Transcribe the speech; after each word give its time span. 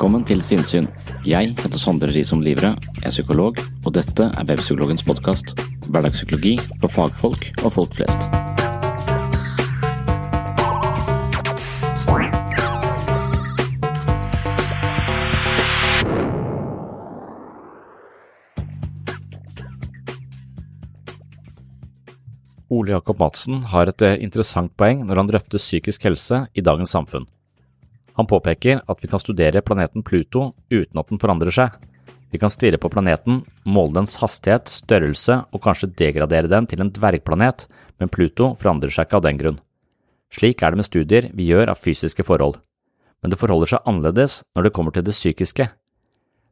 Velkommen 0.00 0.22
til 0.24 0.40
Sinnsyn. 0.40 0.86
Jeg 1.28 1.50
heter 1.60 1.76
Sondre 1.76 2.08
Risom 2.08 2.40
Livre, 2.40 2.70
er 3.04 3.12
psykolog, 3.12 3.58
og 3.84 3.92
dette 3.92 4.30
er 4.32 4.46
Webpsykologens 4.48 5.02
podkast. 5.04 5.50
Hverdagspsykologi 5.92 6.54
for 6.80 6.88
fagfolk 6.88 7.42
og 7.60 7.74
folk 7.74 7.92
flest. 7.98 8.24
Ole 22.70 22.94
Jakob 22.94 23.20
Madsen 23.20 23.66
har 23.68 23.92
et 23.92 24.06
eh, 24.08 24.16
interessant 24.24 24.72
poeng 24.80 25.04
når 25.04 25.20
han 25.20 25.30
drøfter 25.34 25.60
psykisk 25.60 26.08
helse 26.08 26.46
i 26.56 26.64
dagens 26.64 26.96
samfunn. 26.96 27.28
Han 28.20 28.28
påpeker 28.28 28.82
at 28.84 28.98
vi 29.00 29.08
kan 29.08 29.20
studere 29.22 29.62
planeten 29.64 30.04
Pluto 30.04 30.50
uten 30.68 30.98
at 31.00 31.08
den 31.08 31.20
forandrer 31.22 31.54
seg. 31.56 31.76
Vi 32.30 32.38
kan 32.38 32.52
stirre 32.52 32.76
på 32.78 32.90
planeten, 32.92 33.40
måle 33.64 33.96
dens 33.96 34.18
hastighet, 34.20 34.68
størrelse 34.68 35.38
og 35.48 35.62
kanskje 35.64 35.88
degradere 35.96 36.50
den 36.52 36.68
til 36.68 36.82
en 36.84 36.92
dvergplanet, 36.92 37.64
men 37.96 38.12
Pluto 38.12 38.52
forandrer 38.60 38.92
seg 38.92 39.08
ikke 39.08 39.18
av 39.18 39.24
den 39.24 39.40
grunn. 39.40 39.56
Slik 40.36 40.60
er 40.60 40.74
det 40.74 40.82
med 40.82 40.86
studier 40.90 41.30
vi 41.32 41.48
gjør 41.48 41.72
av 41.72 41.80
fysiske 41.80 42.26
forhold. 42.28 42.60
Men 43.24 43.32
det 43.32 43.40
forholder 43.40 43.72
seg 43.72 43.88
annerledes 43.88 44.42
når 44.52 44.68
det 44.68 44.74
kommer 44.76 44.94
til 44.94 45.06
det 45.08 45.16
psykiske. 45.16 45.70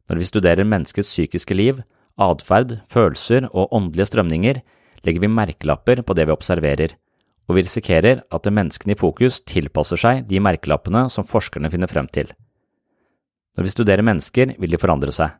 Når 0.09 0.19
vi 0.19 0.27
studerer 0.27 0.65
menneskets 0.65 1.13
psykiske 1.13 1.53
liv, 1.53 1.83
atferd, 2.17 2.79
følelser 2.89 3.45
og 3.53 3.69
åndelige 3.69 4.09
strømninger, 4.09 4.63
legger 5.05 5.21
vi 5.21 5.31
merkelapper 5.37 6.01
på 6.01 6.17
det 6.17 6.25
vi 6.25 6.33
observerer, 6.33 6.97
og 7.49 7.57
vi 7.57 7.63
risikerer 7.65 8.21
at 8.29 8.45
menneskene 8.53 8.93
i 8.93 8.99
fokus 8.99 9.39
tilpasser 9.41 9.97
seg 9.97 10.27
de 10.29 10.37
merkelappene 10.43 11.07
som 11.09 11.25
forskerne 11.25 11.71
finner 11.73 11.89
frem 11.89 12.05
til. 12.13 12.29
Når 13.57 13.65
vi 13.65 13.73
studerer 13.73 14.05
mennesker, 14.05 14.53
vil 14.61 14.69
de 14.69 14.79
forandre 14.79 15.11
seg. 15.11 15.33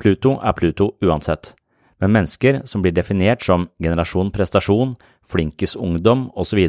Pluto 0.00 0.38
er 0.40 0.56
Pluto 0.56 0.94
uansett, 1.04 1.52
men 2.00 2.14
mennesker 2.16 2.62
som 2.66 2.82
blir 2.82 2.96
definert 2.96 3.44
som 3.44 3.68
generasjon 3.82 4.32
prestasjon, 4.34 4.96
flinkis 5.22 5.76
ungdom 5.76 6.30
osv., 6.34 6.64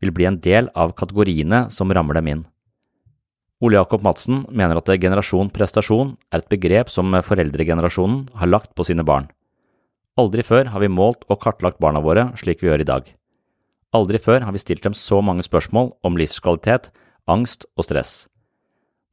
vil 0.00 0.14
bli 0.16 0.26
en 0.26 0.40
del 0.40 0.70
av 0.74 0.94
kategoriene 0.96 1.68
som 1.70 1.92
rammer 1.92 2.18
dem 2.18 2.28
inn. 2.32 2.42
Ole 3.60 3.76
Jakob 3.76 4.02
Madsen 4.02 4.46
mener 4.48 4.80
at 4.80 4.88
generasjon 4.88 5.52
prestasjon 5.52 6.14
er 6.32 6.40
et 6.40 6.48
begrep 6.48 6.88
som 6.88 7.12
foreldregenerasjonen 7.12 8.22
har 8.40 8.48
lagt 8.48 8.72
på 8.74 8.86
sine 8.88 9.04
barn. 9.04 9.28
Aldri 10.16 10.42
før 10.42 10.72
har 10.72 10.80
vi 10.80 10.88
målt 10.88 11.28
og 11.28 11.42
kartlagt 11.44 11.78
barna 11.80 12.00
våre 12.00 12.30
slik 12.40 12.64
vi 12.64 12.72
gjør 12.72 12.84
i 12.84 12.88
dag. 12.88 13.04
Aldri 13.90 14.20
før 14.22 14.44
har 14.46 14.54
vi 14.54 14.62
stilt 14.62 14.84
dem 14.86 14.94
så 14.94 15.18
mange 15.24 15.42
spørsmål 15.42 15.90
om 16.06 16.18
livskvalitet, 16.18 16.92
angst 17.26 17.66
og 17.74 17.88
stress. 17.88 18.28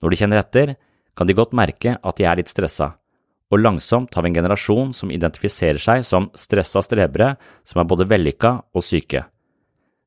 Når 0.01 0.13
de 0.13 0.19
kjenner 0.19 0.41
etter, 0.43 0.75
kan 1.17 1.25
de 1.25 1.33
godt 1.37 1.55
merke 1.57 1.95
at 1.97 2.19
de 2.19 2.27
er 2.29 2.37
litt 2.37 2.51
stressa, 2.51 2.91
og 3.49 3.63
langsomt 3.63 4.13
har 4.13 4.25
vi 4.25 4.29
en 4.29 4.37
generasjon 4.37 4.93
som 4.93 5.11
identifiserer 5.13 5.81
seg 5.81 6.03
som 6.05 6.29
stressa 6.37 6.83
strebere 6.85 7.33
som 7.65 7.81
er 7.81 7.89
både 7.89 8.05
vellykka 8.05 8.53
og 8.75 8.85
syke. 8.85 9.23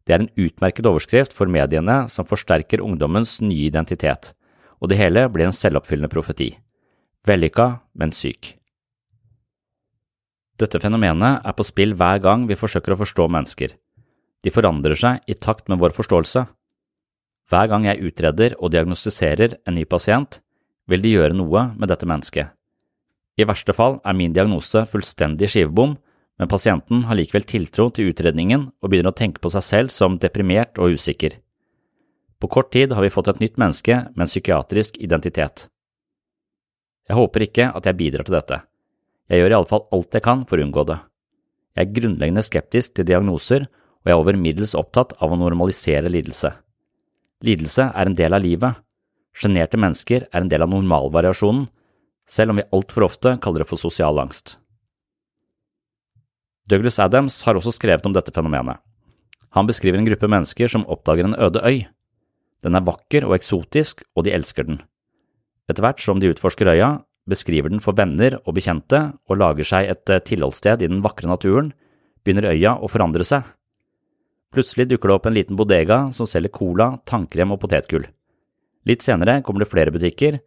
Det 0.06 0.14
er 0.14 0.22
en 0.22 0.32
utmerket 0.38 0.86
overskrift 0.86 1.34
for 1.34 1.50
mediene 1.50 2.04
som 2.12 2.28
forsterker 2.28 2.84
ungdommens 2.84 3.40
nye 3.42 3.66
identitet, 3.66 4.32
og 4.78 4.92
det 4.92 5.00
hele 5.00 5.26
blir 5.32 5.48
en 5.48 5.56
selvoppfyllende 5.56 6.12
profeti. 6.12 6.52
Vellykka, 7.26 7.80
men 7.98 8.14
syk. 8.14 8.54
Dette 10.60 10.80
fenomenet 10.80 11.42
er 11.42 11.56
på 11.56 11.64
spill 11.64 11.96
hver 11.96 12.20
gang 12.22 12.46
vi 12.48 12.58
forsøker 12.58 12.94
å 12.94 13.00
forstå 13.00 13.26
mennesker. 13.32 13.74
De 14.44 14.52
forandrer 14.52 14.96
seg 14.96 15.24
i 15.28 15.36
takt 15.36 15.68
med 15.68 15.80
vår 15.82 15.92
forståelse. 15.96 16.46
Hver 17.50 17.66
gang 17.68 17.88
jeg 17.88 18.06
utreder 18.06 18.54
og 18.58 18.72
diagnostiserer 18.72 19.58
en 19.66 19.76
ny 19.76 19.84
pasient, 19.84 20.40
vil 20.88 21.02
de 21.02 21.14
gjøre 21.16 21.36
noe 21.36 21.66
med 21.76 21.90
dette 21.90 22.08
mennesket. 22.08 22.54
I 23.40 23.46
verste 23.48 23.74
fall 23.76 23.98
er 24.04 24.16
min 24.16 24.34
diagnose 24.36 24.84
fullstendig 24.88 25.48
skivebom, 25.50 25.96
men 26.40 26.48
pasienten 26.48 27.04
har 27.08 27.18
likevel 27.18 27.44
tiltro 27.44 27.90
til 27.92 28.10
utredningen 28.12 28.70
og 28.80 28.88
begynner 28.88 29.12
å 29.12 29.18
tenke 29.18 29.42
på 29.42 29.52
seg 29.52 29.64
selv 29.66 29.92
som 29.92 30.16
deprimert 30.20 30.80
og 30.80 30.96
usikker. 30.96 31.36
På 32.40 32.48
kort 32.48 32.70
tid 32.72 32.94
har 32.96 33.04
vi 33.04 33.12
fått 33.12 33.28
et 33.28 33.42
nytt 33.42 33.60
menneske 33.60 33.98
med 34.14 34.24
en 34.24 34.30
psykiatrisk 34.30 34.96
identitet. 35.04 35.66
Jeg 37.10 37.18
håper 37.18 37.44
ikke 37.44 37.66
at 37.76 37.86
jeg 37.86 37.98
bidrar 37.98 38.24
til 38.24 38.38
dette. 38.38 38.62
Jeg 39.28 39.42
gjør 39.42 39.56
iallfall 39.56 39.84
alt 39.92 40.16
jeg 40.16 40.24
kan 40.24 40.46
for 40.48 40.56
å 40.56 40.64
unngå 40.64 40.86
det. 40.88 40.96
Jeg 41.76 41.86
er 41.86 41.94
grunnleggende 41.98 42.44
skeptisk 42.46 42.96
til 42.96 43.06
diagnoser, 43.06 43.66
og 44.00 44.08
jeg 44.08 44.14
er 44.14 44.22
over 44.22 44.38
middels 44.40 44.72
opptatt 44.78 45.12
av 45.20 45.32
å 45.32 45.38
normalisere 45.38 46.10
lidelse. 46.12 46.52
Lidelse 47.44 47.90
er 47.92 48.08
en 48.08 48.16
del 48.16 48.36
av 48.36 48.44
livet. 48.44 48.80
Sjenerte 49.36 49.78
mennesker 49.80 50.26
er 50.28 50.40
en 50.42 50.50
del 50.50 50.64
av 50.64 50.72
normalvariasjonen, 50.72 51.68
selv 52.28 52.52
om 52.52 52.60
vi 52.60 52.68
altfor 52.76 53.06
ofte 53.06 53.36
kaller 53.42 53.64
det 53.64 53.68
for 53.70 53.80
sosial 53.80 54.20
angst. 54.22 54.56
Douglas 56.70 57.00
Adams 57.02 57.40
har 57.46 57.58
også 57.58 57.74
skrevet 57.74 58.06
om 58.06 58.14
dette 58.14 58.32
fenomenet. 58.34 58.78
Han 59.56 59.66
beskriver 59.66 59.98
en 59.98 60.06
gruppe 60.06 60.28
mennesker 60.30 60.70
som 60.70 60.86
oppdager 60.86 61.26
en 61.26 61.34
øde 61.34 61.62
øy. 61.66 61.82
Den 62.62 62.76
er 62.76 62.86
vakker 62.86 63.26
og 63.26 63.34
eksotisk, 63.34 64.04
og 64.14 64.26
de 64.26 64.34
elsker 64.36 64.68
den. 64.68 64.78
Etter 65.70 65.82
hvert 65.82 66.02
som 66.02 66.20
de 66.22 66.30
utforsker 66.30 66.70
øya, 66.70 67.00
beskriver 67.30 67.72
den 67.72 67.82
for 67.82 67.96
venner 67.98 68.38
og 68.44 68.54
bekjente 68.56 69.00
og 69.28 69.40
lager 69.40 69.66
seg 69.66 69.90
et 69.90 70.12
eh, 70.12 70.22
tilholdssted 70.26 70.84
i 70.84 70.90
den 70.90 71.02
vakre 71.02 71.30
naturen, 71.30 71.72
begynner 72.24 72.52
øya 72.52 72.76
å 72.78 72.90
forandre 72.90 73.26
seg. 73.26 73.46
Plutselig 74.50 74.88
dukker 74.90 75.10
det 75.10 75.14
opp 75.14 75.26
en 75.30 75.36
liten 75.36 75.58
bodega 75.58 76.00
som 76.14 76.26
selger 76.26 76.50
cola, 76.50 76.96
tannkrem 77.06 77.52
og 77.54 77.60
potetgull. 77.62 78.08
Litt 78.88 79.04
senere 79.04 79.38
kommer 79.46 79.62
det 79.62 79.70
flere 79.70 79.92
butikker, 79.94 80.40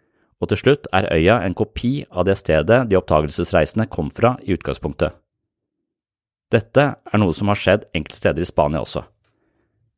og 0.43 0.49
til 0.51 0.59
slutt 0.59 0.89
er 0.91 1.07
øya 1.13 1.37
en 1.45 1.55
kopi 1.55 2.01
av 2.11 2.25
det 2.27 2.35
stedet 2.35 2.81
de 2.89 2.97
oppdagelsesreisende 2.99 3.87
kom 3.87 4.09
fra 4.11 4.35
i 4.43 4.57
utgangspunktet. 4.57 5.13
Dette 6.51 6.83
er 6.99 7.21
noe 7.21 7.33
som 7.33 7.49
har 7.49 7.57
skjedd 7.57 7.85
enkelte 7.95 8.19
steder 8.19 8.43
i 8.43 8.49
Spania 8.49 8.81
også. 8.83 9.05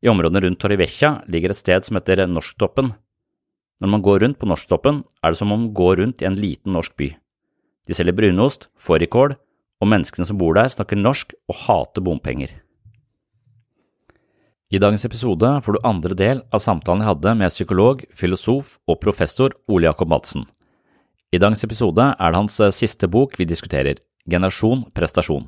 I 0.04 0.10
områdene 0.12 0.44
rundt 0.44 0.60
Torrevecchia 0.62 1.24
ligger 1.26 1.50
et 1.50 1.58
sted 1.58 1.88
som 1.88 1.98
heter 1.98 2.22
Norsktoppen. 2.30 2.92
Når 3.82 3.90
man 3.90 4.04
går 4.04 4.22
rundt 4.22 4.38
på 4.38 4.48
Norsktoppen, 4.48 5.02
er 5.24 5.32
det 5.32 5.40
som 5.40 5.50
om 5.50 5.66
man 5.66 5.74
går 5.74 5.98
rundt 6.00 6.22
i 6.22 6.28
en 6.28 6.38
liten 6.38 6.72
norsk 6.76 6.94
by. 6.96 7.10
De 7.86 7.96
selger 7.96 8.16
brunost, 8.16 8.70
fårikål, 8.78 9.34
og 9.82 9.90
menneskene 9.90 10.24
som 10.28 10.38
bor 10.40 10.54
der 10.56 10.70
snakker 10.72 10.96
norsk 10.96 11.34
og 11.50 11.58
hater 11.66 12.04
bompenger. 12.06 12.54
I 14.66 14.80
dagens 14.82 15.04
episode 15.06 15.46
får 15.62 15.76
du 15.76 15.84
andre 15.86 16.14
del 16.18 16.40
av 16.50 16.58
samtalen 16.58 17.04
jeg 17.04 17.10
hadde 17.12 17.34
med 17.38 17.52
psykolog, 17.52 18.00
filosof 18.10 18.72
og 18.90 18.96
professor 18.98 19.52
Ole 19.70 19.86
Jakob 19.86 20.10
Madsen. 20.10 20.42
I 21.30 21.38
dagens 21.38 21.62
episode 21.62 22.02
er 22.02 22.32
det 22.32 22.40
hans 22.40 22.56
siste 22.74 23.06
bok 23.06 23.36
vi 23.38 23.46
diskuterer, 23.46 24.00
Generasjon 24.26 24.82
prestasjon. 24.90 25.44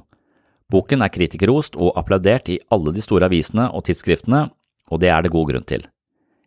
Boken 0.70 1.03
er 1.03 1.11
kritikerrost 1.11 1.75
og 1.75 1.97
applaudert 1.99 2.47
i 2.53 2.61
alle 2.70 2.93
de 2.94 3.03
store 3.03 3.26
avisene 3.26 3.67
og 3.75 3.88
tidsskriftene, 3.88 4.44
og 4.87 5.00
det 5.03 5.11
er 5.11 5.26
det 5.26 5.32
god 5.35 5.50
grunn 5.50 5.67
til. 5.67 5.82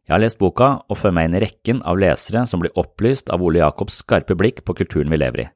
Jeg 0.07 0.15
har 0.15 0.23
lest 0.23 0.39
boka 0.39 0.69
og 0.87 0.97
følger 0.97 1.17
meg 1.17 1.27
inn 1.27 1.35
i 1.35 1.41
rekken 1.43 1.81
av 1.83 1.99
lesere 1.99 2.45
som 2.47 2.63
blir 2.63 2.71
opplyst 2.79 3.33
av 3.35 3.43
Ole 3.43 3.59
Jacobs 3.59 3.99
skarpe 4.05 4.37
blikk 4.39 4.63
på 4.63 4.77
kulturen 4.79 5.11
vi 5.11 5.19
lever 5.19 5.43
i. 5.43 5.49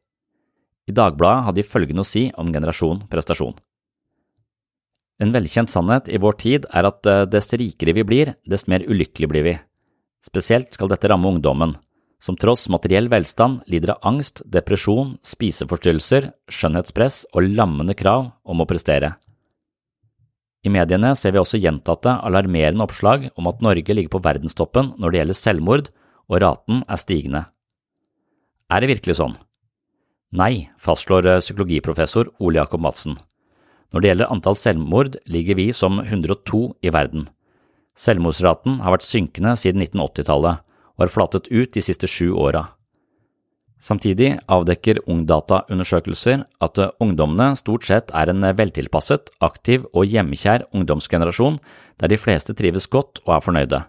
I 0.91 0.97
Dagbladet 0.99 1.47
hadde 1.47 1.61
de 1.61 1.69
følgende 1.69 2.03
å 2.03 2.11
si 2.11 2.27
om 2.35 2.51
generasjon 2.51 3.05
prestasjon. 3.07 3.55
En 5.21 5.31
velkjent 5.31 5.71
sannhet 5.71 6.09
i 6.11 6.19
vår 6.19 6.35
tid 6.41 6.67
er 6.75 6.87
at 6.89 7.07
eh, 7.07 7.23
dess 7.31 7.53
rikere 7.55 7.95
vi 7.95 8.03
blir, 8.07 8.33
dess 8.43 8.67
mer 8.71 8.83
ulykkelige 8.83 9.31
blir 9.31 9.45
vi. 9.47 9.55
Spesielt 10.25 10.73
skal 10.75 10.89
dette 10.91 11.07
ramme 11.07 11.29
ungdommen, 11.29 11.75
som 12.19 12.37
tross 12.39 12.67
materiell 12.73 13.07
velstand 13.11 13.61
lider 13.71 13.93
av 13.93 14.09
angst, 14.11 14.41
depresjon, 14.51 15.15
spiseforstyrrelser, 15.23 16.31
skjønnhetspress 16.51 17.25
og 17.33 17.47
lammende 17.47 17.95
krav 17.97 18.31
om 18.43 18.63
å 18.63 18.67
prestere. 18.67 19.13
I 20.65 20.71
mediene 20.73 21.11
ser 21.15 21.35
vi 21.35 21.39
også 21.39 21.61
gjentatte, 21.61 22.09
alarmerende 22.25 22.83
oppslag 22.87 23.29
om 23.37 23.47
at 23.51 23.61
Norge 23.61 23.93
ligger 23.93 24.15
på 24.15 24.23
verdenstoppen 24.25 24.95
når 24.97 25.13
det 25.13 25.19
gjelder 25.19 25.37
selvmord, 25.37 25.91
og 26.25 26.41
raten 26.41 26.81
er 26.89 26.99
stigende. 26.99 27.43
Er 28.73 28.81
det 28.81 28.89
virkelig 28.95 29.19
sånn? 29.19 29.37
Nei, 30.35 30.67
fastslår 30.81 31.29
eh, 31.29 31.43
psykologiprofessor 31.43 32.33
Ole 32.41 32.63
Jakob 32.63 32.81
Madsen. 32.81 33.13
Når 33.95 34.03
det 34.03 34.09
gjelder 34.09 34.31
antall 34.33 34.57
selvmord, 34.59 35.13
ligger 35.23 35.55
vi 35.55 35.69
som 35.71 36.01
102 36.03 36.65
i 36.83 36.91
verden. 36.91 37.29
Selvmordsraten 37.95 38.81
har 38.83 38.91
vært 38.91 39.05
synkende 39.07 39.53
siden 39.55 39.85
1980-tallet 39.85 40.65
og 40.97 41.05
har 41.05 41.13
flatet 41.13 41.47
ut 41.47 41.71
de 41.71 41.83
siste 41.83 42.09
sju 42.11 42.33
åra. 42.35 42.65
Samtidig 43.79 44.33
avdekker 44.51 44.99
Ungdata-undersøkelser 45.07 46.43
at 46.67 46.83
ungdommene 46.99 47.55
stort 47.55 47.87
sett 47.87 48.11
er 48.11 48.33
en 48.33 48.43
veltilpasset, 48.59 49.31
aktiv 49.39 49.87
og 49.93 50.11
hjemmekjær 50.11 50.67
ungdomsgenerasjon 50.75 51.61
der 52.01 52.11
de 52.11 52.19
fleste 52.19 52.51
trives 52.51 52.91
godt 52.91 53.23
og 53.23 53.37
er 53.37 53.47
fornøyde. 53.47 53.83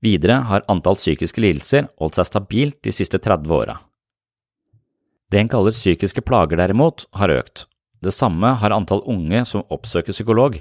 Videre 0.00 0.40
har 0.48 0.64
antall 0.72 0.96
psykiske 0.96 1.44
lidelser 1.44 1.92
holdt 2.00 2.16
seg 2.16 2.32
stabilt 2.32 2.80
de 2.88 2.92
siste 3.04 3.20
30 3.20 3.52
åra. 3.52 3.82
Det 5.28 5.44
en 5.44 5.52
kaller 5.52 5.76
psykiske 5.76 6.24
plager 6.24 6.56
derimot, 6.56 7.04
har 7.12 7.36
økt. 7.36 7.66
Det 8.02 8.12
samme 8.14 8.54
har 8.60 8.74
antall 8.74 9.02
unge 9.08 9.44
som 9.48 9.64
oppsøker 9.72 10.12
psykolog, 10.14 10.58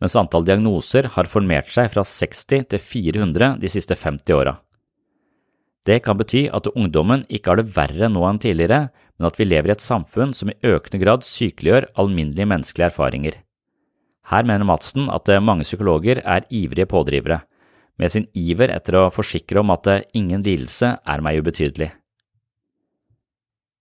mens 0.00 0.16
antall 0.18 0.44
diagnoser 0.46 1.08
har 1.16 1.28
formert 1.30 1.72
seg 1.72 1.90
fra 1.92 2.04
60 2.06 2.68
til 2.70 2.80
400 2.82 3.56
de 3.62 3.70
siste 3.72 3.96
50 3.96 4.36
åra. 4.36 4.58
Det 5.86 6.00
kan 6.02 6.18
bety 6.18 6.48
at 6.50 6.66
ungdommen 6.74 7.22
ikke 7.30 7.52
har 7.52 7.60
det 7.60 7.70
verre 7.76 8.08
nå 8.10 8.22
enn 8.26 8.40
tidligere, 8.42 8.88
men 9.16 9.28
at 9.28 9.36
vi 9.38 9.46
lever 9.46 9.70
i 9.70 9.76
et 9.76 9.84
samfunn 9.84 10.34
som 10.34 10.50
i 10.50 10.58
økende 10.66 11.00
grad 11.02 11.26
sykeliggjør 11.26 11.90
alminnelige 12.02 12.48
menneskelige 12.50 12.90
erfaringer. 12.90 13.36
Her 14.26 14.42
mener 14.42 14.66
Madsen 14.66 15.06
at 15.14 15.30
mange 15.42 15.62
psykologer 15.62 16.18
er 16.24 16.48
ivrige 16.50 16.88
pådrivere, 16.90 17.44
med 17.96 18.12
sin 18.12 18.26
iver 18.34 18.72
etter 18.74 18.98
å 18.98 19.12
forsikre 19.14 19.62
om 19.62 19.70
at 19.72 19.86
ingen 20.12 20.42
lidelse 20.44 20.96
er 20.98 21.22
meg 21.24 21.38
ubetydelig. 21.40 21.92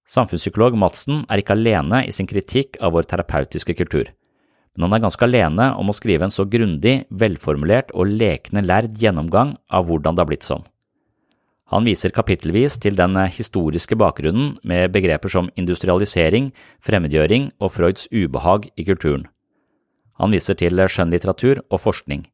Samfunnspsykolog 0.06 0.78
Madsen 0.78 1.24
er 1.30 1.42
ikke 1.42 1.56
alene 1.56 2.04
i 2.06 2.14
sin 2.14 2.30
kritikk 2.30 2.78
av 2.84 2.94
vår 2.94 3.08
terapeutiske 3.10 3.74
kultur, 3.78 4.12
men 4.76 4.86
han 4.86 4.98
er 4.98 5.06
ganske 5.08 5.26
alene 5.26 5.72
om 5.80 5.90
å 5.90 5.96
skrive 5.98 6.28
en 6.28 6.34
så 6.34 6.46
grundig, 6.46 7.08
velformulert 7.10 7.94
og 7.96 8.12
lekende 8.12 8.66
lærd 8.66 9.00
gjennomgang 9.02 9.56
av 9.74 9.88
hvordan 9.90 10.16
det 10.18 10.24
har 10.24 10.30
blitt 10.30 10.48
sånn. 10.48 10.66
Han 11.74 11.88
viser 11.90 12.14
kapittelvis 12.14 12.78
til 12.78 12.98
den 13.00 13.18
historiske 13.34 13.98
bakgrunnen 13.98 14.60
med 14.62 14.92
begreper 14.94 15.32
som 15.34 15.50
industrialisering, 15.58 16.52
fremmedgjøring 16.86 17.50
og 17.58 17.74
Freuds 17.74 18.06
ubehag 18.14 18.70
i 18.78 18.86
kulturen. 18.86 19.26
Han 20.22 20.36
viser 20.36 20.56
til 20.60 20.78
skjønnlitteratur 20.86 21.64
og 21.66 21.82
forskning. 21.82 22.28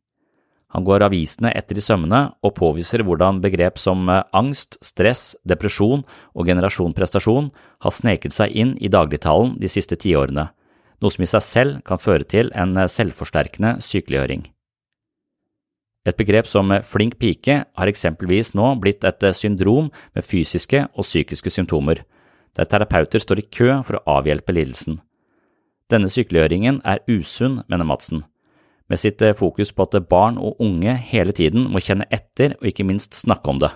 Han 0.71 0.85
går 0.87 1.03
avisene 1.03 1.51
etter 1.55 1.77
i 1.77 1.83
sømmene 1.83 2.21
og 2.45 2.55
påviser 2.55 3.03
hvordan 3.03 3.41
begrep 3.43 3.79
som 3.81 4.07
eh, 4.09 4.23
angst, 4.37 4.77
stress, 4.85 5.33
depresjon 5.47 6.05
og 6.31 6.47
generasjon 6.47 6.95
prestasjon 6.95 7.49
har 7.83 7.95
sneket 7.95 8.35
seg 8.35 8.55
inn 8.55 8.77
i 8.79 8.91
dagligtalen 8.91 9.57
de 9.59 9.71
siste 9.71 9.99
tiårene, 9.99 10.47
noe 11.03 11.11
som 11.11 11.25
i 11.25 11.29
seg 11.29 11.43
selv 11.43 11.83
kan 11.87 11.99
føre 11.99 12.27
til 12.27 12.53
en 12.55 12.77
eh, 12.79 12.87
selvforsterkende 12.91 13.77
sykeliggjøring. 13.83 14.47
Et 16.07 16.17
begrep 16.17 16.47
som 16.49 16.71
eh, 16.71 16.85
flink 16.87 17.19
pike 17.19 17.59
har 17.67 17.91
eksempelvis 17.91 18.55
nå 18.55 18.71
blitt 18.79 19.03
et 19.07 19.27
syndrom 19.35 19.91
med 20.15 20.27
fysiske 20.27 20.85
og 20.95 21.03
psykiske 21.03 21.51
symptomer, 21.51 22.05
der 22.55 22.67
terapeuter 22.67 23.19
står 23.19 23.43
i 23.43 23.49
kø 23.51 23.73
for 23.83 23.99
å 23.99 24.19
avhjelpe 24.19 24.55
lidelsen. 24.55 25.01
Denne 25.91 26.07
sykeliggjøringen 26.07 26.79
er 26.87 27.03
usunn, 27.11 27.65
mener 27.67 27.87
Madsen 27.87 28.23
med 28.91 28.99
sitt 28.99 29.21
eh, 29.23 29.35
fokus 29.37 29.71
på 29.71 29.87
at 29.87 29.95
barn 30.11 30.37
og 30.41 30.59
unge 30.63 30.97
hele 31.11 31.31
tiden 31.35 31.69
må 31.71 31.79
kjenne 31.83 32.09
etter 32.11 32.57
og 32.59 32.67
ikke 32.67 32.85
minst 32.87 33.15
snakke 33.15 33.53
om 33.53 33.61
det. 33.63 33.71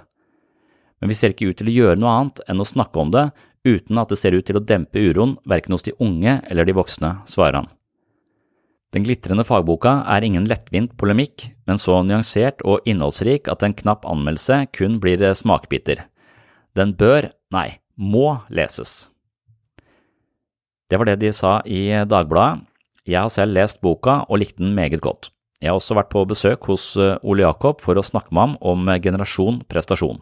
Men 1.00 1.12
vi 1.12 1.18
ser 1.18 1.32
ikke 1.32 1.52
ut 1.52 1.60
til 1.60 1.72
å 1.72 1.76
gjøre 1.76 2.00
noe 2.02 2.12
annet 2.20 2.44
enn 2.50 2.62
å 2.62 2.68
snakke 2.68 3.00
om 3.00 3.14
det 3.14 3.30
uten 3.66 3.98
at 4.02 4.12
det 4.12 4.20
ser 4.20 4.36
ut 4.36 4.46
til 4.46 4.60
å 4.60 4.64
dempe 4.64 5.02
uroen 5.02 5.38
verken 5.48 5.74
hos 5.76 5.88
de 5.88 5.96
unge 6.04 6.38
eller 6.52 6.68
de 6.68 6.76
voksne, 6.76 7.16
svarer 7.30 7.62
han. 7.62 7.72
Den 8.94 9.04
glitrende 9.04 9.44
fagboka 9.44 9.98
er 10.08 10.24
ingen 10.24 10.46
lettvint 10.48 10.94
polemikk, 11.00 11.50
men 11.68 11.80
så 11.82 11.98
nyansert 12.06 12.62
og 12.64 12.86
innholdsrik 12.88 13.50
at 13.52 13.66
en 13.66 13.76
knapp 13.76 14.06
anmeldelse 14.08 14.62
kun 14.76 15.00
blir 15.04 15.24
eh, 15.24 15.36
smakbiter. 15.36 16.06
Den 16.76 16.94
bør, 17.00 17.32
nei, 17.56 17.80
må 17.96 18.42
leses. 18.52 19.10
Det 20.92 21.00
var 21.00 21.10
det 21.10 21.20
de 21.24 21.32
sa 21.34 21.58
i 21.66 21.88
Dagbladet. 22.06 22.68
Jeg 23.06 23.22
har 23.22 23.30
selv 23.30 23.54
lest 23.54 23.84
boka 23.86 24.24
og 24.26 24.40
likte 24.42 24.64
den 24.64 24.74
meget 24.74 25.02
godt. 25.02 25.30
Jeg 25.62 25.70
har 25.70 25.78
også 25.78 25.96
vært 25.98 26.10
på 26.12 26.24
besøk 26.28 26.66
hos 26.72 26.96
eh, 26.98 27.20
Ole 27.24 27.46
Jakob 27.46 27.84
for 27.84 27.98
å 27.98 28.04
snakke 28.06 28.34
med 28.34 28.42
ham 28.42 28.56
om 28.66 28.90
eh, 28.90 29.00
generasjon 29.02 29.62
prestasjon. 29.70 30.20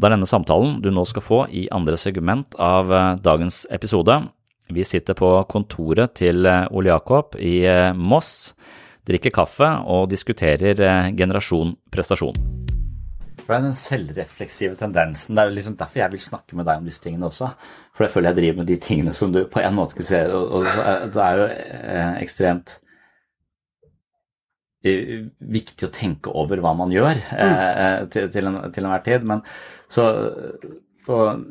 Det 0.00 0.08
er 0.08 0.14
denne 0.14 0.28
samtalen 0.28 0.78
du 0.84 0.90
nå 0.92 1.04
skal 1.08 1.24
få 1.24 1.40
i 1.48 1.66
andre 1.72 1.96
segment 2.00 2.54
av 2.60 2.92
eh, 2.92 3.16
dagens 3.24 3.64
episode. 3.72 4.20
Vi 4.70 4.86
sitter 4.86 5.16
på 5.18 5.32
kontoret 5.50 6.14
til 6.20 6.46
Ole 6.46 6.92
Jakob 6.92 7.34
i 7.34 7.64
Moss, 7.98 8.52
drikker 9.02 9.34
kaffe 9.34 9.72
og 9.82 10.06
diskuterer 10.12 11.10
generasjon 11.18 11.74
prestasjon. 11.90 12.59
For 13.50 13.56
er 13.56 13.64
den 13.64 13.72
selvrefleksive 13.74 14.76
tendensen. 14.78 15.34
Det 15.34 15.42
er 15.42 15.48
jo 15.48 15.54
liksom 15.56 15.74
derfor 15.74 15.98
jeg 15.98 16.12
vil 16.12 16.20
snakke 16.22 16.54
med 16.54 16.68
deg 16.68 16.78
om 16.78 16.84
disse 16.86 17.02
tingene 17.02 17.26
også. 17.26 17.48
For 17.96 18.06
jeg 18.06 18.12
føler 18.14 18.30
jeg 18.30 18.36
driver 18.36 18.58
med 18.60 18.68
de 18.70 18.76
tingene 18.84 19.14
som 19.18 19.32
du 19.34 19.40
på 19.50 19.58
en 19.58 19.74
måte 19.74 19.96
ikke 19.96 20.04
ser. 20.06 20.30
Og, 20.30 20.68
det 21.10 21.24
er 21.24 21.38
jo 21.40 21.48
eh, 21.50 22.12
ekstremt 22.22 22.76
eh, 24.86 25.16
viktig 25.56 25.88
å 25.88 25.90
tenke 25.96 26.30
over 26.30 26.62
hva 26.62 26.76
man 26.78 26.94
gjør 26.94 27.10
eh, 27.10 27.56
mm. 27.56 28.12
til, 28.14 28.28
til, 28.36 28.50
en, 28.52 28.58
til 28.70 28.86
enhver 28.86 29.02
tid. 29.08 29.26
Men 29.26 29.42
så 29.90 30.04
og 31.10 31.42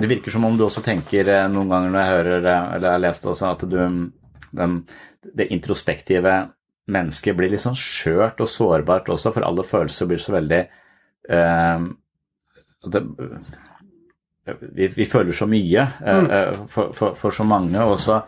Det 0.00 0.10
virker 0.10 0.34
som 0.34 0.48
om 0.48 0.56
du 0.58 0.64
også 0.66 0.82
tenker 0.82 1.30
noen 1.52 1.70
ganger 1.70 1.92
når 1.92 2.00
jeg 2.00 2.16
hører, 2.16 2.32
eller 2.40 2.88
jeg 2.88 2.96
har 2.96 3.04
lest 3.04 3.28
også, 3.30 3.52
at 3.52 3.62
du 3.70 3.76
den, 4.56 4.74
det 5.36 5.46
introspektive 5.54 6.34
mennesket 6.90 7.38
blir 7.38 7.54
litt 7.54 7.62
sånn 7.62 7.78
skjørt 7.78 8.42
og 8.42 8.50
sårbart 8.50 9.12
også, 9.14 9.30
for 9.36 9.46
alle 9.46 9.66
følelser 9.68 10.10
blir 10.10 10.22
så 10.22 10.34
veldig 10.34 10.64
det, 11.26 13.02
vi, 14.46 14.88
vi, 14.94 15.06
føler 15.10 15.34
så 15.34 15.48
mye 15.50 15.82
eh, 15.82 16.20
mm. 16.20 16.28
Eh, 16.30 16.60
for, 16.70 16.92
for, 16.94 17.16
for, 17.18 17.34
så 17.34 17.46
mange. 17.46 17.82
Og 17.82 17.98
så, 18.00 18.20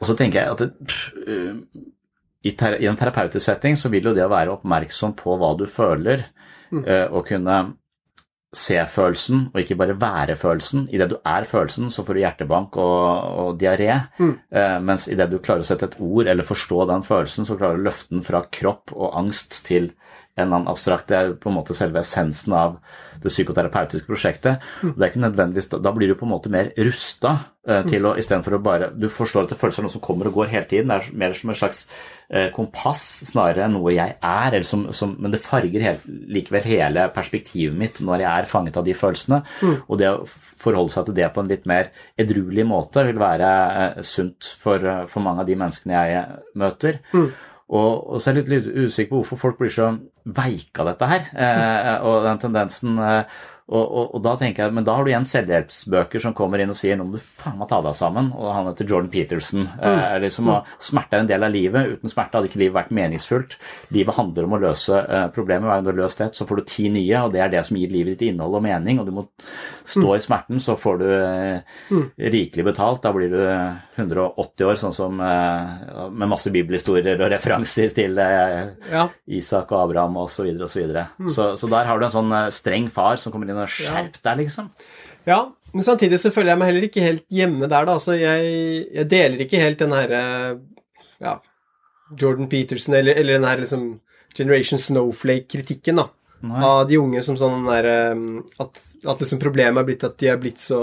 og 0.00 0.08
så 0.08 0.16
tenker 0.18 0.40
jeg 0.40 0.54
at 0.54 0.64
det, 0.64 1.50
i, 2.42 2.54
ter, 2.58 2.78
i, 2.80 2.88
en 2.90 2.98
terapeutisk 2.98 3.44
setting 3.44 3.76
så 3.78 3.92
vil 3.92 4.10
jo 4.10 4.16
det 4.16 4.24
å 4.24 4.32
være 4.32 4.56
oppmerksom 4.56 5.14
på 5.18 5.36
hva 5.38 5.52
du 5.58 5.68
føler, 5.70 6.26
mm. 6.72 6.82
uh, 6.82 7.06
og 7.12 7.28
kunne 7.28 7.60
se 8.52 8.76
følelsen, 8.84 9.46
og 9.54 9.62
ikke 9.62 9.78
bare 9.80 9.94
være 9.96 10.34
følelsen. 10.36 10.84
Idet 10.92 11.08
du 11.08 11.14
er 11.24 11.46
følelsen, 11.48 11.88
så 11.88 12.02
får 12.04 12.18
du 12.18 12.20
hjertebank 12.20 12.76
og, 12.76 13.04
og 13.44 13.54
diaré. 13.60 13.94
Mm. 14.18 14.34
Eh, 14.52 14.74
mens 14.84 15.06
idet 15.08 15.30
du 15.32 15.38
klarer 15.40 15.64
å 15.64 15.68
sette 15.70 15.88
et 15.88 15.96
ord 16.04 16.28
eller 16.28 16.44
forstå 16.44 16.84
den 16.90 17.06
følelsen, 17.06 17.48
så 17.48 17.56
klarer 17.56 17.80
du 17.80 17.86
å 17.86 17.86
løfte 17.86 18.12
den 18.12 18.26
fra 18.26 18.42
kropp 18.52 18.92
og 18.92 19.16
angst 19.22 19.62
til 19.64 19.88
en 20.34 20.46
eller 20.46 20.56
annen 20.56 20.72
abstrakt. 20.72 21.08
Det 21.10 21.16
er 21.16 21.32
på 21.36 21.50
en 21.50 21.58
måte 21.58 21.76
selve 21.76 22.00
essensen 22.00 22.54
av 22.56 22.78
det 23.22 23.30
psykoterapeutiske 23.30 24.08
prosjektet. 24.08 24.62
Mm. 24.82 24.94
Det 24.96 25.04
er 25.04 25.10
ikke 25.10 25.24
nødvendigvis, 25.26 25.68
Da 25.68 25.92
blir 25.92 26.08
du 26.08 26.14
på 26.18 26.24
en 26.26 26.32
måte 26.32 26.50
mer 26.50 26.72
rusta 26.78 27.36
eh, 27.68 27.84
til 27.86 28.06
å 28.06 28.14
istedenfor 28.18 28.56
å 28.56 28.62
bare 28.62 28.90
Du 28.96 29.08
forstår 29.08 29.44
at 29.44 29.52
det 29.52 29.58
føles 29.60 29.76
som 29.76 29.84
noe 29.86 29.92
som 29.92 30.00
kommer 30.00 30.26
og 30.26 30.40
går 30.40 30.50
hele 30.54 30.64
tiden. 30.70 30.88
Det 30.88 30.96
er 30.96 31.18
mer 31.20 31.36
som 31.36 31.52
en 31.52 31.58
slags 31.60 31.84
eh, 32.30 32.48
kompass 32.54 33.04
snarere 33.28 33.66
enn 33.66 33.76
noe 33.76 33.92
jeg 33.92 34.16
er, 34.16 34.48
eller 34.48 34.66
som, 34.66 34.88
som, 34.96 35.14
men 35.20 35.36
det 35.36 35.42
farger 35.44 35.84
helt, 35.84 36.08
likevel 36.08 36.66
hele 36.66 37.06
perspektivet 37.14 37.76
mitt 37.78 38.00
når 38.00 38.24
jeg 38.24 38.32
er 38.32 38.50
fanget 38.50 38.80
av 38.80 38.88
de 38.88 38.96
følelsene. 38.96 39.42
Og 39.86 40.00
det 40.00 40.10
å 40.10 40.24
forholde 40.26 40.96
seg 40.96 41.06
til 41.06 41.20
det 41.20 41.30
på 41.34 41.44
en 41.44 41.52
litt 41.52 41.68
mer 41.68 41.92
edruelig 42.16 42.66
måte 42.66 43.04
vil 43.06 43.20
være 43.20 43.54
eh, 43.84 44.02
sunt 44.02 44.48
for, 44.58 45.06
for 45.12 45.20
mange 45.20 45.44
av 45.44 45.52
de 45.52 45.60
menneskene 45.60 46.06
jeg 46.08 46.28
møter. 46.56 47.02
Og, 47.72 47.92
og 48.12 48.20
så 48.20 48.30
er 48.30 48.40
jeg 48.40 48.42
litt, 48.42 48.50
litt 48.52 48.88
usikker 48.88 49.14
på 49.14 49.22
hvorfor 49.22 49.40
folk 49.46 49.62
blir 49.62 49.72
så 49.72 49.92
veike 50.24 50.82
av 50.82 50.92
dette 50.92 51.08
her, 51.10 51.30
eh, 51.34 51.94
og 52.06 52.22
den 52.26 52.42
tendensen. 52.42 53.00
Eh, 53.72 53.78
og, 53.78 53.92
og, 53.92 54.14
og 54.16 54.22
da 54.24 54.34
tenker 54.40 54.66
jeg, 54.66 54.74
men 54.76 54.84
da 54.86 54.96
har 54.96 55.04
du 55.04 55.12
igjen 55.12 55.26
selvhjelpsbøker 55.28 56.22
som 56.22 56.34
kommer 56.36 56.60
inn 56.62 56.72
og 56.72 56.78
sier 56.78 56.98
nå 56.98 57.06
må 57.08 57.16
du 57.16 57.22
faen 57.24 57.58
meg 57.60 57.70
ta 57.70 57.80
deg 57.84 57.96
sammen. 57.96 58.30
Og 58.36 58.50
han 58.52 58.68
heter 58.70 58.88
Jordan 58.88 59.10
Peterson. 59.12 59.66
Eh, 59.80 60.18
liksom, 60.22 60.50
og 60.52 60.68
Smerte 60.82 61.18
er 61.18 61.24
en 61.24 61.30
del 61.30 61.46
av 61.46 61.54
livet. 61.54 61.96
Uten 61.96 62.12
smerte 62.12 62.38
hadde 62.38 62.50
ikke 62.50 62.62
livet 62.62 62.76
vært 62.76 62.94
meningsfullt. 62.96 63.56
Livet 63.94 64.18
handler 64.18 64.48
om 64.48 64.56
å 64.56 64.62
løse 64.62 65.00
eh, 65.02 65.26
problemer. 65.34 65.68
Hver 65.68 65.80
gang 65.80 65.86
du 65.86 65.92
har 65.92 66.00
løst 66.02 66.24
ett, 66.24 66.36
så 66.36 66.46
får 66.48 66.60
du 66.60 66.68
ti 66.68 66.88
nye, 66.92 67.24
og 67.24 67.32
det 67.34 67.44
er 67.44 67.52
det 67.52 67.64
som 67.68 67.78
gir 67.80 67.92
livet 67.92 68.16
ditt 68.16 68.28
innhold 68.30 68.58
og 68.58 68.64
mening. 68.66 69.00
Og 69.02 69.08
du 69.08 69.14
må 69.16 69.26
stå 69.88 70.16
i 70.16 70.22
smerten, 70.24 70.60
så 70.62 70.76
får 70.80 71.00
du 71.02 71.08
eh, 71.12 71.80
rikelig 72.32 72.66
betalt. 72.72 73.02
Da 73.04 73.12
blir 73.14 73.32
du 73.32 73.40
180 73.42 74.68
år, 74.68 74.78
sånn 74.80 74.96
som 74.96 75.20
eh, 75.22 76.06
med 76.12 76.30
masse 76.32 76.52
bibelhistorier 76.54 77.20
og 77.20 77.32
referanser 77.32 77.92
til 77.96 78.18
eh, 78.20 78.60
Ja. 78.92 79.06
Isak 79.32 79.72
og 79.72 79.86
Abraham 79.86 80.20
osv. 80.22 80.42
Så, 80.42 80.46
videre, 80.46 80.64
og 80.64 80.72
så, 80.72 80.80
videre. 80.80 81.02
så 81.30 81.44
Så 81.60 81.68
der 81.70 81.86
har 81.86 82.00
du 82.00 82.06
en 82.06 82.14
sånn 82.14 82.32
eh, 82.34 82.48
streng 82.54 82.88
far 82.92 83.20
som 83.20 83.34
kommer 83.34 83.50
inn 83.50 83.60
og 83.60 83.61
skjerp 83.70 84.18
deg, 84.22 84.44
liksom. 84.44 84.70
Ja, 85.28 85.40
men 85.72 85.86
samtidig 85.86 86.18
så 86.20 86.32
føler 86.34 86.52
jeg 86.52 86.60
meg 86.60 86.72
heller 86.72 86.86
ikke 86.88 87.04
helt 87.04 87.26
hjemme 87.32 87.68
der, 87.68 87.86
da. 87.88 87.94
Altså, 87.94 88.16
jeg, 88.18 88.86
jeg 88.94 89.10
deler 89.10 89.44
ikke 89.44 89.62
helt 89.62 89.84
den 89.84 89.94
herre 89.96 90.22
ja, 91.22 91.36
Jordan 92.18 92.50
Peterson, 92.50 92.96
eller, 92.98 93.14
eller 93.20 93.38
den 93.38 93.48
her 93.48 93.62
liksom 93.62 93.86
Generation 94.36 94.80
Snowflake-kritikken, 94.80 96.02
da. 96.02 96.08
Nei. 96.42 96.58
Av 96.66 96.82
de 96.90 96.98
unge 96.98 97.20
som 97.22 97.36
sånn 97.38 97.68
der 97.68 97.86
At, 98.58 98.80
at 99.06 99.20
liksom 99.22 99.38
problemet 99.38 99.78
er 99.78 99.86
blitt 99.86 100.02
at 100.08 100.16
de 100.18 100.26
er 100.32 100.40
blitt 100.42 100.58
så 100.58 100.80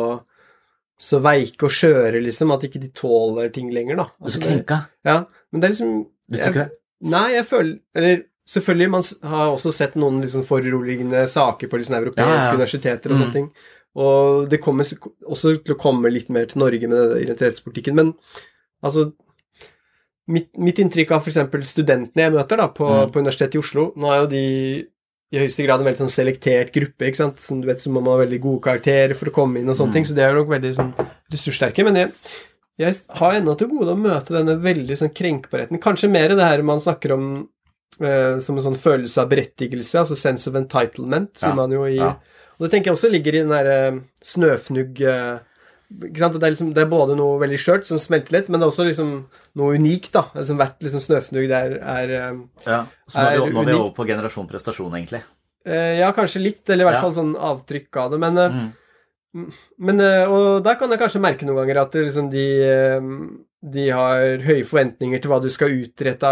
så 0.99 1.21
veike 1.23 1.63
og 1.63 1.71
skjøre, 1.71 2.19
liksom, 2.19 2.51
at 2.51 2.65
ikke 2.67 2.81
de 2.83 2.89
tåler 2.91 3.53
ting 3.55 3.69
lenger, 3.71 4.01
da. 4.01 4.05
Altså, 4.19 4.35
så 4.35 4.43
krenka. 4.43 4.81
ja, 5.07 5.21
men 5.49 5.61
det 5.61 5.69
er 5.69 5.71
liksom 5.71 5.93
det? 6.27 6.65
Nei, 7.09 7.27
jeg 7.37 7.45
føler 7.47 7.77
Eller 7.95 8.17
selvfølgelig, 8.49 8.89
man 8.89 9.03
har 9.31 9.51
også 9.53 9.71
sett 9.75 9.95
noen 9.99 10.19
liksom 10.23 10.43
foruroligende 10.47 11.21
saker 11.29 11.69
på 11.69 11.77
liksom 11.79 11.99
europeiske 11.99 12.25
Ja, 12.25 12.45
ja. 12.49 12.53
universiteter 12.57 13.11
og 13.11 13.17
Mm. 13.17 13.21
sånne 13.23 13.33
ting. 13.33 13.49
Og 13.95 14.49
det 14.49 14.61
kommer 14.61 14.83
også 14.85 15.55
til 15.63 15.75
å 15.75 15.79
komme 15.79 16.11
litt 16.13 16.29
mer 16.29 16.45
til 16.45 16.59
Norge 16.61 16.87
med 16.87 16.97
den 16.97 17.23
identitetspolitikken. 17.25 17.95
Men 17.95 18.13
altså 18.83 19.11
Mitt, 20.29 20.51
mitt 20.61 20.77
inntrykk 20.77 21.09
av 21.15 21.23
f.eks. 21.25 21.39
studentene 21.71 22.21
jeg 22.21 22.31
møter 22.35 22.57
da, 22.61 22.67
på, 22.67 22.85
Mm. 22.85 23.11
på 23.11 23.17
Universitetet 23.23 23.55
i 23.55 23.57
Oslo 23.63 23.87
Nå 23.97 24.11
er 24.13 24.19
jo 24.21 24.27
de 24.29 24.87
i 25.31 25.37
høyeste 25.39 25.65
grad 25.65 25.79
en 25.81 25.85
veldig 25.87 26.01
sånn 26.03 26.09
selektert 26.13 26.71
gruppe, 26.73 27.05
ikke 27.05 27.15
sant. 27.17 27.39
Som 27.39 27.61
du 27.61 27.67
vet, 27.67 27.77
så 27.81 27.89
må 27.89 28.01
man 28.01 28.17
ha 28.17 28.25
veldig 28.25 28.39
gode 28.41 28.61
karakterer 28.61 29.15
for 29.15 29.29
å 29.29 29.33
komme 29.33 29.57
inn 29.59 29.69
og 29.69 29.75
sånne 29.75 29.89
Mm. 29.89 29.93
ting, 29.93 30.05
så 30.05 30.15
de 30.15 30.21
er 30.21 30.33
nok 30.33 30.47
veldig 30.49 30.73
sånn 30.73 30.93
ressurssterke. 31.31 31.83
Men 31.83 31.95
jeg, 31.95 32.11
jeg 32.79 32.95
har 33.13 33.33
ennå 33.33 33.55
til 33.57 33.67
gode 33.69 33.93
å 33.93 33.97
møte 33.97 34.33
denne 34.33 34.55
veldig 34.61 34.97
sånn 34.97 35.13
krenkbarheten. 35.13 35.79
Kanskje 35.79 36.09
mer 36.09 36.29
det 36.29 36.39
her 36.41 36.61
man 36.63 36.79
snakker 36.79 37.11
om 37.13 37.47
som 38.39 38.55
en 38.57 38.63
sånn 38.63 38.77
følelse 38.79 39.21
av 39.21 39.29
berettigelse, 39.29 39.99
altså 39.99 40.15
sense 40.15 40.47
of 40.47 40.55
entitlement, 40.55 41.31
sier 41.35 41.53
man 41.55 41.71
jo 41.71 41.83
i. 41.85 41.99
Og 41.99 42.65
det 42.65 42.71
tenker 42.71 42.89
jeg 42.91 42.97
også 42.97 43.09
ligger 43.11 43.35
i 43.35 43.41
den 43.43 43.51
derre 43.53 44.01
snøfnugg 44.23 45.01
eh, 45.01 45.39
ikke 46.05 46.19
sant? 46.21 46.35
Det, 46.37 46.43
er 46.45 46.51
liksom, 46.53 46.73
det 46.75 46.83
er 46.83 46.89
både 46.91 47.15
noe 47.17 47.39
veldig 47.41 47.57
skjørt 47.59 47.87
som 47.89 47.97
smelter 47.99 48.35
litt, 48.37 48.49
men 48.49 48.59
det 48.61 48.67
er 48.67 48.71
også 48.73 48.85
liksom 48.85 49.13
noe 49.57 49.75
unikt, 49.79 50.11
da. 50.13 50.25
Altså, 50.37 50.53
hvert 50.59 50.83
liksom 50.85 51.01
snøfnugg 51.01 51.47
der 51.49 51.77
er 51.81 52.13
eh, 52.19 52.41
Ja. 52.67 52.81
Så 53.09 53.17
nå 53.19 53.25
er, 53.31 53.39
vi, 53.47 53.53
nå 53.55 53.63
er 53.63 53.71
vi 53.71 53.77
over 53.79 53.95
på 53.97 54.05
generasjon 54.07 54.47
prestasjon, 54.51 54.93
egentlig. 54.99 55.23
eh, 55.65 55.97
Ja, 55.99 56.11
kanskje 56.13 56.43
litt, 56.43 56.63
eller 56.69 56.85
i 56.85 56.89
hvert 56.91 56.99
Ja. 56.99 57.05
fall 57.07 57.15
sånn 57.17 57.33
avtrykk 57.35 57.97
av 58.03 58.11
det. 58.11 58.19
Men, 58.27 58.37
eh, 58.37 58.59
Mm. 59.29 59.51
men 59.77 59.99
eh, 60.01 60.25
Og 60.25 60.63
der 60.65 60.73
kan 60.75 60.89
jeg 60.89 60.97
kanskje 60.99 61.19
merke 61.21 61.45
noen 61.45 61.59
ganger 61.61 61.81
at 61.83 61.91
det 61.93 62.05
liksom 62.07 62.31
de 62.31 62.45
eh, 62.65 62.99
de 63.59 63.89
har 63.91 64.43
høye 64.45 64.65
forventninger 64.67 65.19
til 65.19 65.31
hva 65.31 65.39
du 65.43 65.49
skal 65.51 65.73
utrette 65.81 66.29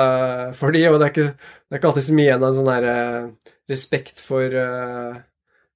for 0.55 0.75
de, 0.75 0.83
og 0.87 0.99
det 0.99 1.07
er 1.07 1.13
ikke, 1.13 1.31
det 1.35 1.75
er 1.75 1.81
ikke 1.81 1.89
alltid 1.91 2.05
så 2.07 2.15
mye 2.15 2.27
igjen 2.29 2.43
av 2.43 2.49
en 2.49 2.57
sånn 2.59 2.69
her 2.71 2.87
uh, 2.87 3.55
respekt 3.67 4.21
for 4.23 4.55
uh, 4.55 5.17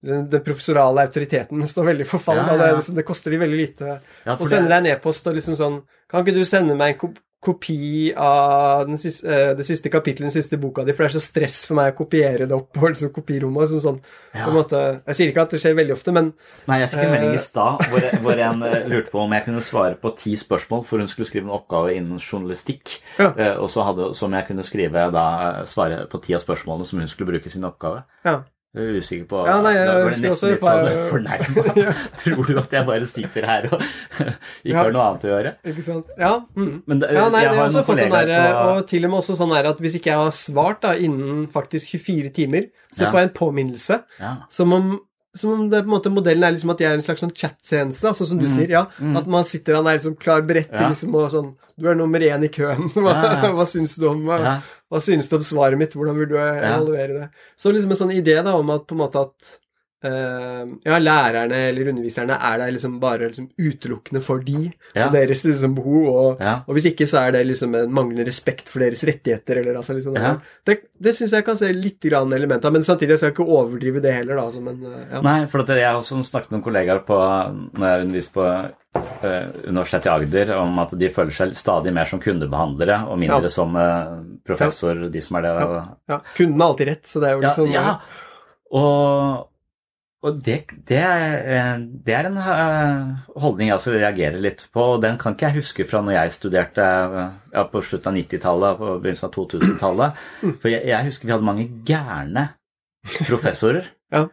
den, 0.01 0.29
den 0.31 0.45
professorale 0.45 1.03
autoriteten 1.05 1.67
står 1.67 1.89
veldig 1.91 2.07
for 2.09 2.23
fall. 2.23 2.39
Ja, 2.39 2.47
ja, 2.47 2.55
ja, 2.55 2.61
Det, 2.63 2.77
liksom, 2.79 2.95
det 2.97 3.05
koster 3.07 3.35
de 3.35 3.41
veldig 3.43 3.59
lite 3.59 3.97
å 4.31 4.47
sende 4.47 4.71
deg 4.71 4.77
en 4.79 4.89
e-post 4.93 5.27
og 5.29 5.35
liksom 5.37 5.57
sånn 5.59 5.81
Kan 6.09 6.23
ikke 6.23 6.39
du 6.39 6.47
sende 6.47 6.77
meg 6.79 6.95
en 6.95 7.13
kopi 7.41 8.11
av 8.15 8.85
den 8.85 8.99
siste, 9.01 9.25
uh, 9.25 9.51
det 9.57 9.65
siste 9.65 9.89
kapittelet 9.89 10.27
i 10.27 10.29
den 10.29 10.35
siste 10.35 10.59
boka 10.61 10.83
di, 10.85 10.93
for 10.93 11.03
det 11.07 11.09
er 11.11 11.15
så 11.19 11.23
stress 11.25 11.65
for 11.65 11.79
meg 11.79 11.91
å 11.93 11.97
kopiere 11.97 12.45
det 12.45 12.53
opp 12.55 12.69
på 12.77 12.85
liksom, 12.91 13.09
kopirommet. 13.15 13.67
Som 13.71 13.81
sånn, 13.81 13.97
Ja. 14.35 14.45
på 14.45 14.51
en 14.51 14.57
måte, 14.59 14.81
jeg 15.07 15.15
sier 15.17 15.31
ikke 15.33 15.41
at 15.47 15.49
det 15.55 15.61
skjer 15.63 15.75
veldig 15.75 15.95
ofte, 15.97 16.13
men 16.13 16.33
Nei, 16.69 16.79
jeg 16.83 16.91
fikk 16.93 17.03
en 17.03 17.11
melding 17.15 17.33
Eh. 17.33 17.39
i 17.39 17.43
stad 17.43 17.81
hvor, 17.89 18.07
hvor 18.21 18.39
en 18.45 18.63
eh, 18.69 18.87
lurte 18.87 19.11
på 19.11 19.19
om 19.25 19.31
jeg 19.33 19.45
kunne 19.49 19.61
svare 19.65 19.95
på 19.99 20.13
ti 20.17 20.35
spørsmål, 20.37 20.85
for 20.85 20.97
hun 21.01 21.07
skulle 21.11 21.27
skrive 21.27 21.49
en 21.49 21.57
oppgave 21.57 21.95
innen 21.97 22.19
journalistikk. 22.21 22.99
Ja. 23.17 23.33
uh, 23.33 23.57
Og 23.63 23.69
så 23.73 23.83
hadde, 23.89 24.13
som 24.15 24.31
jeg 24.37 24.47
kunne 24.47 24.63
skrive 24.63 25.11
da, 25.11 25.25
eh, 25.61 25.65
svare 25.65 26.05
på 26.07 26.21
ti 26.23 26.33
av 26.37 26.41
spørsmålene 26.45 26.85
som 26.85 26.99
hun 26.99 27.07
skulle 27.07 27.31
bruke 27.33 27.47
i 27.47 27.49
sin 27.57 27.65
oppgave. 27.65 28.03
ja. 28.25 28.43
Jeg 28.71 28.87
er 28.87 28.99
usikker 29.03 29.25
på 29.27 29.39
Ja, 29.45 29.57
nei, 29.65 29.71
jeg 29.75 29.87
Da 29.87 29.93
går 29.99 30.13
det 30.15 30.21
nesten 30.23 30.51
litt 30.53 30.61
sånn 30.63 31.09
fornærma. 31.11 31.95
Tror 32.21 32.45
du 32.47 32.59
at 32.61 32.71
jeg 32.77 32.85
bare 32.87 33.05
sitter 33.11 33.47
her 33.49 33.65
og 33.67 33.81
ikke 34.63 34.71
Ja. 34.71 34.77
har 34.85 34.91
noe 34.95 35.07
annet 35.09 35.25
å 35.27 35.31
gjøre? 35.33 35.51
Ikke 35.73 35.83
sant? 35.83 36.13
Ja. 36.17 36.29
Mm. 36.55 36.71
Men 36.87 36.99
det, 37.03 37.09
Ja, 37.17 37.25
nei, 37.33 37.41
jeg 37.43 37.51
har 37.57 37.65
også 37.67 37.83
fått 37.89 37.99
den 37.99 38.13
derre 38.15 38.39
på- 38.55 38.63
og 38.77 38.87
til 38.87 39.03
og 39.05 39.11
med 39.11 39.19
også 39.19 39.35
sånn 39.41 39.51
at 39.59 39.77
hvis 39.83 39.97
ikke 39.99 40.13
jeg 40.13 40.21
har 40.23 40.31
svart 40.31 40.81
da, 40.87 40.93
innen 40.95 41.47
faktisk 41.51 41.99
24 41.99 42.31
timer, 42.39 42.69
så 42.93 43.03
Ja. 43.03 43.11
får 43.11 43.19
jeg 43.19 43.27
en 43.29 43.35
påminnelse. 43.41 44.03
ja. 44.21 44.35
Som 44.49 44.71
om, 44.73 44.99
som 45.33 45.51
om 45.53 45.69
det 45.69 45.83
på 45.83 45.87
en 45.89 45.93
måte 45.95 46.11
modellen 46.11 46.43
er 46.43 46.51
liksom 46.51 46.71
at 46.73 46.79
jeg 46.83 46.89
er 46.91 46.93
en 46.99 47.01
slags 47.05 47.21
sånn 47.23 47.31
chat-tjeneste, 47.33 48.11
sånn 48.17 48.27
som 48.27 48.37
du 48.39 48.45
Mm. 48.47 48.55
sier. 48.55 48.69
ja, 48.69 48.85
At 49.17 49.27
man 49.27 49.43
sitter 49.45 49.75
og 49.79 49.87
er 49.87 49.97
liksom 49.97 50.15
klar 50.19 50.41
beredt 50.41 50.67
til 50.69 50.81
Ja. 50.81 50.89
liksom 50.89 51.15
og 51.15 51.31
sånn 51.31 51.55
Du 51.79 51.87
er 51.87 51.95
nummer 51.95 52.19
én 52.19 52.43
i 52.43 52.49
køen. 52.49 52.89
Hva, 52.93 53.13
Ja, 53.15 53.43
ja. 53.45 53.51
hva 53.53 53.65
syns 53.65 53.95
du 53.97 54.07
om 54.09 54.23
hva, 54.25 54.61
hva 54.91 54.99
syns 55.01 55.29
du 55.29 55.35
om 55.37 55.41
svaret 55.41 55.77
mitt? 55.79 55.93
Hvordan 55.95 56.17
vil 56.19 56.27
du 56.27 56.35
evaluere 56.35 57.07
det? 57.21 57.29
Så 57.57 57.71
liksom 57.73 57.89
en 57.91 57.97
sånn 57.97 58.13
idé 58.13 58.43
da 58.43 58.55
om 58.57 58.69
at 58.69 58.85
på 58.85 58.91
en 58.93 58.99
måte 59.07 59.19
at 59.21 59.57
ja, 60.01 60.97
lærerne 60.97 61.57
eller 61.69 61.91
underviserne 61.91 62.33
er 62.33 62.57
der 62.57 62.71
liksom 62.73 62.95
bare 63.01 63.27
liksom 63.29 63.49
utelukkende 63.59 64.21
for 64.25 64.39
de 64.41 64.71
Ja. 64.95 65.05
og 65.07 65.13
deres 65.13 65.45
liksom 65.45 65.75
behov, 65.75 66.07
og, 66.09 66.41
Ja. 66.41 66.55
og 66.67 66.73
hvis 66.75 66.87
ikke 66.89 67.05
så 67.07 67.27
er 67.27 67.31
det 67.31 67.45
liksom 67.47 67.75
en 67.75 67.93
manglende 67.93 68.25
respekt 68.25 68.67
for 68.69 68.79
deres 68.79 69.03
rettigheter, 69.07 69.61
eller 69.61 69.75
altså 69.77 69.93
liksom 69.93 70.15
Ja. 70.17 70.37
Det, 70.65 70.79
det 70.99 71.13
syns 71.15 71.31
jeg 71.31 71.45
kan 71.45 71.55
se 71.55 71.71
litt 71.71 72.01
grann 72.01 72.33
element 72.33 72.65
av, 72.65 72.73
men 72.73 72.81
samtidig 72.81 73.17
skal 73.17 73.29
jeg 73.29 73.35
ikke 73.37 73.47
overdrive 73.47 74.01
det 74.01 74.13
heller, 74.13 74.35
da, 74.35 74.41
altså, 74.49 74.61
men 74.61 74.83
eh, 74.83 75.05
ja. 75.13 75.21
Nei, 75.21 75.45
for 75.45 75.63
jeg 75.65 75.85
har 75.87 75.99
også 76.01 76.23
snakket 76.25 76.51
med 76.51 76.63
kollegaer 76.63 77.05
på, 77.05 77.19
når 77.77 77.87
jeg 77.87 78.05
underviser 78.07 78.33
på 78.33 78.47
eh, 79.23 79.47
Universitetet 79.69 80.05
i 80.05 80.09
Agder, 80.09 80.55
om 80.57 80.79
at 80.79 80.97
de 80.97 81.09
føler 81.09 81.31
seg 81.31 81.55
stadig 81.55 81.93
mer 81.93 82.09
som 82.09 82.19
kundebehandlere 82.19 83.07
og 83.07 83.19
mindre 83.21 83.49
som 83.49 83.75
eh, 83.75 84.17
professor, 84.47 85.07
de 85.13 85.21
som 85.21 85.37
er 85.37 85.41
det. 85.47 85.53
Ja. 85.61 85.85
ja. 86.09 86.19
Kunden 86.35 86.59
har 86.59 86.73
alltid 86.73 86.87
rett, 86.87 87.05
så 87.07 87.21
det 87.21 87.29
er 87.29 87.37
jo 87.37 87.45
liksom 87.45 87.71
ja. 87.71 87.95
Og, 88.71 89.47
og 90.21 90.37
det, 90.45 90.57
det, 90.85 90.99
er, 91.01 91.31
eh, 91.49 91.79
det 92.05 92.13
er 92.13 92.27
en 92.29 92.35
eh, 92.37 93.13
holdning 93.41 93.71
jeg 93.71 93.77
også 93.79 93.93
reagerer 93.95 94.37
litt 94.43 94.67
på, 94.69 94.83
og 94.95 94.99
den 95.01 95.17
kan 95.21 95.33
ikke 95.33 95.47
jeg 95.49 95.63
huske 95.63 95.85
fra 95.89 96.03
når 96.05 96.13
jeg 96.13 96.35
studerte 96.35 96.85
eh, 96.85 97.31
ja, 97.55 97.63
på 97.71 97.81
slutten 97.81 98.11
av 98.11 98.19
90-tallet 98.19 98.83
og 98.85 98.99
begynnelsen 99.01 99.29
av 99.31 99.33
2000-tallet. 99.39 100.21
Mm. 100.43 100.53
For 100.61 100.69
jeg, 100.69 100.83
jeg 100.91 101.07
husker 101.09 101.25
vi 101.25 101.33
hadde 101.33 101.49
mange 101.49 101.65
gærne 101.87 102.45
professorer. 103.31 103.89
Ja. 104.13 104.27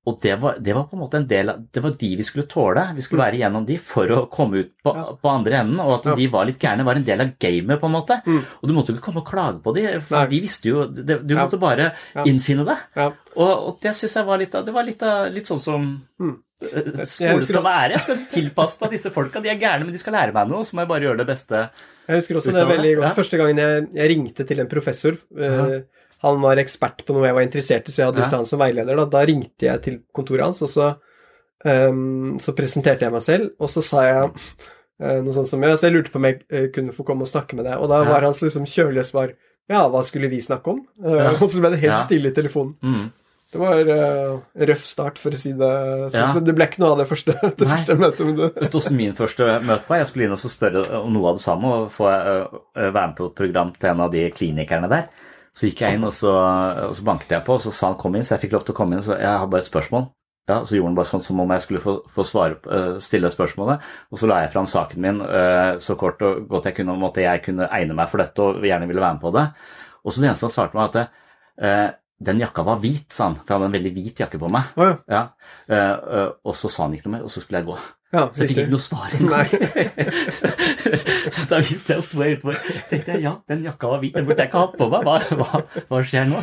Mm. 0.00 0.08
Og 0.10 0.20
det 0.22 0.34
var, 0.40 0.54
det 0.58 0.72
var 0.74 0.84
på 0.88 0.96
en 0.96 1.00
måte 1.02 1.14
en 1.18 1.26
del 1.28 1.50
av 1.50 1.58
Det 1.70 1.82
var 1.84 1.90
de 2.00 2.08
vi 2.16 2.22
skulle 2.24 2.46
tåle. 2.48 2.94
Vi 2.96 3.02
skulle 3.04 3.20
være 3.22 3.36
igjennom 3.36 3.66
de 3.68 3.76
for 3.76 4.06
å 4.08 4.30
komme 4.32 4.56
ut 4.62 4.70
på, 4.82 4.94
Ja. 4.96 5.12
på 5.12 5.28
andre 5.28 5.58
enden. 5.60 5.78
Og 5.80 5.92
at 5.98 6.06
Ja. 6.06 6.14
de 6.16 6.26
var 6.26 6.46
litt 6.46 6.58
gærne, 6.58 6.84
var 6.84 6.94
en 6.96 7.04
del 7.04 7.20
av 7.20 7.34
gamet, 7.38 7.78
på 7.80 7.84
en 7.86 7.92
måte. 7.92 8.22
Mm. 8.24 8.44
Og 8.62 8.68
du 8.68 8.72
måtte 8.72 8.88
jo 8.88 8.94
ikke 8.96 9.04
komme 9.12 9.18
og 9.20 9.26
klage 9.28 9.62
på 9.62 9.74
de, 9.74 10.00
for 10.00 10.16
Nei. 10.16 10.26
de 10.26 10.40
visste 10.40 10.64
jo 10.70 10.86
det, 10.86 11.26
Du 11.26 11.34
Ja. 11.34 11.44
måtte 11.46 11.60
bare 11.60 11.92
innfinne 12.24 12.64
deg. 12.64 12.78
Og, 13.36 13.68
og 13.68 13.80
det 13.82 13.92
syns 13.94 14.14
jeg 14.16 14.24
var 14.26 14.38
litt 14.38 14.54
av 14.54 14.64
Det 14.64 14.72
var 14.72 14.84
litt, 14.84 15.02
av, 15.02 15.30
litt 15.32 15.44
sånn 15.46 15.60
som 15.60 16.02
Mm. 16.18 16.36
eh, 16.62 17.04
skole 17.04 17.42
skal 17.42 17.62
være. 17.62 17.90
Jeg 17.92 18.00
skal 18.00 18.16
tilpasse 18.32 18.80
meg 18.80 18.90
disse 18.90 19.10
folka. 19.12 19.40
De 19.42 19.48
er 19.50 19.56
gærne, 19.60 19.84
men 19.84 19.92
de 19.92 19.98
skal 19.98 20.12
lære 20.14 20.32
meg 20.32 20.48
noe, 20.48 20.64
så 20.64 20.72
må 20.74 20.80
jeg 20.80 20.88
bare 20.88 21.00
gjøre 21.00 21.16
det 21.18 21.26
beste. 21.26 21.70
Jeg 22.08 22.16
husker 22.20 22.34
også 22.36 22.52
det 22.52 22.66
veldig 22.68 22.96
godt. 22.96 23.14
Første 23.16 23.36
gangen 23.38 23.56
jeg, 23.56 23.88
jeg 23.94 24.08
ringte 24.16 24.46
til 24.46 24.60
en 24.60 24.66
professor 24.66 25.12
eh, 25.38 25.82
Han 26.24 26.42
var 26.42 26.60
ekspert 26.60 27.04
på 27.06 27.16
noe 27.16 27.28
jeg 27.28 27.36
var 27.36 27.46
interessert 27.46 27.88
i, 27.88 27.92
så 27.92 28.02
jeg 28.02 28.10
hadde 28.10 28.20
lyst 28.20 28.34
til 28.34 28.42
han 28.42 28.48
som 28.48 28.60
veileder. 28.60 28.98
Da, 28.98 29.06
da 29.08 29.22
ringte 29.28 29.68
jeg 29.68 29.84
til 29.86 30.00
kontoret 30.16 30.44
hans, 30.44 30.60
og 30.66 30.68
så, 30.72 30.90
um, 31.64 32.34
så 32.42 32.54
presenterte 32.56 33.06
jeg 33.06 33.14
meg 33.14 33.24
selv, 33.24 33.54
og 33.60 33.72
så 33.72 33.84
sa 33.84 34.02
jeg 34.04 34.26
uh, 34.28 35.20
noe 35.24 35.36
sånt 35.36 35.48
som 35.48 35.64
jeg, 35.64 35.78
Så 35.80 35.88
jeg 35.88 35.96
lurte 35.96 36.12
på 36.12 36.20
om 36.20 36.28
jeg 36.28 36.42
uh, 36.44 36.66
kunne 36.74 36.96
få 36.96 37.06
komme 37.08 37.24
og 37.24 37.32
snakke 37.32 37.56
med 37.56 37.70
deg, 37.70 37.78
og 37.80 37.88
da 37.92 38.02
var 38.08 38.28
hans 38.28 38.42
liksom 38.44 38.68
kjølige 38.68 39.08
svar 39.08 39.32
Ja, 39.70 39.86
hva 39.88 40.02
skulle 40.04 40.28
vi 40.28 40.42
snakke 40.44 40.74
om? 40.74 40.84
Uh. 41.00 41.38
Og 41.38 41.48
så 41.48 41.62
ble 41.62 41.72
det 41.72 41.80
helt 41.86 42.02
stille 42.04 42.32
i 42.32 42.36
telefonen. 42.36 42.76
Mm. 42.84 43.08
Det 43.50 43.58
var 43.58 43.80
uh, 43.88 44.36
røff 44.68 44.84
start, 44.86 45.16
for 45.18 45.34
å 45.34 45.38
si 45.40 45.50
det 45.58 45.70
sånn. 46.12 46.20
Ja. 46.20 46.28
Så 46.30 46.42
det 46.44 46.52
ble 46.54 46.68
ikke 46.68 46.84
noe 46.84 46.92
av 46.94 47.00
det 47.00 47.08
første, 47.10 47.34
det 47.58 47.66
første 47.66 47.96
møtet. 47.98 48.22
Men 48.28 48.36
det, 48.38 48.50
Vet 48.60 48.70
du 48.70 48.76
hvordan 48.78 48.98
min 49.00 49.16
første 49.18 49.48
møte 49.64 49.90
var? 49.90 50.02
Jeg 50.02 50.10
skulle 50.12 50.28
inn 50.28 50.36
og 50.36 50.44
spørre 50.44 50.84
om 51.00 51.10
noe 51.16 51.32
av 51.32 51.40
det 51.40 51.44
samme 51.48 51.72
og 51.80 51.90
få 51.94 52.06
øh, 52.12 52.60
være 52.76 53.08
med 53.08 53.16
på 53.18 53.26
et 53.32 53.40
program 53.40 53.72
til 53.74 53.90
en 53.94 54.04
av 54.06 54.14
de 54.14 54.28
klinikerne 54.36 54.92
der. 54.92 55.08
Så 55.56 55.66
gikk 55.66 55.82
jeg 55.82 55.98
inn, 55.98 56.06
og 56.06 56.14
så, 56.14 56.30
og 56.88 56.94
så 56.96 57.04
banket 57.04 57.34
jeg 57.34 57.44
på, 57.46 57.56
og 57.58 57.62
så 57.64 57.72
sa 57.74 57.90
han 57.90 57.98
'kom 57.98 58.14
inn', 58.14 58.24
så 58.24 58.36
jeg 58.36 58.46
fikk 58.46 58.52
lov 58.52 58.64
til 58.64 58.74
å 58.74 58.78
komme 58.78 58.96
inn. 58.96 59.02
Så 59.02 59.18
jeg 59.18 59.26
har 59.26 59.46
bare 59.46 59.60
et 59.60 59.70
spørsmål. 59.70 60.10
Ja, 60.48 60.64
Så 60.64 60.74
gjorde 60.74 60.88
han 60.88 60.94
bare 60.94 61.06
sånn 61.06 61.22
som 61.22 61.40
om 61.40 61.50
jeg 61.50 61.62
skulle 61.62 61.80
få, 61.80 61.92
få 62.10 62.24
svare, 62.26 62.56
uh, 62.66 62.98
stille 62.98 63.30
spørsmålet. 63.30 63.80
Og 64.10 64.18
så 64.18 64.26
la 64.26 64.40
jeg 64.42 64.52
fram 64.52 64.66
saken 64.66 65.00
min 65.00 65.20
uh, 65.20 65.78
så 65.78 65.96
kort 65.96 66.22
og 66.22 66.48
godt 66.48 66.64
jeg 66.64 66.74
kunne 66.80 66.92
om 66.92 67.04
at 67.04 67.20
jeg 67.22 67.42
kunne 67.44 67.68
egne 67.70 67.94
meg 67.94 68.10
for 68.10 68.18
dette 68.18 68.38
og 68.42 68.64
gjerne 68.66 68.88
ville 68.88 69.00
være 69.00 69.14
med 69.14 69.20
på 69.20 69.32
det. 69.36 69.46
Og 70.04 70.12
så 70.12 70.20
det 70.20 70.30
eneste 70.30 70.48
han 70.48 70.50
svarte 70.50 70.74
meg, 70.74 70.96
at 70.96 71.10
uh, 71.62 71.90
den 72.20 72.40
jakka 72.40 72.64
var 72.66 72.80
hvit, 72.82 73.12
sa 73.12 73.28
han. 73.28 73.36
For 73.36 73.46
jeg 73.46 73.60
hadde 73.60 73.70
en 73.70 73.78
veldig 73.78 73.94
hvit 73.94 74.20
jakke 74.24 74.38
på 74.38 74.50
meg. 74.50 74.74
Oh, 74.76 74.96
ja. 75.08 75.28
Ja, 75.68 75.86
Og 76.44 76.54
så 76.54 76.68
sa 76.68 76.84
han 76.84 76.94
ikke 76.94 77.08
noe 77.08 77.18
mer, 77.18 77.22
og 77.24 77.30
så 77.32 77.40
skulle 77.40 77.62
jeg 77.62 77.70
gå. 77.70 77.78
Ja, 78.12 78.22
Så 78.34 78.42
jeg 78.42 78.48
fikk 78.50 78.58
ikke 78.64 78.72
noe 78.72 78.82
svar 78.82 79.12
engang. 79.18 79.48
så 81.36 81.44
da 81.50 81.60
visste 81.62 81.94
jeg 81.94 82.02
stod 82.06 82.24
jeg 82.26 82.38
utenfor. 82.40 82.58
tenkte 82.90 83.14
jeg 83.14 83.22
ja, 83.26 83.34
den 83.50 83.62
jakka 83.68 83.92
var 83.92 84.00
hvit, 84.02 84.14
den 84.18 84.26
burde 84.26 84.42
jeg 84.42 84.50
ikke 84.50 84.64
hatt 84.64 84.74
på 84.80 84.88
meg. 84.90 85.06
Hva, 85.06 85.18
hva, 85.38 85.62
hva 85.92 86.00
skjer 86.06 86.26
nå? 86.32 86.40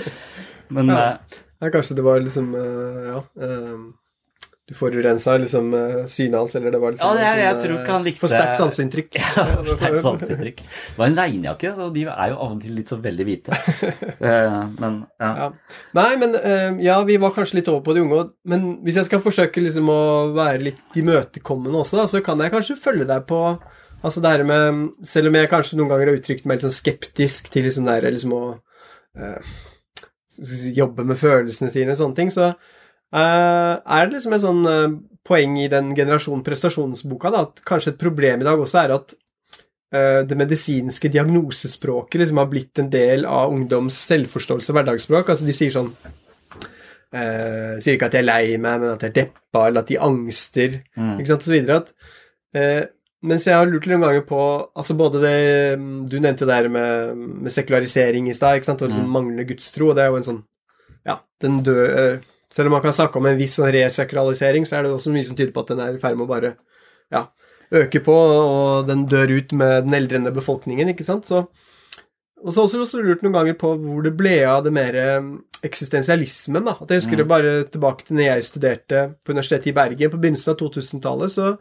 Men 0.74 0.92
Ja. 0.94 1.00
eh, 1.00 1.40
Ja, 1.64 1.70
kanskje 1.72 1.94
det 1.96 2.02
var 2.04 2.18
liksom 2.20 2.50
eh, 2.58 3.04
Ja. 3.10 3.20
eh, 3.40 3.76
du 4.64 4.72
forurensa 4.72 5.34
liksom 5.36 5.66
uh, 5.76 6.06
synet 6.08 6.38
hans, 6.38 6.54
eller 6.56 6.72
det 6.72 6.78
var 6.80 6.94
liksom 6.94 7.04
Ja, 7.10 7.14
det 7.18 7.24
er- 7.24 7.34
en 7.34 7.40
jeg 7.42 7.54
sånn, 7.54 7.62
tror 7.64 7.74
eh, 7.74 7.82
ikke 7.82 7.92
han 7.92 8.04
likte- 8.06 8.20
For 8.22 8.32
sterkt 8.32 8.56
sanseinntrykk. 8.56 9.10
ja, 9.18 9.32
det 9.44 9.56
var 9.56 9.64
det 9.64 9.72
er 9.74 9.96
sånn- 9.96 10.04
sanseinntrykk. 10.06 10.62
Det 10.64 10.96
var 11.02 11.06
en 11.10 11.18
regnjakke, 11.20 11.72
og 11.84 11.90
de 11.94 12.04
er 12.08 12.30
jo 12.32 12.38
av 12.46 12.52
og 12.54 12.62
til 12.62 12.72
litt 12.78 12.88
så 12.94 12.98
veldig 13.04 13.26
hvite. 13.28 13.58
Eh, 14.24 14.56
men 14.80 14.94
ja. 15.20 15.28
Ja. 15.36 15.48
Nei, 15.98 16.16
men 16.16 16.34
eh, 16.40 16.78
ja, 16.86 16.96
vi 17.04 17.18
var 17.20 17.34
kanskje 17.36 17.58
litt 17.60 17.68
over 17.68 17.82
på 17.84 17.94
de 17.94 18.00
unge. 18.06 18.22
Men 18.48 18.64
hvis 18.86 18.96
jeg 19.02 19.04
skal 19.10 19.20
forsøke 19.20 19.60
liksom 19.60 19.90
å 19.92 20.00
være 20.36 20.62
litt 20.70 20.96
imøtekommende 20.96 21.82
også, 21.82 21.98
da, 22.00 22.06
så 22.08 22.22
kan 22.24 22.40
jeg 22.40 22.54
kanskje 22.54 22.78
følge 22.80 23.08
deg 23.10 23.26
på 23.28 23.40
Altså 24.04 24.20
det 24.20 24.30
her 24.34 24.42
med 24.44 24.90
Selv 25.08 25.30
om 25.30 25.36
jeg 25.38 25.48
kanskje 25.48 25.78
noen 25.78 25.88
ganger 25.88 26.10
har 26.10 26.18
uttrykt 26.18 26.44
meg 26.44 26.58
litt 26.58 26.64
sånn 26.66 26.74
skeptisk 26.76 27.46
til 27.52 27.64
liksom 27.64 27.86
det 27.88 27.94
her 27.96 28.10
liksom 28.12 28.34
å 28.36 28.40
eh, 29.16 29.38
si, 30.28 30.72
jobbe 30.76 31.04
med 31.08 31.16
følelsene 31.20 31.70
sine 31.72 31.94
og 31.94 32.00
sånne 32.00 32.18
ting, 32.18 32.32
så 32.32 32.50
eh, 32.50 32.54
er 33.20 34.06
det 34.08 34.16
liksom 34.16 34.32
en 34.36 34.42
sånn 34.42 34.64
eh, 34.66 34.94
poeng 35.24 35.54
i 35.62 35.68
den 35.72 35.92
generasjon 35.96 36.42
prestasjonsboka 36.44 37.30
da, 37.32 37.44
at 37.46 37.62
kanskje 37.64 37.94
et 37.94 38.00
problem 38.00 38.42
i 38.42 38.44
dag 38.48 38.58
også 38.60 38.80
er 38.82 38.94
at 38.96 39.14
eh, 39.94 40.20
det 40.28 40.36
medisinske 40.40 41.08
diagnosespråket 41.14 42.20
liksom 42.20 42.40
har 42.42 42.50
blitt 42.50 42.78
en 42.82 42.90
del 42.92 43.24
av 43.24 43.54
ungdoms 43.54 43.96
selvforståelse 44.10 44.72
og 44.72 44.78
hverdagsspråk. 44.80 45.30
Altså 45.32 45.46
de 45.48 45.54
sier 45.56 45.72
sånn 45.76 45.92
eh, 47.14 47.78
Sier 47.80 47.94
ikke 47.96 48.08
at 48.10 48.16
de 48.16 48.20
er 48.22 48.26
lei 48.28 48.42
meg, 48.58 48.80
men 48.82 48.90
at 48.96 49.04
de 49.04 49.10
er 49.12 49.16
deppa, 49.22 49.68
eller 49.68 49.84
at 49.84 49.92
de 49.92 50.00
angster, 50.02 50.80
Mm. 50.98 51.14
ikke 51.20 51.30
sant, 51.30 51.42
og 51.44 51.48
så 51.48 51.54
videre. 51.54 51.76
At, 51.76 51.92
eh, 52.54 52.84
mens 53.24 53.44
jeg 53.46 53.54
har 53.56 53.66
lurt 53.70 53.86
noen 53.88 54.02
ganger 54.04 54.26
på 54.28 54.40
altså 54.76 54.94
både 54.98 55.20
det 55.22 55.78
mm, 55.80 56.08
Du 56.10 56.18
nevnte 56.20 56.44
der 56.46 56.68
med, 56.68 57.16
med 57.16 57.52
sekularisering 57.52 58.28
i 58.28 58.34
stad, 58.36 58.58
ikke 58.58 58.68
sant, 58.72 58.82
og 58.82 58.90
liksom 58.90 59.06
Mm. 59.06 59.12
manglende 59.16 59.46
gudstro, 59.48 59.90
og 59.90 59.96
det 59.96 60.04
er 60.04 60.10
jo 60.10 60.16
en 60.16 60.28
sånn 60.30 60.42
Ja, 61.06 61.18
den 61.40 61.62
døde 61.62 62.20
Selv 62.52 62.66
om 62.66 62.72
man 62.76 62.82
kan 62.82 62.92
snakke 62.92 63.16
om 63.18 63.26
en 63.26 63.38
viss 63.38 63.58
resakralisering, 63.58 64.66
så 64.66 64.76
er 64.78 64.82
det 64.82 64.92
også 64.94 65.12
mye 65.14 65.24
som 65.24 65.36
tyder 65.36 65.52
på 65.54 65.60
at 65.64 65.72
den 65.72 65.80
er 65.80 65.94
i 65.96 66.00
ferd 66.02 66.16
med 66.18 66.26
å 66.26 66.32
bare 66.32 66.54
ja, 67.12 67.26
øke 67.72 68.00
på, 68.04 68.14
og 68.14 68.86
den 68.88 69.06
dør 69.10 69.32
ut 69.38 69.52
med 69.52 69.84
den 69.88 69.94
eldrende 69.94 70.32
befolkningen, 70.34 70.88
ikke 70.92 71.04
sant. 71.06 71.26
Så, 71.26 71.44
og 72.44 72.52
så 72.52 72.60
har 72.64 72.68
jeg 72.76 72.84
også 72.84 73.02
lurt 73.02 73.22
noen 73.24 73.34
ganger 73.34 73.54
på 73.58 73.72
hvor 73.80 74.02
det 74.04 74.12
ble 74.18 74.36
av 74.46 74.64
det 74.66 74.72
mer 74.76 74.94
eh, 75.00 75.30
eksistensialismen. 75.64 76.64
da. 76.66 76.76
At 76.80 76.90
Jeg 76.92 77.02
husker 77.02 77.16
det 77.22 77.26
bare 77.30 77.54
tilbake 77.72 78.04
til 78.06 78.18
når 78.18 78.28
jeg 78.28 78.44
studerte 78.50 79.00
på 79.24 79.32
Universitetet 79.34 79.72
i 79.72 79.76
Bergen 79.76 80.12
på 80.12 80.20
begynnelsen 80.20 80.52
av 80.54 80.60
2000-tallet. 80.60 81.30
så 81.34 81.54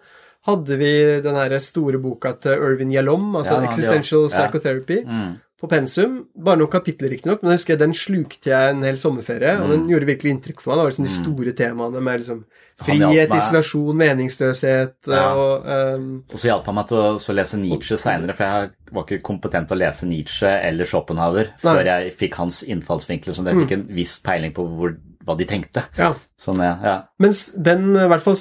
hadde 0.43 0.75
vi 0.75 0.91
den 1.23 1.35
her 1.39 1.53
store 1.63 1.99
boka 2.03 2.33
til 2.43 2.59
Irvin 2.59 2.91
Yalom, 2.91 3.29
altså 3.39 3.61
Ja, 3.61 3.69
Existential 3.69 4.25
ja. 4.27 4.31
Psychotherapy, 4.33 5.03
Mm. 5.07 5.39
På 5.63 5.69
pensum. 5.71 6.17
Bare 6.35 6.59
noen 6.59 6.71
kapitler, 6.73 7.13
riktignok, 7.13 7.39
men 7.41 7.53
jeg 7.53 7.61
husker 7.61 7.77
den 7.79 7.93
slukte 7.95 8.51
jeg 8.51 8.73
en 8.73 8.83
hel 8.83 8.97
sommerferie, 8.99 9.53
og 9.63 9.71
den 9.71 9.85
gjorde 9.87 10.09
virkelig 10.09 10.33
inntrykk 10.35 10.59
for 10.59 10.73
meg. 10.73 10.81
Det 10.81 10.83
var 10.83 10.91
liksom 10.91 11.07
de 11.07 11.13
store 11.15 11.53
temaene 11.55 12.01
med 12.03 12.19
liksom 12.19 12.41
frihet, 12.83 13.29
meg- 13.31 13.37
isolasjon, 13.39 13.95
meningsløshet 14.01 15.09
Ja. 15.13 15.23
og 15.37 15.67
um... 15.69 16.09
Og 16.33 16.39
så 16.41 16.49
hjalp 16.49 16.67
han 16.67 16.75
meg 16.81 16.89
til 16.89 16.99
å 16.99 17.05
så 17.23 17.35
lese 17.37 17.59
Nietzsche 17.61 17.97
seinere, 18.01 18.35
for 18.35 18.43
jeg 18.49 18.73
var 18.97 19.07
ikke 19.07 19.21
kompetent 19.29 19.69
til 19.71 19.77
å 19.77 19.81
lese 19.85 20.09
Nietzsche 20.09 20.51
eller 20.67 20.89
Schopenhauer 20.89 21.53
Nei. 21.53 21.61
før 21.63 21.89
jeg 21.93 22.13
fikk 22.19 22.35
hans 22.41 22.59
innfallsvinkel, 22.67 23.33
så 23.37 23.45
jeg 23.47 23.61
fikk 23.63 23.77
en 23.77 23.87
viss 23.95 24.17
peiling 24.25 24.51
på 24.57 24.67
hvor, 24.67 24.97
hva 25.23 25.37
de 25.39 25.47
tenkte. 25.47 25.85
Ja. 25.97 26.11
Sånn, 26.37 26.59
ja. 26.59 26.97
Mens 27.23 27.45
den, 27.55 27.93
i 27.95 28.09
hvert 28.11 28.25
fall 28.25 28.35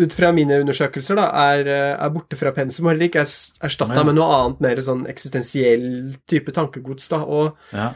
ut 0.00 0.12
fra 0.16 0.30
mine 0.32 0.56
undersøkelser, 0.62 1.16
da, 1.18 1.26
er, 1.52 1.66
eh, 1.68 1.96
er 2.00 2.10
borte 2.14 2.36
fra 2.40 2.52
pensum 2.56 2.86
og 2.86 2.94
heller 2.94 3.10
ikke 3.10 3.20
er 3.20 3.68
erstatta 3.68 3.98
Ja. 3.98 4.04
med 4.04 4.14
noe 4.16 4.30
annet 4.38 4.60
mer 4.64 4.76
sånn 4.76 5.06
eksistensiell 5.06 6.16
type 6.26 6.52
tankegods. 6.52 7.08
da, 7.08 7.24
og 7.24 7.56
ja. 7.72 7.92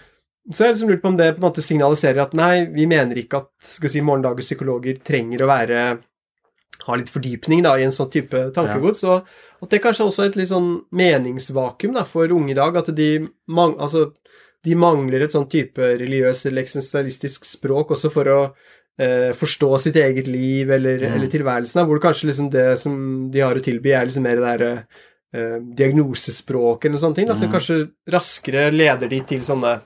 Så 0.48 0.62
jeg 0.62 0.68
har 0.68 0.74
liksom 0.74 0.90
lurt 0.90 1.02
på 1.02 1.08
om 1.08 1.16
det 1.16 1.32
på 1.34 1.42
en 1.42 1.50
måte 1.50 1.62
signaliserer 1.64 2.22
at 2.22 2.34
nei, 2.38 2.66
vi 2.66 2.86
mener 2.86 3.16
ikke 3.18 3.38
at 3.40 3.48
skal 3.58 3.90
si, 3.90 4.00
morgendagens 4.00 4.46
psykologer 4.46 5.00
trenger 5.02 5.42
å 5.42 5.48
være 5.50 5.80
ha 6.86 6.94
litt 6.94 7.10
fordypning 7.10 7.64
da, 7.64 7.72
i 7.74 7.82
en 7.82 7.90
sånn 7.90 8.10
type 8.12 8.52
tankegods, 8.54 9.02
og 9.10 9.26
at 9.62 9.72
det 9.72 9.80
kanskje 9.82 10.06
også 10.06 10.22
er 10.22 10.28
et 10.30 10.36
litt 10.36 10.52
sånn 10.52 10.84
meningsvakuum 10.94 11.96
da, 11.96 12.04
for 12.04 12.30
unge 12.30 12.52
i 12.52 12.54
dag, 12.54 12.76
at 12.76 12.94
de, 12.94 13.26
mang, 13.48 13.74
altså, 13.82 14.12
de 14.62 14.76
mangler 14.78 15.24
et 15.26 15.34
sånn 15.34 15.48
type 15.50 15.82
religiøst 15.82 16.46
eller 16.46 16.62
eksistensialistisk 16.62 17.44
språk 17.48 17.90
også 17.96 18.12
for 18.12 18.30
å 18.30 18.40
eh, 19.00 19.32
forstå 19.36 19.70
sitt 19.82 19.98
eget 20.00 20.30
liv 20.30 20.70
eller, 20.70 21.02
eller 21.10 21.30
tilværelsen, 21.32 21.84
hvor 21.86 21.98
det 21.98 22.06
kanskje 22.06 22.30
liksom 22.30 22.50
det 22.54 22.68
som 22.80 22.96
de 23.32 23.44
har 23.44 23.58
å 23.58 23.64
tilby, 23.64 23.92
er 23.92 24.08
liksom 24.08 24.26
mer 24.26 24.40
det 24.40 24.48
derre 24.48 24.72
eh, 25.36 25.60
diagnosespråk 25.78 26.88
eller 26.88 27.02
sånne 27.02 27.20
ting, 27.20 27.30
Altså 27.32 27.48
mm. 27.48 27.54
kanskje 27.54 27.80
raskere 28.12 28.68
leder 28.74 29.12
de 29.12 29.22
til 29.28 29.46
sånne 29.46 29.78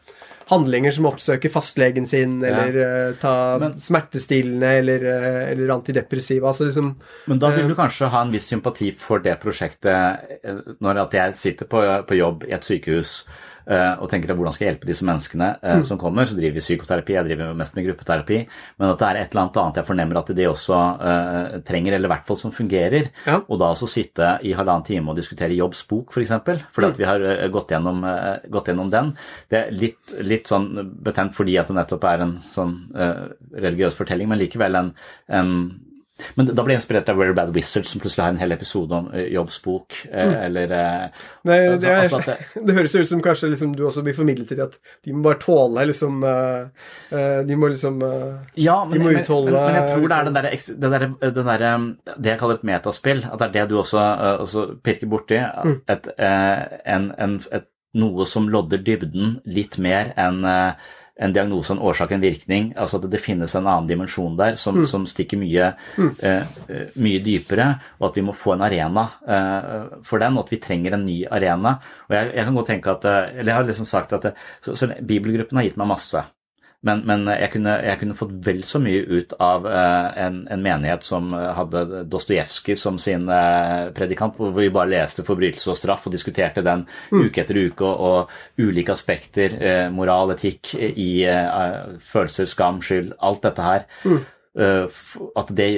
handlinger 0.51 0.95
som 0.95 1.07
oppsøker 1.11 1.53
fastlegen 1.53 2.07
sin, 2.09 2.41
eller 2.43 2.79
eh, 2.83 3.13
ta 3.23 3.35
Men- 3.63 3.77
smertestillende 3.81 4.73
eller, 4.81 5.05
eh, 5.05 5.53
eller 5.53 5.75
antidepressiva. 5.77 6.49
Altså 6.51 6.67
liksom 6.67 6.97
Men 7.27 7.39
da 7.39 7.53
vil 7.55 7.69
du 7.69 7.77
kanskje 7.79 8.11
ha 8.11 8.23
en 8.25 8.33
viss 8.35 8.51
sympati 8.51 8.91
for 8.93 9.23
det 9.23 9.39
prosjektet 9.43 10.43
eh, 10.43 10.59
når 10.81 11.05
at 11.07 11.15
jeg 11.21 11.39
sitter 11.39 11.71
på, 11.71 11.85
på 12.07 12.19
jobb 12.19 12.49
i 12.49 12.57
et 12.57 12.67
sykehus 12.67 13.15
eh, 13.29 13.50
og 13.71 14.09
tenker 14.11 14.33
at 14.33 14.39
hvordan 14.39 14.55
skal 14.55 14.65
jeg 14.67 14.73
hjelpe 14.73 14.89
disse 14.89 15.07
menneskene 15.07 15.49
mm. 15.61 15.85
som 15.87 15.99
kommer. 16.01 16.27
Så 16.27 16.37
driver 16.39 16.57
vi 16.57 16.63
psykoterapi, 16.65 17.15
jeg 17.15 17.29
driver 17.29 17.53
mest 17.59 17.77
med 17.77 17.87
gruppeterapi. 17.87 18.41
Men 18.81 18.93
at 18.93 19.01
det 19.01 19.09
er 19.09 19.21
et 19.21 19.35
eller 19.35 19.45
annet 19.45 19.61
annet 19.63 19.81
jeg 19.81 19.89
fornemmer 19.89 20.21
at 20.21 20.33
de 20.37 20.47
også 20.49 20.79
uh, 21.01 21.59
trenger, 21.67 21.97
eller 21.97 22.11
i 22.11 22.13
hvert 22.15 22.27
fall 22.29 22.39
som 22.41 22.55
fungerer. 22.55 23.11
Ja. 23.27 23.39
Og 23.47 23.61
da 23.61 23.71
også 23.73 23.89
sitte 23.91 24.33
i 24.47 24.55
halvannen 24.57 24.87
time 24.87 25.13
og 25.13 25.19
diskutere 25.19 25.57
Jobbs 25.57 25.83
bok, 25.91 26.15
f.eks. 26.15 26.35
Fordi 26.75 26.91
at 26.91 27.01
vi 27.01 27.09
har 27.09 27.25
eh, 27.27 27.47
gått 27.53 27.75
gjennom, 27.75 28.03
eh, 28.07 28.49
gått 28.53 28.71
gjennom 28.71 28.91
den. 28.93 29.13
Det 29.51 29.61
er 29.61 29.77
litt, 29.77 30.17
litt 30.25 30.51
sånn 30.51 30.71
betent 31.05 31.37
fordi 31.37 31.57
at 31.61 31.71
det 31.71 31.79
nettopp 31.79 32.07
er 32.11 32.25
en 32.25 32.35
sånn 32.45 32.75
uh, 32.97 33.31
religiøs 33.55 33.97
fortelling, 33.99 34.31
men 34.31 34.41
likevel 34.41 34.79
en, 34.81 34.93
en 35.31 35.55
men 36.39 36.51
da 36.51 36.65
ble 36.65 36.75
jeg 36.75 36.83
inspirert 36.83 37.11
av 37.13 37.19
Very 37.21 37.35
Bad 37.37 37.53
Wizard, 37.55 37.89
som 37.89 38.03
plutselig 38.03 38.25
har 38.25 38.35
en 38.35 38.41
hel 38.43 38.55
episode 38.55 38.97
om 38.97 39.11
eh, 39.15 39.29
Jobbs 39.35 39.61
bok, 39.65 39.99
mm. 40.11 40.35
eller 40.47 40.75
eh, 40.77 41.23
Nei, 41.49 41.59
altså- 41.67 41.81
det, 41.81 41.91
er, 41.91 42.03
altså 42.05 42.21
at 42.21 42.55
det, 42.67 42.77
høres 42.77 42.97
ut 42.97 43.11
som 43.13 43.23
kanskje 43.25 43.53
liksom 43.53 43.75
du 43.77 43.85
også 43.89 44.05
blir 44.07 44.17
formidlet 44.17 44.51
til 44.53 44.63
at 44.65 44.79
de 45.07 45.15
må 45.15 45.25
bare 45.29 45.41
tåle 45.43 45.87
liksom 45.91 46.23
eh, 46.27 46.87
eh, 47.11 47.41
De 47.49 47.59
må 47.59 47.71
liksom 47.73 48.01
eh, 48.07 48.61
Ja, 48.61 48.81
men, 48.85 48.99
De 48.99 49.05
må 49.05 49.15
utholde- 49.15 49.55
men, 49.55 49.67
men 49.67 49.81
jeg 49.81 49.91
tror 49.95 50.07
det 50.07 50.19
er 50.19 50.31
den 50.31 50.39
derre 50.39 50.55
det, 50.61 50.93
der, 50.95 51.09
den 51.41 51.51
der, 51.51 52.15
det 52.17 52.33
jeg 52.35 52.41
kaller 52.41 52.59
et 52.61 52.65
metaspill, 52.67 53.25
at 53.27 53.39
det 53.41 53.49
er 53.49 53.57
det 53.59 53.67
du 53.71 53.79
også, 53.81 53.99
eh, 53.99 54.39
også 54.45 54.67
pirker 54.85 55.11
borti. 55.11 55.41
Mm. 55.41 55.77
Et, 55.91 56.09
eh, 56.19 56.65
en, 56.95 57.11
en, 57.19 57.37
et, 57.53 57.69
noe 57.99 58.27
som 58.29 58.47
lodder 58.51 58.83
dybden 58.87 59.39
litt 59.51 59.79
mer 59.83 60.13
enn 60.21 60.45
eh, 60.47 60.91
en 61.21 61.35
diagnose, 61.37 61.75
en 61.75 61.83
årsak, 61.85 62.15
en 62.17 62.25
virkning. 62.25 62.71
Altså 62.81 62.97
at 63.01 63.07
det 63.13 63.21
finnes 63.21 63.55
en 63.55 63.67
annen 63.67 63.89
dimensjon 63.91 64.39
der 64.39 64.57
som, 64.57 64.81
Mm. 64.81 64.87
som 64.87 65.07
stikker 65.07 65.37
mye, 65.37 65.73
mm. 65.99 66.11
eh, 66.25 66.43
mye 66.97 67.21
dypere, 67.21 67.69
og 68.01 68.09
at 68.09 68.17
vi 68.17 68.25
må 68.25 68.33
få 68.33 68.55
en 68.55 68.65
arena 68.65 69.05
eh, 69.29 70.01
for 70.07 70.23
den, 70.23 70.39
og 70.39 70.47
at 70.47 70.53
vi 70.55 70.61
trenger 70.65 70.97
en 70.97 71.05
ny 71.05 71.19
arena. 71.29 71.77
Og 72.09 72.17
jeg, 72.17 72.33
jeg 72.35 72.45
kan 72.49 72.55
godt 72.57 72.71
tenke 72.73 72.91
at, 72.97 73.05
eh, 73.05 73.39
eller 73.41 73.53
jeg 73.53 73.59
har 73.59 73.69
liksom 73.69 73.89
sagt 73.91 74.13
at 74.17 74.31
eh, 74.31 74.45
så, 74.65 74.77
så 74.77 74.89
Bibelgruppen 75.01 75.61
har 75.61 75.69
gitt 75.69 75.77
meg 75.81 75.93
masse. 75.93 76.25
Men, 76.83 77.03
men 77.05 77.27
jeg, 77.29 77.51
kunne, 77.53 77.75
jeg 77.85 78.01
kunne 78.01 78.15
fått 78.17 78.31
vel 78.47 78.63
så 78.65 78.79
mye 78.81 79.03
ut 79.05 79.35
av 79.45 79.67
eh, 79.69 80.07
en, 80.25 80.39
en 80.49 80.63
menighet 80.65 81.05
som 81.05 81.27
eh, 81.37 81.51
hadde 81.59 82.05
Dostojevskij 82.09 82.79
som 82.81 82.97
sin 82.97 83.27
eh, 83.29 83.91
predikant, 83.93 84.39
hvor 84.41 84.55
vi 84.57 84.71
bare 84.73 84.89
leste 84.95 85.25
forbrytelse 85.27 85.75
og 85.75 85.77
straff 85.77 86.07
og 86.09 86.15
diskuterte 86.17 86.65
den 86.65 86.87
uke 87.13 87.43
etter 87.45 87.61
uke, 87.67 87.85
og, 87.85 88.31
og 88.31 88.65
ulike 88.65 88.95
aspekter, 88.97 89.59
moral, 89.93 90.33
etikk, 90.33 90.73
i 90.81 91.11
følelser, 92.01 92.49
skam, 92.49 92.81
skyld, 92.85 93.13
alt 93.29 93.45
dette 93.45 93.67
her. 93.67 93.85
F- 94.89 95.21
at 95.37 95.53
det 95.57 95.69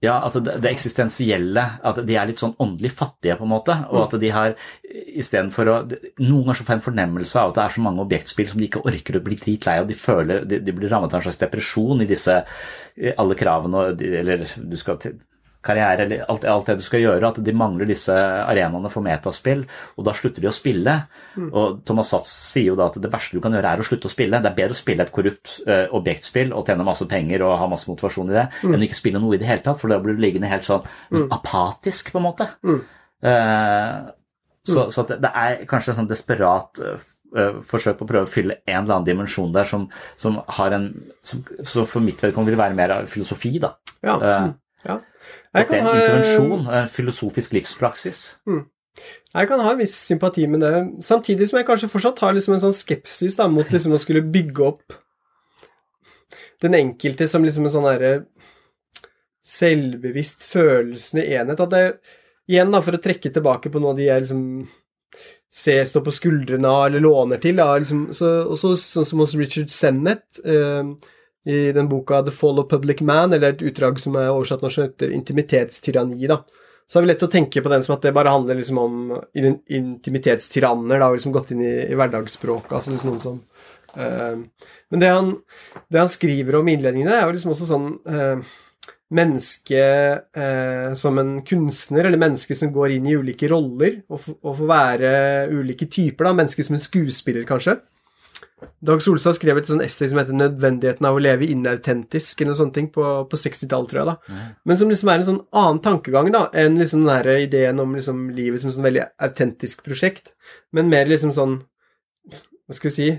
ja, 0.00 0.14
altså 0.22 0.38
det, 0.44 0.60
det, 0.62 0.70
eksistensielle, 0.70 1.62
at 1.82 1.96
de 2.06 2.14
er 2.14 2.28
litt 2.30 2.38
sånn 2.38 2.54
åndelig 2.62 2.92
fattige, 2.94 3.34
på 3.38 3.46
en 3.46 3.50
måte. 3.50 3.74
Og 3.90 4.04
at 4.04 4.14
de 4.22 4.30
har 4.30 4.54
istedenfor 5.18 5.70
å 5.72 5.78
Noen 6.22 6.44
ganger 6.44 6.60
så 6.60 6.66
får 6.66 6.74
jeg 6.74 6.78
en 6.78 6.84
fornemmelse 6.84 7.40
av 7.40 7.50
at 7.50 7.56
det 7.56 7.64
er 7.64 7.74
så 7.74 7.82
mange 7.82 8.04
objektspill 8.04 8.52
som 8.52 8.62
de 8.62 8.68
ikke 8.68 8.84
orker 8.86 9.18
å 9.18 9.24
bli 9.26 9.38
dritlei 9.40 9.78
av. 9.80 9.88
De 9.90 9.98
føler 9.98 10.46
de, 10.46 10.60
de 10.62 10.74
blir 10.76 10.92
rammet 10.92 11.10
av 11.10 11.18
en 11.18 11.26
slags 11.26 11.42
depresjon 11.42 12.04
i 12.04 12.10
disse 12.10 12.36
alle 13.18 13.38
kravene, 13.38 13.88
eller 14.22 14.46
du 14.46 14.78
skal 14.78 15.02
til 15.02 15.18
karriere 15.64 16.04
eller 16.04 16.22
alt, 16.30 16.44
alt, 16.46 16.68
det 16.68 16.78
du 16.78 16.84
skal 16.84 17.02
gjøre, 17.02 17.30
at 17.32 17.40
de 17.44 17.54
mangler 17.56 17.88
disse 17.90 18.14
arenaene 18.14 18.90
for 18.92 19.04
metaspill, 19.04 19.64
og 19.98 20.06
da 20.06 20.14
slutter 20.16 20.44
de 20.44 20.50
å 20.50 20.54
spille. 20.54 20.94
Mm. 21.34 21.48
Og 21.48 21.80
Thomas 21.88 22.12
Satz 22.14 22.30
sier 22.52 22.70
jo 22.70 22.76
da 22.78 22.86
at 22.92 22.98
det 23.02 23.10
verste 23.12 23.36
du 23.36 23.42
kan 23.44 23.56
gjøre, 23.56 23.72
er 23.74 23.82
å 23.82 23.86
slutte 23.86 24.10
å 24.10 24.12
spille. 24.12 24.40
Det 24.42 24.52
er 24.52 24.58
bedre 24.60 24.76
å 24.76 24.78
spille 24.78 25.04
et 25.04 25.14
korrupt 25.14 25.56
uh, 25.66 25.86
objektspill 25.98 26.54
og 26.54 26.68
tjene 26.68 26.86
masse 26.86 27.08
penger 27.10 27.44
og 27.46 27.56
ha 27.62 27.70
masse 27.70 27.90
motivasjon 27.90 28.30
i 28.30 28.38
det, 28.38 28.46
mm. 28.62 28.70
enn 28.70 28.78
å 28.78 28.88
ikke 28.88 29.00
spille 29.00 29.22
noe 29.22 29.34
i 29.34 29.42
det 29.42 29.50
hele 29.50 29.64
tatt, 29.66 29.80
for 29.80 29.92
da 29.92 29.98
blir 30.02 30.18
du 30.18 30.22
liggende 30.22 30.52
helt 30.52 30.68
sånn 30.68 30.86
mm. 30.86 31.26
apatisk, 31.34 32.14
på 32.14 32.22
en 32.22 32.28
måte. 32.28 32.48
Uh, 32.62 34.14
så, 34.68 34.88
så 34.94 35.04
det, 35.08 35.18
det, 35.24 35.32
er 35.32 35.64
kanskje 35.68 35.94
en 35.94 36.02
sånn 36.02 36.10
desperat 36.10 36.80
uh, 36.84 37.02
forsøk 37.66 37.98
på 37.98 38.06
å 38.06 38.12
prøve 38.12 38.28
å 38.28 38.30
fylle 38.30 38.60
en 38.62 38.84
eller 38.84 38.94
annen 39.00 39.10
dimensjon 39.10 39.52
der 39.52 39.68
som, 39.68 39.88
som 40.20 40.38
har 40.58 40.76
en 40.76 40.88
som, 41.26 41.42
som 41.66 41.88
for 41.88 42.04
mitt 42.04 42.22
vedkommende 42.22 42.54
vil 42.54 42.62
være 42.62 42.78
mer 42.78 42.96
filosofi, 43.10 43.56
da. 43.62 43.74
Ja. 44.04 44.16
Mm. 44.22 44.56
Ja. 44.86 45.00
At 45.62 45.70
det 45.72 45.78
er 45.78 45.84
en 45.84 45.94
intervensjon, 45.94 46.66
en 46.80 46.90
filosofisk 46.92 47.56
livspraksis. 47.56 48.22
Mm. 48.48 48.64
Jeg 49.34 49.48
kan 49.50 49.60
ha 49.62 49.72
en 49.74 49.80
viss 49.80 49.94
sympati 50.08 50.46
med 50.50 50.62
det, 50.64 50.74
samtidig 51.06 51.48
som 51.48 51.60
jeg 51.60 51.68
kanskje 51.68 51.90
fortsatt 51.92 52.22
har 52.24 52.34
liksom 52.34 52.56
en 52.56 52.64
sånn 52.66 52.76
skepsis 52.76 53.36
da, 53.38 53.46
mot 53.52 53.68
liksom 53.70 53.94
å 53.94 54.00
skulle 54.02 54.24
bygge 54.26 54.64
opp 54.66 54.96
den 56.64 56.74
enkelte 56.74 57.28
som 57.30 57.44
liksom 57.46 57.68
en 57.68 57.74
sånn 57.74 57.86
derre 57.86 58.12
selvbevisst 59.48 60.42
følelsende 60.48 61.24
enhet. 61.38 61.62
At 61.62 61.72
det, 61.72 61.84
igjen, 62.50 62.72
da, 62.74 62.82
for 62.84 62.98
å 62.98 63.02
trekke 63.02 63.32
tilbake 63.34 63.72
på 63.72 63.82
noe 63.82 63.94
av 63.94 64.00
de 64.00 64.08
jeg 64.08 64.24
liksom 64.24 64.42
ser 65.48 65.86
stå 65.88 66.02
på 66.04 66.12
skuldrene 66.12 66.68
av 66.68 66.88
eller 66.88 67.04
låner 67.04 67.40
til, 67.40 67.56
da, 67.60 67.70
liksom, 67.78 68.08
så, 68.16 68.32
også 68.52 68.74
sånn 68.80 69.06
som 69.08 69.22
hos 69.22 69.36
Richard 69.38 69.72
Sennett 69.72 70.42
eh, 70.44 70.90
i 71.48 71.72
den 71.72 71.88
boka 71.88 72.20
The 72.22 72.34
Fall 72.34 72.60
of 72.60 72.68
Public 72.68 73.00
Man, 73.00 73.32
eller 73.32 73.54
et 73.54 73.64
utdrag 73.64 74.00
som 74.02 74.16
er 74.20 74.30
oversatt 74.30 74.64
norsk 74.64 74.80
som 74.80 74.88
heter 74.88 75.14
Intimitetstyranni, 75.16 76.28
da. 76.28 76.42
Så 76.88 76.98
er 76.98 77.04
vi 77.04 77.10
lett 77.10 77.24
å 77.24 77.28
tenke 77.32 77.60
på 77.60 77.72
den 77.72 77.82
som 77.84 77.98
at 77.98 78.04
det 78.04 78.14
bare 78.16 78.32
handler 78.32 78.56
liksom 78.56 78.78
om 78.80 79.00
intimitetstyranner, 79.36 81.00
da, 81.00 81.10
og 81.10 81.18
liksom 81.18 81.34
gått 81.34 81.52
inn 81.52 81.60
i, 81.64 81.74
i 81.84 81.96
hverdagsspråket, 81.98 82.72
altså 82.78 82.94
liksom 82.94 83.12
noen 83.12 83.20
som 83.20 83.42
uh, 83.96 84.70
Men 84.88 85.02
det 85.02 85.10
han, 85.12 85.34
det 85.92 86.00
han, 86.00 86.08
skriver 86.12 86.56
om 86.56 86.70
innledningene, 86.72 87.12
er 87.12 87.26
jo 87.26 87.34
liksom 87.36 87.52
også 87.52 87.68
sånn 87.68 87.90
uh, 88.08 88.56
menneske 89.08 89.82
eh, 90.36 90.90
som 91.00 91.16
en 91.20 91.38
kunstner, 91.46 92.04
eller 92.04 92.20
menneske 92.20 92.52
som 92.56 92.72
går 92.72 92.92
inn 92.98 93.06
i 93.08 93.14
ulike 93.16 93.48
roller 93.48 94.02
og, 94.12 94.26
og 94.44 94.58
får 94.58 94.68
være 94.68 95.12
ulike 95.48 95.88
typer, 95.88 96.28
da. 96.28 96.34
Menneske 96.36 96.64
som 96.66 96.76
en 96.76 96.82
skuespiller, 96.82 97.46
kanskje. 97.48 97.78
Dag 98.82 99.02
Solstad 99.02 99.36
skrev 99.36 99.58
et 99.58 99.68
sånn 99.68 99.82
essay 99.82 100.08
som 100.10 100.18
heter 100.18 100.34
'Nødvendigheten 100.34 101.06
av 101.06 101.16
å 101.18 101.22
leve 101.22 101.46
inautentisk', 101.46 102.40
eller 102.40 102.52
noe 102.52 102.58
sånt 102.58 102.78
på, 102.94 103.04
på 103.30 103.36
60-tallet, 103.38 103.90
tror 103.90 104.00
jeg, 104.00 104.08
da. 104.08 104.16
Mm. 104.28 104.54
Men 104.64 104.76
som 104.76 104.88
liksom 104.90 105.08
er 105.08 105.18
en 105.18 105.28
sånn 105.28 105.42
annen 105.52 105.82
tankegang 105.82 106.30
da, 106.34 106.48
enn 106.54 106.78
liksom 106.78 107.04
den 107.04 107.14
her 107.14 107.28
ideen 107.38 107.80
om 107.80 107.94
liksom 107.94 108.30
livet 108.34 108.60
som 108.60 108.70
et 108.70 108.78
sånn 108.78 108.88
veldig 108.88 109.04
autentisk 109.28 109.84
prosjekt, 109.86 110.32
men 110.72 110.90
mer 110.90 111.06
liksom 111.06 111.34
sånn 111.34 111.62
Hva 112.68 112.76
skal 112.76 112.90
vi 112.90 112.94
si 112.94 113.10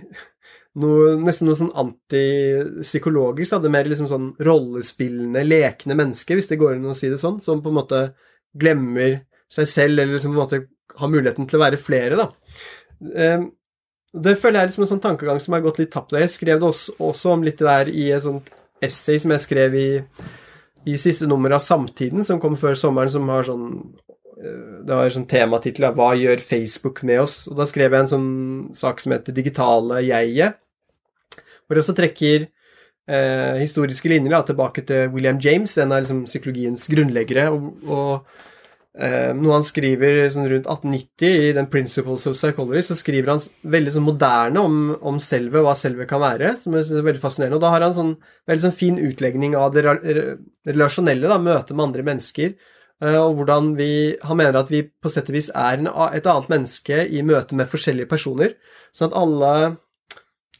noe, 0.78 1.16
Nesten 1.18 1.48
noe 1.50 1.58
sånn 1.58 1.72
antipsykologisk. 1.74 3.56
Det 3.58 3.66
er 3.66 3.74
mer 3.74 3.88
liksom 3.90 4.10
sånn 4.12 4.28
rollespillende, 4.46 5.42
lekende 5.48 5.98
mennesker, 5.98 6.38
hvis 6.38 6.52
det 6.52 6.60
går 6.62 6.78
an 6.78 6.92
å 6.92 6.98
si 6.98 7.10
det 7.10 7.18
sånn, 7.22 7.40
som 7.42 7.64
på 7.64 7.72
en 7.72 7.80
måte 7.80 8.02
glemmer 8.54 9.24
seg 9.50 9.68
selv, 9.68 9.98
eller 9.98 10.14
liksom 10.14 10.36
på 10.36 10.38
en 10.38 10.44
måte 10.44 10.62
har 11.00 11.10
muligheten 11.10 11.48
til 11.50 11.60
å 11.60 11.64
være 11.64 11.82
flere, 11.82 12.20
da. 12.20 12.30
Um, 13.00 13.50
det 14.14 14.36
føler 14.42 14.58
jeg 14.58 14.66
er 14.66 14.70
liksom 14.72 14.84
en 14.86 14.92
sånn 14.94 15.04
tankegang 15.04 15.40
som 15.42 15.54
har 15.54 15.64
gått 15.64 15.80
litt 15.82 15.92
tapt. 15.94 16.16
Jeg 16.18 16.32
skrev 16.34 16.62
det 16.62 16.66
også, 16.66 16.96
også, 16.98 17.34
om 17.36 17.44
litt 17.46 17.60
det 17.62 17.68
der 17.68 17.92
i 17.94 18.10
et 18.16 18.24
sånt 18.26 18.50
essay 18.82 19.20
som 19.22 19.34
jeg 19.36 19.44
skrev 19.44 19.76
i, 19.78 19.90
i 20.90 20.96
siste 20.98 21.28
nummer 21.30 21.54
av 21.54 21.62
Samtiden, 21.62 22.26
som 22.26 22.40
kom 22.42 22.58
før 22.58 22.78
sommeren, 22.80 23.12
som 23.14 23.30
har 23.30 23.46
sånn 23.46 23.68
eh, 24.40 24.80
det 24.88 24.96
var 24.96 25.06
en 25.06 25.18
sånn 25.20 25.30
tematittel 25.30 25.90
av 25.92 26.00
'Hva 26.00 26.14
gjør 26.18 26.42
Facebook 26.42 27.04
med 27.04 27.22
oss?' 27.26 27.48
Og 27.52 27.60
Da 27.60 27.68
skrev 27.70 27.92
jeg 27.92 28.08
en 28.08 28.14
sånn 28.16 28.32
sak 28.74 29.04
som 29.04 29.14
heter 29.14 29.36
'Digitale 29.36 30.02
jeget', 30.02 30.58
hvor 31.68 31.78
jeg 31.78 31.84
også 31.84 31.98
trekker 31.98 32.48
eh, 33.10 33.56
historiske 33.62 34.10
linjer 34.10 34.34
da, 34.34 34.42
tilbake 34.42 34.86
til 34.88 35.10
William 35.14 35.38
James, 35.38 35.78
en 35.78 35.92
av 35.92 36.02
liksom, 36.02 36.26
psykologiens 36.26 36.88
grunnleggere. 36.90 37.50
og, 37.54 37.78
og 37.86 38.26
noe 38.98 39.54
han 39.54 39.64
skriver 39.64 40.24
sånn 40.34 40.48
rundt 40.50 40.66
1890 40.66 41.44
i 41.50 41.52
den 41.54 41.68
'Principles 41.70 42.26
of 42.28 42.34
Psychology', 42.36 42.88
så 42.88 42.96
skriver 42.98 43.30
han 43.30 43.44
veldig 43.64 43.94
sånn 43.94 44.08
moderne 44.08 44.60
om, 44.60 44.80
om 45.02 45.20
selve, 45.22 45.62
hva 45.62 45.76
selve 45.78 46.08
kan 46.10 46.20
være, 46.20 46.56
som 46.58 46.74
jeg 46.74 46.88
synes 46.88 47.00
er 47.00 47.06
veldig 47.06 47.22
fascinerende. 47.22 47.60
Og 47.60 47.62
da 47.62 47.70
har 47.70 47.86
han 47.86 47.94
sånn 47.94 48.16
veldig 48.50 48.66
sånn 48.66 48.76
fin 48.80 48.98
utlegning 48.98 49.56
av 49.56 49.74
det 49.76 49.86
relasjonelle, 49.86 51.30
da, 51.30 51.38
møtet 51.38 51.76
med 51.76 51.86
andre 51.86 52.08
mennesker, 52.10 52.56
eh, 53.04 53.20
og 53.20 53.38
hvordan 53.38 53.76
vi 53.78 54.18
Han 54.24 54.38
mener 54.38 54.58
at 54.60 54.70
vi 54.74 54.82
på 54.84 55.10
sett 55.10 55.30
og 55.30 55.38
vis 55.38 55.52
er 55.54 55.78
en, 55.78 55.88
et 55.88 56.26
annet 56.26 56.50
menneske 56.50 57.06
i 57.08 57.22
møte 57.22 57.56
med 57.56 57.70
forskjellige 57.70 58.10
personer, 58.10 58.58
sånn 58.92 59.14
at 59.14 59.20
alle 59.22 59.54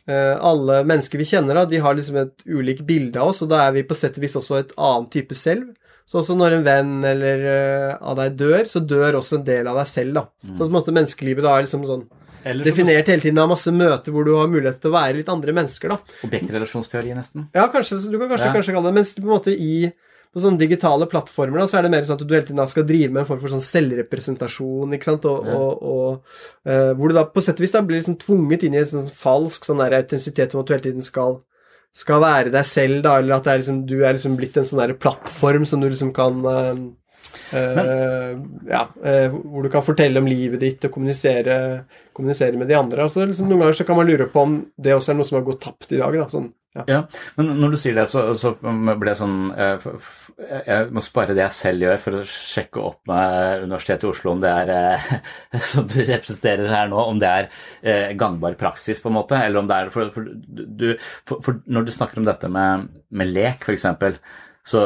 eh, 0.08 0.38
alle 0.38 0.84
mennesker 0.86 1.18
vi 1.18 1.26
kjenner, 1.26 1.56
da, 1.56 1.66
de 1.66 1.82
har 1.82 1.96
liksom 1.96 2.16
et 2.16 2.46
ulikt 2.46 2.86
bilde 2.86 3.20
av 3.20 3.34
oss, 3.34 3.42
og 3.42 3.50
da 3.50 3.66
er 3.66 3.74
vi 3.74 3.84
på 3.84 3.98
sett 3.98 4.18
og 4.18 4.24
vis 4.24 4.38
også 4.38 4.60
et 4.60 4.74
annet 4.78 5.12
type 5.18 5.36
selv. 5.36 5.74
Så 6.10 6.24
også 6.24 6.34
når 6.34 6.56
en 6.58 6.64
venn 6.66 6.94
eller 7.06 7.44
uh, 7.46 7.92
av 8.02 8.18
deg 8.18 8.40
dør, 8.40 8.64
så 8.66 8.82
dør 8.82 9.20
også 9.20 9.38
en 9.38 9.46
del 9.46 9.70
av 9.70 9.78
deg 9.78 9.90
selv, 9.92 10.16
da. 10.18 10.24
Mm. 10.42 10.56
Så 10.56 10.64
på 10.64 10.70
en 10.72 10.78
måte 10.80 10.96
menneskelivet 10.96 11.46
da 11.46 11.54
er 11.54 11.68
liksom 11.68 11.86
sånn 11.86 12.08
Ellers 12.50 12.70
definert 12.70 13.10
hele 13.12 13.22
tiden 13.22 13.42
av 13.44 13.50
masse 13.52 13.72
møter 13.76 14.16
hvor 14.16 14.24
du 14.26 14.32
har 14.38 14.48
mulighet 14.50 14.80
til 14.82 14.90
å 14.90 14.96
være 14.96 15.18
litt 15.20 15.30
andre 15.30 15.54
mennesker, 15.54 15.92
da. 15.92 16.20
Objektrelasjonsteori, 16.26 17.12
nesten. 17.14 17.50
Ja, 17.54 17.68
kanskje, 17.70 18.00
du 18.08 18.16
kan 18.16 18.32
kanskje, 18.32 18.48
ja. 18.48 18.56
kanskje 18.56 18.78
kalle 18.78 18.90
det 18.90 18.96
Mens 18.96 19.12
på 19.20 19.28
en 19.28 19.34
måte 19.36 19.54
i 19.54 19.90
på 20.30 20.42
sånne 20.44 20.62
digitale 20.62 21.08
plattformer 21.10 21.64
da, 21.64 21.66
så 21.70 21.80
er 21.80 21.86
det 21.86 21.92
mer 21.94 22.06
sånn 22.06 22.20
at 22.20 22.24
du 22.26 22.34
hele 22.36 22.46
tiden 22.46 22.70
skal 22.70 22.86
drive 22.86 23.10
med 23.10 23.24
en 23.24 23.30
form 23.30 23.40
for 23.42 23.54
sånn 23.54 23.66
selvrepresentasjon, 23.66 24.94
ikke 24.94 25.08
sant, 25.08 25.26
og, 25.26 25.48
ja. 25.50 25.58
og, 25.58 25.80
og 25.90 26.70
uh, 26.70 26.92
hvor 26.98 27.10
du 27.10 27.18
da 27.18 27.24
på 27.34 27.42
sett 27.42 27.58
og 27.58 27.66
vis 27.66 27.74
da 27.74 27.82
blir 27.86 27.98
liksom 27.98 28.20
tvunget 28.22 28.66
inn 28.68 28.78
i 28.78 28.82
en 28.84 28.92
sånn 28.92 29.10
falsk 29.10 29.66
sånn 29.66 29.82
der 29.82 29.98
autentisitet 29.98 30.54
om 30.54 30.62
at 30.62 30.70
du 30.70 30.76
hele 30.76 30.86
tiden 30.86 31.06
skal 31.06 31.40
skal 31.96 32.22
være 32.22 32.54
deg 32.54 32.66
selv, 32.68 33.02
da, 33.06 33.18
eller 33.20 33.40
at 33.40 33.50
er 33.50 33.62
liksom, 33.62 33.84
du 33.90 34.00
er 34.04 34.16
liksom 34.16 34.38
blitt 34.40 34.58
en 34.60 34.68
sånn 34.68 34.82
der 34.84 34.96
plattform 35.02 35.66
som 35.68 35.82
du 35.82 35.90
liksom 35.90 36.12
kan 36.16 36.44
uh, 36.46 36.84
uh, 37.56 38.34
Ja, 38.70 38.84
uh, 38.86 39.28
hvor 39.34 39.66
du 39.66 39.72
kan 39.74 39.86
fortelle 39.86 40.22
om 40.22 40.30
livet 40.30 40.62
ditt 40.64 40.86
og 40.86 40.94
kommunisere, 40.96 41.58
kommunisere 42.16 42.60
med 42.60 42.70
de 42.70 42.78
andre. 42.78 43.08
Altså, 43.08 43.26
liksom, 43.26 43.50
noen 43.50 43.66
ganger 43.66 43.82
så 43.82 43.88
kan 43.90 44.00
man 44.00 44.10
lure 44.10 44.30
på 44.32 44.46
om 44.46 44.60
det 44.78 44.96
også 44.96 45.14
er 45.14 45.20
noe 45.20 45.30
som 45.30 45.40
har 45.42 45.48
gått 45.50 45.64
tapt 45.66 45.92
i 45.96 46.02
dag. 46.02 46.20
Da, 46.22 46.30
sånn 46.32 46.52
ja. 46.78 46.84
ja. 46.86 46.98
Men 47.36 47.48
når 47.58 47.74
du 47.74 47.78
sier 47.82 47.96
det, 47.98 48.06
så, 48.12 48.28
så 48.38 48.52
ble 48.62 49.10
jeg 49.10 49.18
sånn 49.18 49.38
eh, 49.58 49.86
Jeg 50.68 50.92
må 50.94 51.02
spare 51.02 51.34
det 51.34 51.42
jeg 51.48 51.58
selv 51.58 51.86
gjør 51.88 52.04
for 52.04 52.18
å 52.20 52.26
sjekke 52.30 52.84
opp 52.92 53.10
med 53.10 53.64
Universitetet 53.66 54.06
i 54.06 54.10
Oslo 54.12 54.36
om 54.36 54.44
det 54.44 54.52
er 54.54 54.74
eh, 54.76 55.08
som 55.72 55.88
du 55.90 55.98
representerer 56.04 56.70
her 56.70 56.92
nå, 56.92 57.00
om 57.02 57.22
det 57.22 57.32
er 57.32 57.50
eh, 57.82 58.12
gangbar 58.20 58.58
praksis, 58.60 59.02
på 59.02 59.10
en 59.10 59.18
måte, 59.18 59.40
eller 59.40 59.64
om 59.64 59.72
det 59.72 59.80
er 59.80 59.90
For, 59.96 60.14
for, 60.14 60.30
du, 60.30 60.92
for, 61.26 61.42
for 61.46 61.58
når 61.66 61.88
du 61.88 61.96
snakker 61.96 62.22
om 62.22 62.30
dette 62.30 62.52
med, 62.54 62.86
med 63.10 63.34
lek, 63.34 63.66
f.eks. 63.66 63.90
Så, 64.70 64.80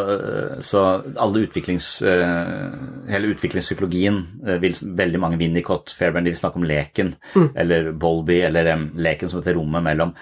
så 0.63 0.81
utviklings, 1.11 1.87
hele 2.05 3.31
utviklingspsykologien 3.33 4.19
vil 4.61 4.77
veldig 4.95 5.19
mange 5.19 5.39
Winnicott, 5.41 5.91
Fairbairn, 5.97 6.23
de 6.23 6.31
vil 6.31 6.39
snakke 6.39 6.61
om 6.61 6.67
leken, 6.69 7.09
mm. 7.33 7.49
eller 7.59 7.89
Bolby, 7.99 8.37
eller 8.47 8.69
um, 8.77 8.85
leken 8.95 9.33
som 9.33 9.41
heter 9.41 9.57
rommet 9.57 9.83
mellom. 9.83 10.13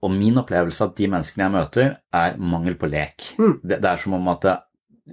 Og 0.00 0.12
min 0.14 0.40
opplevelse 0.40 0.86
av 0.86 0.94
de 0.96 1.08
menneskene 1.12 1.46
jeg 1.46 1.54
møter, 1.54 1.94
er 2.16 2.36
mangel 2.40 2.76
på 2.80 2.88
lek. 2.88 3.32
Mm. 3.36 3.54
Det, 3.62 3.76
det, 3.76 3.88
er 3.90 4.00
som 4.00 4.16
om 4.16 4.30
at 4.32 4.46
det, 4.46 4.56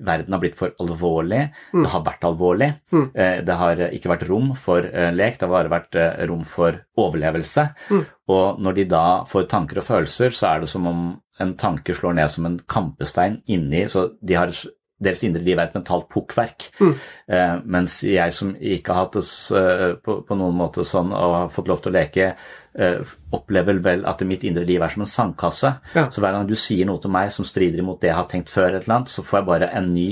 verden 0.06 0.34
har 0.34 0.41
blitt 0.41 0.58
for 0.58 0.73
alvorlig. 0.82 1.43
Mm. 1.73 1.84
Det 1.84 1.91
har 1.93 2.06
vært 2.06 2.26
alvorlig. 2.28 2.71
Mm. 2.93 3.06
Eh, 3.13 3.38
det 3.45 3.60
har 3.62 3.84
ikke 3.89 4.12
vært 4.13 4.26
rom 4.30 4.54
for 4.60 4.88
eh, 4.88 5.12
lek, 5.15 5.38
det 5.38 5.47
har 5.47 5.54
bare 5.54 5.73
vært 5.73 6.00
eh, 6.00 6.23
rom 6.30 6.43
for 6.47 6.80
overlevelse. 7.00 7.67
Mm. 7.91 8.04
Og 8.34 8.63
når 8.63 8.80
de 8.80 8.89
da 8.91 9.06
får 9.30 9.47
tanker 9.52 9.82
og 9.82 9.88
følelser, 9.88 10.36
så 10.36 10.54
er 10.54 10.63
det 10.63 10.71
som 10.71 10.88
om 10.89 11.08
en 11.41 11.54
tanke 11.60 11.93
slår 11.93 12.17
ned 12.17 12.34
som 12.34 12.47
en 12.50 12.60
kampestein 12.69 13.41
inni, 13.45 13.86
så 13.91 14.10
de 14.26 14.38
har 14.38 14.54
deres 14.97 15.19
indre 15.28 15.43
liv 15.45 15.60
er 15.60 15.67
et 15.67 15.76
mentalt 15.78 16.08
pukkverk. 16.10 16.71
Mm. 16.82 16.93
Eh, 17.30 17.58
mens 17.69 18.00
jeg 18.08 18.34
som 18.34 18.56
ikke 18.56 18.95
har 18.95 19.06
hatt 19.06 19.19
det 19.19 20.00
på, 20.02 20.21
på, 20.26 20.38
noen 20.39 20.58
måte 20.58 20.86
sånn 20.88 21.13
og 21.13 21.36
har 21.36 21.52
fått 21.54 21.69
lov 21.69 21.84
til 21.84 21.93
å 21.93 21.97
leke, 22.00 22.32
opplever 23.34 23.80
vel 23.84 24.06
at 24.06 24.22
mitt 24.28 24.44
indre 24.48 24.66
liv 24.66 24.82
er 24.82 24.90
som 24.94 25.02
en 25.02 25.10
sandkasse. 25.12 25.72
Ja. 25.96 26.08
Så 26.10 26.22
hver 26.22 26.32
gang 26.38 26.48
du 26.48 26.56
sier 26.56 26.86
noe 26.86 27.02
til 27.02 27.12
meg 27.12 27.32
som 27.34 27.46
strider 27.46 27.80
imot 27.80 28.02
det 28.02 28.12
jeg 28.12 28.16
har 28.20 28.28
tenkt 28.32 28.50
før, 28.54 28.76
eller 28.78 28.96
annet, 29.00 29.10
så 29.13 29.24
får 29.26 29.40
jeg 29.40 29.48
bare 29.48 29.72
en 29.74 29.86
ny 29.94 30.10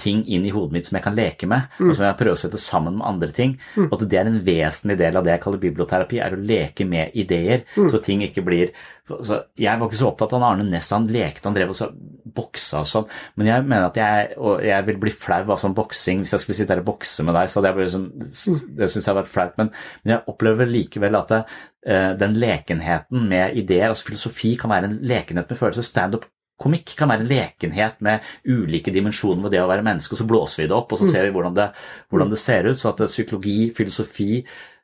ting 0.00 0.22
inn 0.26 0.46
i 0.48 0.50
hodet 0.50 0.72
mitt 0.72 0.86
som 0.88 0.96
jeg 0.96 1.04
kan 1.04 1.14
leke 1.14 1.46
med, 1.46 1.68
Mm. 1.78 1.90
og 1.90 1.96
som 1.96 2.04
jeg 2.06 2.16
prøver 2.16 2.32
å 2.32 2.40
sette 2.40 2.58
sammen 2.58 2.96
med 2.96 3.06
andre 3.06 3.28
ting. 3.30 3.58
Og 3.76 3.92
at 3.92 4.08
det 4.08 4.18
er 4.18 4.26
en 4.26 4.40
vesentlig 4.42 4.96
del 4.98 5.16
av 5.16 5.24
det 5.24 5.32
jeg 5.34 5.42
kaller 5.42 5.58
biblioterapi, 5.60 6.18
er 6.18 6.32
å 6.32 6.40
leke 6.46 6.86
med 6.88 7.12
ideer, 7.14 7.64
Mm. 7.76 7.90
så 7.90 8.02
ting 8.02 8.22
ikke 8.22 8.42
blir 8.44 8.70
så 9.08 9.44
Jeg 9.58 9.78
var 9.78 9.88
ikke 9.88 9.98
så 9.98 10.08
opptatt 10.08 10.32
av 10.32 10.42
Arne 10.42 10.64
Næss, 10.64 10.90
han 10.90 11.06
lekte, 11.08 11.44
han 11.44 11.54
drev 11.54 11.68
og 11.70 11.76
så 11.76 11.92
boksa 12.36 12.82
og 12.82 12.88
sånn, 12.88 13.08
men 13.36 13.50
jeg 13.50 13.66
mener 13.66 13.88
at 13.88 13.98
jeg, 14.00 14.34
jeg 14.66 14.86
vil 14.88 15.00
bli 15.02 15.14
flau 15.14 15.40
av 15.44 15.60
sånn 15.60 15.76
boksing. 15.76 16.22
Hvis 16.22 16.34
jeg 16.36 16.44
skulle 16.44 16.58
sitte 16.58 16.74
her 16.74 16.82
og 16.84 16.90
bokse 16.92 17.26
med 17.26 17.36
deg, 17.38 17.50
så 17.50 17.60
hadde 17.60 17.72
jeg 17.72 17.78
bare 17.78 17.94
sånn 17.94 18.10
Det 18.22 18.88
syns 18.90 19.00
jeg 19.02 19.10
har 19.10 19.18
vært 19.20 19.32
flaut, 19.32 19.56
men, 19.60 19.72
men 20.02 20.16
jeg 20.16 20.24
opplever 20.32 20.70
likevel 20.70 21.18
at 21.20 21.32
det, 21.32 21.40
eh, 21.86 22.12
den 22.20 22.38
lekenheten 22.42 23.26
med 23.32 23.58
ideer, 23.62 23.90
altså 23.90 24.10
filosofi 24.10 24.54
kan 24.60 24.72
være 24.72 24.90
en 24.90 25.00
lekenhet 25.12 25.52
med 25.52 25.60
følelser. 25.60 25.86
Standup 25.86 26.28
komikk 26.62 26.94
kan 26.98 27.10
være 27.10 27.24
en 27.24 27.30
lekenhet 27.30 28.02
med 28.04 28.26
ulike 28.46 28.92
dimensjoner 28.94 29.46
med 29.46 29.54
det 29.54 29.62
å 29.62 29.70
være 29.70 29.84
menneske, 29.86 30.14
og 30.14 30.22
så 30.22 30.28
blåser 30.28 30.62
vi 30.62 30.68
det 30.70 30.76
opp, 30.76 30.92
og 30.94 31.00
så 31.00 31.08
ser 31.10 31.26
vi 31.26 31.32
hvordan 31.34 31.56
det, 31.56 31.70
hvordan 32.12 32.30
det 32.32 32.40
ser 32.42 32.68
ut. 32.68 32.78
Så 32.78 32.92
at 32.92 33.02
psykologi, 33.10 33.56
filosofi, 33.74 34.42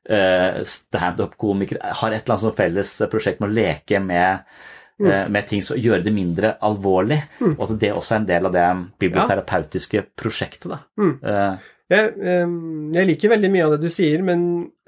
eh, 0.08 0.64
standup-komikere 0.64 1.94
har 2.00 2.12
et 2.12 2.24
eller 2.24 2.34
annet 2.34 2.46
som 2.46 2.56
felles 2.56 2.96
prosjekt 3.12 3.40
med 3.42 3.50
å 3.50 3.58
leke 3.60 4.02
med, 4.02 4.42
eh, 4.42 4.76
med 5.06 5.46
ting 5.46 5.62
som 5.62 5.78
gjøre 5.78 6.02
det 6.02 6.12
mindre 6.14 6.56
alvorlig, 6.66 7.20
og 7.54 7.64
at 7.68 7.74
det 7.80 7.94
også 7.94 8.16
er 8.16 8.22
en 8.22 8.30
del 8.30 8.48
av 8.48 8.54
det 8.54 8.68
biblioterapeutiske 9.06 10.06
prosjektet. 10.18 10.72
Da. 10.74 10.80
Eh, 10.98 11.66
Jeg, 11.88 12.10
eh, 12.20 12.50
jeg 12.92 13.08
liker 13.08 13.30
veldig 13.32 13.48
mye 13.48 13.64
av 13.64 13.70
det 13.72 13.86
du 13.86 13.92
sier, 13.92 14.20
men 14.20 14.42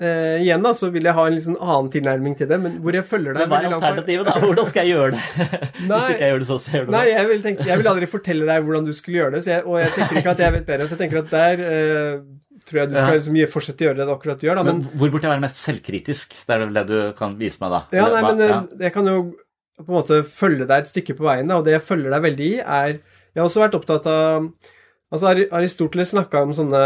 uh, 0.05 0.37
igjen 0.37 0.61
da, 0.61 0.75
så 0.77 0.90
vil 0.92 1.07
jeg 1.09 1.16
ha 1.16 1.23
en 1.31 1.38
sånn 1.40 1.57
annen 1.57 1.88
tilnærming 1.94 2.35
til 2.37 2.51
det, 2.51 2.59
men 2.61 2.75
hvor 2.85 2.92
jeg 2.92 3.07
følger 3.09 3.38
deg 3.38 3.49
hva 3.49 3.62
er 3.62 3.73
alternativet, 3.79 4.29
da? 4.29 4.35
Hvordan 4.42 4.68
skal 4.68 4.85
jeg 4.85 4.99
gjøre 4.99 5.14
det? 5.14 5.23
Nei. 5.88 6.03
Hvis 6.03 6.12
ikke 6.12 6.27
jeg 6.27 6.35
gjør 6.35 6.42
det 6.42 6.49
så 6.51 6.59
gjør 6.61 6.85
det 6.85 6.94
Nei, 6.99 7.07
jeg 7.09 7.31
vil, 7.31 7.40
tenke, 7.46 7.66
jeg 7.70 7.81
vil 7.81 7.90
aldri 7.94 8.11
fortelle 8.18 8.51
deg 8.51 8.68
hvordan 8.68 8.90
du 8.90 8.92
skulle 8.99 9.23
gjøre 9.23 9.35
det, 9.38 9.42
så 9.46 9.55
jeg, 9.55 9.64
og 9.64 9.81
jeg 9.81 9.94
tenker 9.96 10.20
ikke 10.20 10.35
at 10.37 10.44
jeg 10.44 10.57
vet 10.59 10.68
bedre, 10.68 10.90
så 10.90 10.99
jeg 10.99 11.03
tenker 11.07 11.23
at 11.23 11.33
der 11.33 11.64
uh, 11.64 12.29
tror 12.68 12.83
jeg 12.83 12.90
du 12.90 12.96
skal 12.99 13.16
liksom 13.16 13.38
fortsette 13.55 13.87
å 13.87 13.88
gjøre 13.88 14.01
det 14.03 14.14
akkurat 14.18 14.42
du 14.42 14.49
gjør, 14.51 14.61
da, 14.61 14.64
Men 14.68 14.83
men, 14.83 14.99
hvor 15.01 15.12
burde 15.14 15.25
jeg 15.25 15.33
være 15.33 15.44
mest 15.49 15.62
selvkritisk? 15.64 16.37
Det 16.44 16.57
er 16.57 16.66
vel 16.66 16.77
det 16.77 16.85
du 16.90 16.99
kan 17.16 17.40
vise 17.40 17.64
meg, 17.64 17.79
da. 17.79 17.81
ja, 17.96 18.11
nei, 18.12 18.23
men 18.29 18.44
eh, 18.44 18.53
ja. 18.53 18.61
jeg 18.85 18.94
kan 18.96 19.09
jo 19.09 19.16
på 19.85 19.93
en 19.93 19.99
måte 20.01 20.21
følge 20.27 20.66
deg 20.66 20.85
et 20.85 20.90
stykke 20.93 21.16
på 21.19 21.27
veien, 21.27 21.51
og 21.55 21.64
det 21.66 21.77
jeg 21.77 21.87
følger 21.87 22.14
deg 22.14 22.29
veldig 22.29 22.51
i, 22.51 22.61
er 22.61 23.01
Jeg 23.31 23.38
har 23.38 23.47
også 23.47 23.62
vært 23.62 23.77
opptatt 23.79 24.07
av 24.11 24.51
Altså 25.11 25.33
Aristoteles 25.51 26.12
snakka 26.12 26.45
om 26.47 26.53
sånne 26.55 26.81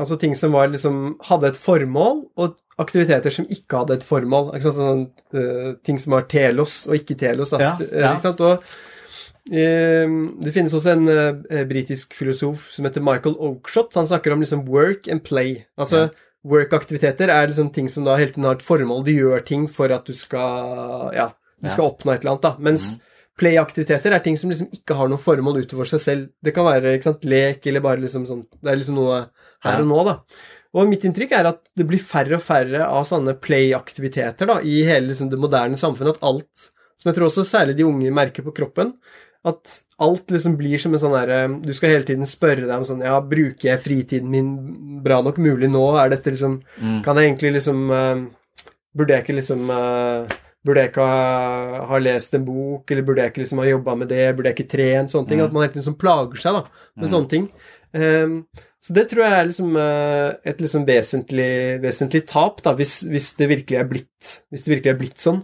altså 0.00 0.16
ting 0.16 0.32
som 0.38 0.54
var 0.56 0.70
liksom 0.72 1.18
hadde 1.28 1.50
et 1.50 1.58
formål, 1.60 2.22
og 2.40 2.54
aktiviteter 2.80 3.34
som 3.34 3.48
ikke 3.52 3.82
hadde 3.82 3.98
et 3.98 4.06
formål. 4.06 4.54
Ikke 4.54 4.64
sant? 4.64 4.78
sånne, 4.78 5.10
uh, 5.36 5.74
ting 5.84 6.00
som 6.00 6.16
var 6.16 6.24
telos 6.30 6.86
og 6.88 6.96
ikke 6.96 7.18
telos. 7.20 7.52
Da. 7.52 7.60
Ja, 7.60 7.74
Eh, 7.84 8.00
ja. 8.00 8.14
Ikke 8.14 8.24
sant? 8.24 8.40
Og, 8.40 8.64
eh, 9.52 10.16
det 10.40 10.54
finnes 10.56 10.72
også 10.72 10.94
en 10.94 11.12
uh, 11.12 11.64
britisk 11.68 12.16
filosof 12.16 12.70
som 12.72 12.88
heter 12.88 13.04
Michael 13.04 13.36
Oakeshott. 13.36 13.92
Han 14.00 14.08
snakker 14.08 14.32
om 14.32 14.40
liksom 14.40 14.64
work 14.64 15.08
and 15.08 15.22
play. 15.22 15.66
Altså 15.76 16.08
work-aktiviteter 16.40 17.28
er 17.28 17.50
liksom 17.50 17.68
ting 17.68 17.88
som 17.92 18.06
da 18.06 18.16
hele 18.16 18.32
tiden 18.32 18.48
har 18.48 18.56
et 18.56 18.64
formål. 18.64 19.04
Du 19.04 19.12
gjør 19.12 19.44
ting 19.44 19.68
for 19.68 19.92
at 19.92 20.06
du 20.08 20.16
skal 20.16 21.12
ja, 21.12 21.28
du 21.60 21.70
skal 21.70 21.88
oppnå 21.90 22.14
et 22.14 22.24
eller 22.24 22.34
annet. 22.34 22.46
da. 22.46 22.54
Mens 22.70 22.90
play-aktiviteter 23.40 24.12
er 24.12 24.22
ting 24.24 24.36
som 24.40 24.52
liksom 24.52 24.70
ikke 24.74 24.96
har 24.98 25.10
noe 25.10 25.20
formål 25.20 25.62
utover 25.64 25.88
seg 25.88 26.02
selv. 26.04 26.30
Det 26.44 26.54
kan 26.56 26.66
være 26.68 26.96
ikke 26.96 27.10
sant, 27.10 27.28
lek 27.28 27.68
eller 27.70 27.84
bare 27.84 28.02
liksom 28.02 28.26
sånn 28.28 28.42
Det 28.58 28.72
er 28.72 28.80
liksom 28.80 28.98
noe 29.00 29.22
her 29.64 29.84
og 29.84 29.88
nå, 29.88 30.00
da. 30.08 30.16
Og 30.70 30.86
mitt 30.86 31.04
inntrykk 31.06 31.32
er 31.34 31.48
at 31.50 31.64
det 31.76 31.86
blir 31.88 32.02
færre 32.02 32.36
og 32.38 32.44
færre 32.44 32.84
av 32.86 33.06
sånne 33.08 33.34
play-aktiviteter 33.42 34.46
da, 34.50 34.60
i 34.62 34.84
hele 34.86 35.08
liksom, 35.10 35.30
det 35.32 35.40
moderne 35.40 35.78
samfunnet. 35.78 36.20
At 36.20 36.28
alt, 36.30 36.70
som 37.00 37.10
jeg 37.10 37.18
tror 37.18 37.30
også 37.30 37.46
særlig 37.48 37.74
de 37.80 37.88
unge 37.88 38.12
merker 38.14 38.46
på 38.46 38.54
kroppen, 38.54 38.94
at 39.48 39.78
alt 40.04 40.30
liksom 40.30 40.58
blir 40.60 40.76
som 40.80 40.92
en 40.92 41.00
sånn 41.00 41.14
herre 41.16 41.38
Du 41.64 41.70
skal 41.72 41.94
hele 41.94 42.04
tiden 42.04 42.28
spørre 42.28 42.66
deg 42.66 42.74
om 42.74 42.84
sånn 42.84 43.00
Ja, 43.00 43.14
bruker 43.24 43.70
jeg 43.70 43.80
fritiden 43.80 44.28
min 44.28 44.50
bra 45.00 45.22
nok 45.24 45.38
mulig 45.40 45.70
nå? 45.72 45.80
Er 45.96 46.12
dette 46.12 46.34
liksom 46.34 46.58
Mm. 46.76 46.98
Kan 47.04 47.16
jeg 47.16 47.30
egentlig 47.30 47.54
liksom 47.54 47.88
uh, 47.88 48.20
Burde 48.92 49.14
jeg 49.14 49.24
ikke 49.24 49.38
liksom 49.38 49.70
eh, 49.72 50.36
Burde 50.66 50.82
jeg 50.84 50.90
ikke 50.90 51.04
ha, 51.08 51.84
ha 51.88 51.98
lest 52.02 52.34
en 52.36 52.42
bok, 52.44 52.90
eller 52.90 53.04
burde 53.06 53.24
jeg 53.24 53.32
ikke 53.32 53.42
liksom 53.42 53.62
ha 53.62 53.68
jobba 53.70 53.94
med 53.96 54.10
det, 54.12 54.26
burde 54.36 54.50
jeg 54.50 54.58
ikke 54.58 54.72
trent, 54.74 55.12
sånne 55.12 55.30
ting. 55.30 55.40
Mm. 55.40 55.46
At 55.46 55.54
man 55.56 55.64
helt 55.64 55.78
liksom 55.78 55.96
plager 56.00 56.42
seg 56.42 56.58
da, 56.58 56.64
med 57.00 57.12
sånne 57.12 57.32
ting. 57.32 57.46
Um, 57.96 58.34
så 58.80 58.94
det 58.96 59.06
tror 59.10 59.24
jeg 59.26 59.36
er 59.38 59.48
liksom 59.48 59.72
uh, 59.76 60.28
et 60.52 60.60
liksom 60.62 60.84
vesentlig, 60.88 61.54
vesentlig 61.82 62.22
tap, 62.28 62.60
da, 62.64 62.74
hvis, 62.76 63.00
hvis, 63.08 63.32
det 63.40 63.48
virkelig 63.50 63.80
er 63.80 63.88
blitt, 63.88 64.34
hvis 64.52 64.66
det 64.66 64.74
virkelig 64.74 64.92
er 64.92 65.00
blitt 65.00 65.24
sånn. 65.24 65.42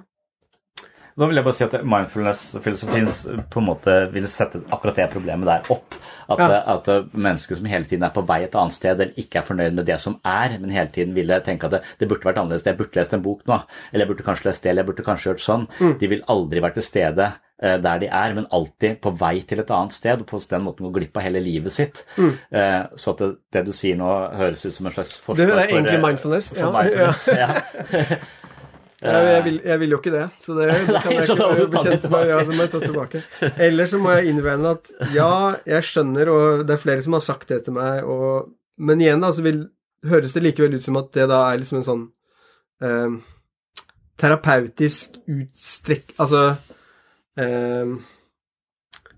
Da 1.16 1.24
vil 1.30 1.38
jeg 1.38 1.46
bare 1.46 1.56
si 1.56 1.64
at 1.64 1.74
mindfulness-filosofien 1.88 3.06
på 3.48 3.60
en 3.62 3.66
måte 3.70 3.92
vil 4.12 4.26
sette 4.28 4.60
akkurat 4.74 4.98
det 5.00 5.06
problemet 5.14 5.48
der 5.48 5.70
opp. 5.72 5.94
At, 6.28 6.42
Ja. 6.42 6.58
at 6.74 6.88
mennesker 7.14 7.56
som 7.56 7.64
hele 7.70 7.86
tiden 7.88 8.02
er 8.04 8.10
på 8.12 8.24
vei 8.26 8.42
et 8.44 8.54
annet 8.58 8.74
sted, 8.74 9.00
eller 9.00 9.14
ikke 9.16 9.38
er 9.40 9.46
fornøyd 9.46 9.74
med 9.78 9.86
det 9.86 9.96
som 10.02 10.18
er, 10.26 10.58
men 10.60 10.70
hele 10.74 10.90
tiden 10.92 11.14
ville 11.14 11.38
tenke 11.40 11.64
at 11.70 11.76
det, 11.76 11.82
det 11.98 12.08
burde 12.10 12.26
vært 12.26 12.36
annerledes, 12.42 12.66
jeg 12.66 12.76
burde 12.76 12.98
lest 13.00 13.14
en 13.14 13.22
bok 13.24 13.46
nå, 13.48 13.60
eller 13.92 14.04
jeg 14.04 14.10
burde 14.12 14.26
kanskje 14.26 14.48
lest 14.50 14.62
det, 14.66 14.70
eller 14.74 14.82
jeg 14.84 14.90
burde 14.90 15.06
kanskje 15.06 15.30
gjort 15.30 15.44
sånn. 15.46 15.66
Mm. 15.80 15.98
De 16.02 16.10
vil 16.12 16.24
aldri 16.34 16.60
være 16.66 16.74
til 16.80 16.82
stede 16.90 17.28
eh, 17.62 17.76
der 17.86 17.98
de 18.02 18.08
er, 18.12 18.34
men 18.36 18.48
alltid 18.52 19.00
på 19.00 19.14
vei 19.16 19.40
til 19.48 19.62
et 19.62 19.70
annet 19.72 19.96
sted, 19.96 20.20
og 20.20 20.26
på 20.28 20.42
den 20.50 20.66
måten 20.66 20.84
gå 20.90 20.92
glipp 20.98 21.16
av 21.16 21.24
hele 21.30 21.40
livet 21.40 21.72
sitt. 21.72 22.02
Mm. 22.18 22.34
så 22.96 23.14
at 23.14 23.22
det, 23.22 23.30
det 23.56 23.64
du 23.70 23.72
sier 23.72 23.96
nå, 23.96 24.10
høres 24.36 24.66
ut 24.66 24.74
som 24.74 24.86
en 24.90 24.92
slags 24.98 25.16
forsvar 25.22 25.46
for 25.46 25.46
Det 25.46 25.62
er 25.64 25.72
egentlig 25.78 25.96
eh, 25.96 26.04
mindfulness, 26.10 26.50
For 26.52 26.66
ja. 26.66 26.72
mindfulness, 26.76 27.28
ja. 27.32 28.18
Jeg, 29.06 29.28
jeg, 29.30 29.44
vil, 29.46 29.56
jeg 29.70 29.80
vil 29.82 29.94
jo 29.94 30.00
ikke 30.02 30.12
det, 30.14 30.24
så 30.42 30.56
det, 30.58 30.66
det 30.72 31.02
kan 31.04 31.14
Nei, 31.14 31.22
jeg 31.22 31.36
ikke 31.36 31.68
bli 31.72 31.84
kjent 31.86 32.08
med. 32.12 32.26
Ja, 32.30 32.40
det 32.42 32.56
må 32.56 32.66
jeg 32.66 32.72
ta 32.74 32.80
tilbake. 32.82 33.22
Eller 33.68 33.90
så 33.90 34.00
må 34.02 34.12
jeg 34.16 34.32
innvende 34.32 34.74
at 34.76 34.90
ja, 35.14 35.30
jeg 35.68 35.86
skjønner, 35.88 36.32
og 36.32 36.66
det 36.66 36.76
er 36.76 36.82
flere 36.82 37.06
som 37.06 37.16
har 37.18 37.24
sagt 37.24 37.48
det 37.52 37.62
til 37.66 37.76
meg, 37.78 38.02
og, 38.04 38.52
men 38.82 39.02
igjen 39.04 39.24
da, 39.24 39.32
så 39.34 39.46
vil, 39.46 39.64
høres 40.10 40.36
det 40.36 40.44
likevel 40.44 40.76
ut 40.76 40.84
som 40.84 40.98
at 41.00 41.10
det 41.16 41.30
da 41.30 41.40
er 41.48 41.62
liksom 41.62 41.80
en 41.80 41.86
sånn 41.86 42.04
eh, 42.84 43.16
terapeutisk 44.20 45.16
utstrekk 45.26 46.12
Altså 46.22 46.42
eh, 47.40 47.96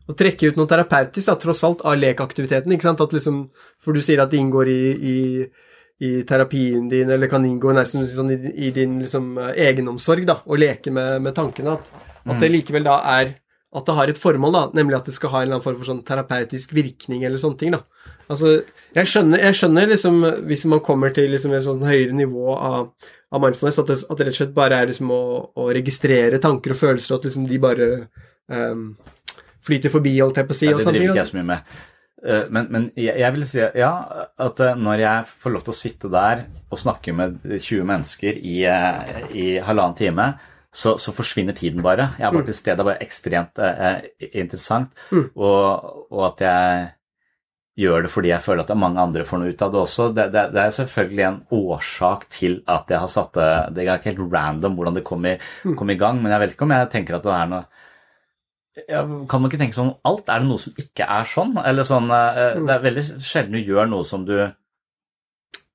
å 0.08 0.16
trekke 0.16 0.48
ut 0.48 0.58
noe 0.58 0.68
terapeutisk, 0.70 1.26
da, 1.28 1.36
tross 1.36 1.60
alt, 1.68 1.82
av 1.84 1.98
lekaktiviteten, 2.00 2.72
ikke 2.72 2.86
sant? 2.86 3.02
At 3.04 3.12
liksom, 3.12 3.42
for 3.82 3.96
du 3.96 4.00
sier 4.04 4.22
at 4.22 4.32
det 4.32 4.40
inngår 4.40 4.70
i, 4.72 4.82
i, 4.96 5.16
i 6.00 6.22
terapien 6.28 6.86
din, 6.90 7.10
eller 7.10 7.30
kan 7.30 7.44
inngå 7.46 7.72
nesten 7.74 8.06
sånn 8.06 8.30
i, 8.34 8.38
i 8.68 8.70
din 8.74 9.00
liksom, 9.02 9.32
eh, 9.42 9.52
egenomsorg, 9.68 10.26
da, 10.28 10.40
og 10.46 10.60
leke 10.62 10.92
med, 10.94 11.18
med 11.24 11.34
tankene, 11.34 11.74
at, 11.78 11.92
at 12.28 12.40
det 12.42 12.52
likevel 12.54 12.86
da 12.86 13.00
er 13.18 13.36
at 13.68 13.84
det 13.84 13.94
har 13.98 14.08
et 14.08 14.18
formål, 14.18 14.54
da, 14.54 14.62
nemlig 14.78 14.96
at 14.96 15.08
det 15.10 15.12
skal 15.12 15.32
ha 15.34 15.40
en 15.42 15.48
eller 15.48 15.58
annen 15.58 15.64
form 15.66 15.76
for 15.76 15.90
sånn 15.90 16.04
terapeutisk 16.06 16.70
virkning 16.72 17.26
eller 17.28 17.40
sånne 17.40 17.60
ting. 17.60 17.74
da. 17.74 17.82
Altså, 18.32 18.62
Jeg 18.96 19.10
skjønner, 19.10 19.42
jeg 19.44 19.58
skjønner 19.58 19.90
liksom, 19.92 20.16
hvis 20.48 20.64
man 20.72 20.80
kommer 20.84 21.12
til 21.12 21.28
liksom 21.34 21.52
et 21.52 21.66
sånn 21.66 21.84
høyere 21.84 22.16
nivå 22.16 22.54
av, 22.54 22.88
av 23.28 23.44
mindfulness, 23.44 23.80
at 23.82 23.92
det, 23.92 23.98
at 24.08 24.16
det 24.16 24.26
rett 24.28 24.34
og 24.36 24.40
slett 24.40 24.56
bare 24.56 24.80
er 24.80 24.88
liksom 24.88 25.12
å, 25.12 25.20
å 25.60 25.68
registrere 25.76 26.40
tanker 26.40 26.72
og 26.72 26.80
følelser, 26.80 27.12
og 27.12 27.20
at 27.20 27.28
liksom 27.28 27.44
de 27.50 27.60
bare 27.60 27.90
um, 28.48 28.88
flyter 29.68 29.92
forbi, 29.92 30.16
holdt 30.22 30.40
jeg 30.40 30.48
på 30.48 30.56
å 30.56 30.60
si. 30.62 30.70
Ja, 30.70 30.78
og 30.78 30.80
det 30.80 30.94
driver 30.96 31.12
ikke 31.12 31.24
jeg 31.26 31.32
så 31.34 31.40
mye 31.42 31.50
med. 31.52 31.78
Eh, 32.24 32.44
Men, 32.50 32.66
men 32.74 32.90
jeg, 32.98 33.32
vil 33.34 33.46
si 33.46 33.60
ja, 33.62 33.92
at 34.38 34.60
eh, 34.60 34.74
når 34.78 35.02
jeg 35.04 35.26
får 35.42 35.54
lov 35.54 35.64
til 35.66 35.74
å 35.74 35.78
sitte 35.78 36.10
der 36.10 36.46
og 36.70 36.78
snakke 36.82 37.14
med 37.14 37.38
20 37.46 37.84
mennesker 37.86 38.38
i, 38.42 38.56
eh, 38.66 39.26
i 39.32 39.48
halvannen 39.62 39.96
time, 39.98 40.28
så, 40.74 40.96
så 41.00 41.14
forsvinner 41.16 41.56
tiden 41.56 41.82
bare. 41.82 42.10
Jeg 42.18 42.26
er 42.28 42.34
bare 42.34 42.44
til 42.50 42.54
stede. 42.58 42.76
Det 42.76 42.84
er 42.84 42.90
bare 42.90 43.06
ekstremt 43.06 43.58
eh, 43.64 44.02
interessant. 44.42 44.92
Og, 45.34 46.08
og 46.12 46.24
at 46.32 46.42
jeg 46.44 46.88
gjør 47.78 48.02
det 48.02 48.10
fordi 48.10 48.30
jeg 48.32 48.42
føler 48.42 48.64
at 48.66 48.74
mange 48.74 48.98
andre 49.00 49.24
får 49.24 49.38
noe 49.38 49.52
ut 49.54 49.60
av 49.62 49.72
det 49.72 49.80
også. 49.84 50.08
Det, 50.14 50.24
det, 50.34 50.44
det 50.54 50.62
er 50.64 50.72
selvfølgelig 50.74 51.24
en 51.28 51.40
årsak 51.54 52.24
til 52.34 52.56
at 52.66 52.90
jeg 52.90 52.98
har 53.04 53.12
satt 53.12 53.36
det 53.38 53.50
Det 53.76 53.84
er 53.86 54.00
ikke 54.00 54.10
helt 54.16 54.32
random 54.34 54.74
hvordan 54.78 54.98
det 54.98 55.04
kom 55.06 55.26
i, 55.30 55.36
kom 55.78 55.90
i 55.94 55.98
gang, 56.00 56.18
men 56.22 56.34
jeg 56.34 56.42
vet 56.42 56.56
ikke 56.56 56.66
om 56.66 56.74
jeg 56.74 56.90
tenker 56.96 57.18
at 57.20 57.28
det 57.28 57.36
er 57.36 57.52
noe 57.52 57.62
ja, 58.88 59.02
kan 59.28 59.40
man 59.42 59.50
ikke 59.50 59.58
tenke 59.64 59.74
sånn 59.78 59.94
alt? 60.06 60.28
Er 60.28 60.40
det 60.44 60.48
noe 60.48 60.58
som 60.62 60.72
ikke 60.78 61.06
er 61.08 61.24
sånn? 61.28 61.56
Eller 61.66 61.84
sånn 61.88 62.10
eh, 62.14 62.54
Det 62.62 62.74
er 62.76 62.84
veldig 62.86 63.04
sjelden 63.24 63.52
du 63.58 63.60
gjør 63.72 63.88
noe 63.90 64.04
som 64.06 64.24
du 64.28 64.34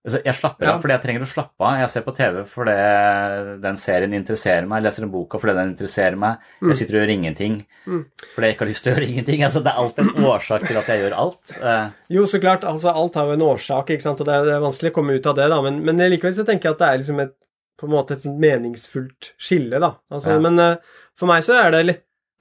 altså, 0.05 0.19
Jeg 0.25 0.35
slapper 0.35 0.65
Ja. 0.67 0.73
av 0.75 0.81
fordi 0.83 0.93
jeg 0.95 1.01
trenger 1.03 1.25
å 1.25 1.29
slappe 1.31 1.63
av. 1.67 1.77
Jeg 1.81 1.89
ser 1.93 2.01
på 2.05 2.13
TV 2.15 2.41
fordi 2.49 2.75
den 3.63 3.77
serien 3.77 4.13
interesserer 4.17 4.65
meg. 4.67 4.81
Jeg 4.83 4.87
leser 4.89 5.03
en 5.07 5.11
boka 5.13 5.39
fordi 5.41 5.55
den 5.59 5.71
interesserer 5.73 6.17
meg. 6.19 6.37
Jeg 6.61 6.79
sitter 6.81 6.97
og 6.97 7.01
gjør 7.03 7.13
ingenting 7.17 7.59
fordi 7.83 8.47
jeg 8.47 8.55
ikke 8.55 8.63
har 8.65 8.71
lyst 8.71 8.83
til 8.85 8.93
å 8.93 8.95
gjøre 8.95 9.09
ingenting. 9.11 9.43
Altså, 9.43 9.59
det 9.63 9.71
er 9.73 9.79
alltid 9.83 10.03
en 10.07 10.25
årsak 10.33 10.67
til 10.67 10.77
at 10.79 10.87
jeg 10.93 11.01
gjør 11.03 11.17
alt. 11.19 11.55
Eh, 11.59 11.85
Jo, 12.15 12.25
så 12.31 12.39
klart. 12.39 12.63
altså 12.63 12.93
Alt 12.95 13.15
har 13.19 13.25
jo 13.27 13.33
en 13.37 13.47
årsak, 13.51 13.89
ikke 13.95 14.01
sant, 14.07 14.21
og 14.21 14.27
det 14.29 14.33
er, 14.37 14.45
det 14.47 14.53
er 14.55 14.63
vanskelig 14.63 14.91
å 14.93 14.95
komme 14.95 15.15
ut 15.17 15.25
av 15.27 15.35
det, 15.35 15.49
da, 15.51 15.61
men, 15.61 15.81
men 15.83 15.97
likevel 16.11 16.33
så 16.37 16.45
tenker 16.47 16.69
jeg 16.69 16.77
at 16.77 16.79
det 16.83 16.87
er 16.93 17.01
liksom 17.03 17.19
et 17.25 17.33
på 17.81 17.87
en 17.89 17.91
måte 17.97 18.13
et 18.15 18.23
meningsfullt 18.39 19.31
skille, 19.41 19.79
da. 19.81 19.95
Altså, 20.13 20.29
Ja. 20.37 20.39
Men 20.39 20.59
eh, 20.61 20.75
for 21.19 21.27
meg 21.27 21.41
så 21.43 21.57
er 21.59 21.71
det 21.73 21.81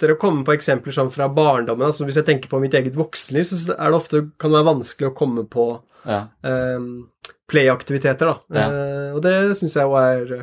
lettere 0.02 0.16
å 0.16 0.20
komme 0.20 0.42
på 0.44 0.54
eksempler 0.56 0.94
sånn 0.94 1.12
fra 1.14 1.28
barndommen. 1.30 1.86
altså 1.86 2.04
Hvis 2.04 2.18
jeg 2.18 2.26
tenker 2.26 2.50
på 2.50 2.60
mitt 2.62 2.74
eget 2.74 2.96
voksenliv, 2.98 3.46
så 3.46 3.76
er 3.76 3.90
det 3.90 3.98
ofte 3.98 4.22
kan 4.38 4.50
det 4.50 4.58
være 4.58 4.70
vanskelig 4.72 5.10
å 5.10 5.16
komme 5.16 5.44
på 5.46 5.66
ja. 6.04 6.24
um, 6.42 7.06
play-aktiviteter, 7.50 8.26
da. 8.26 8.36
Ja. 8.58 8.66
Uh, 8.66 9.14
og 9.16 9.22
det 9.22 9.34
syns 9.58 9.76
jeg 9.78 9.86
jo 9.86 9.94
er, 10.00 10.34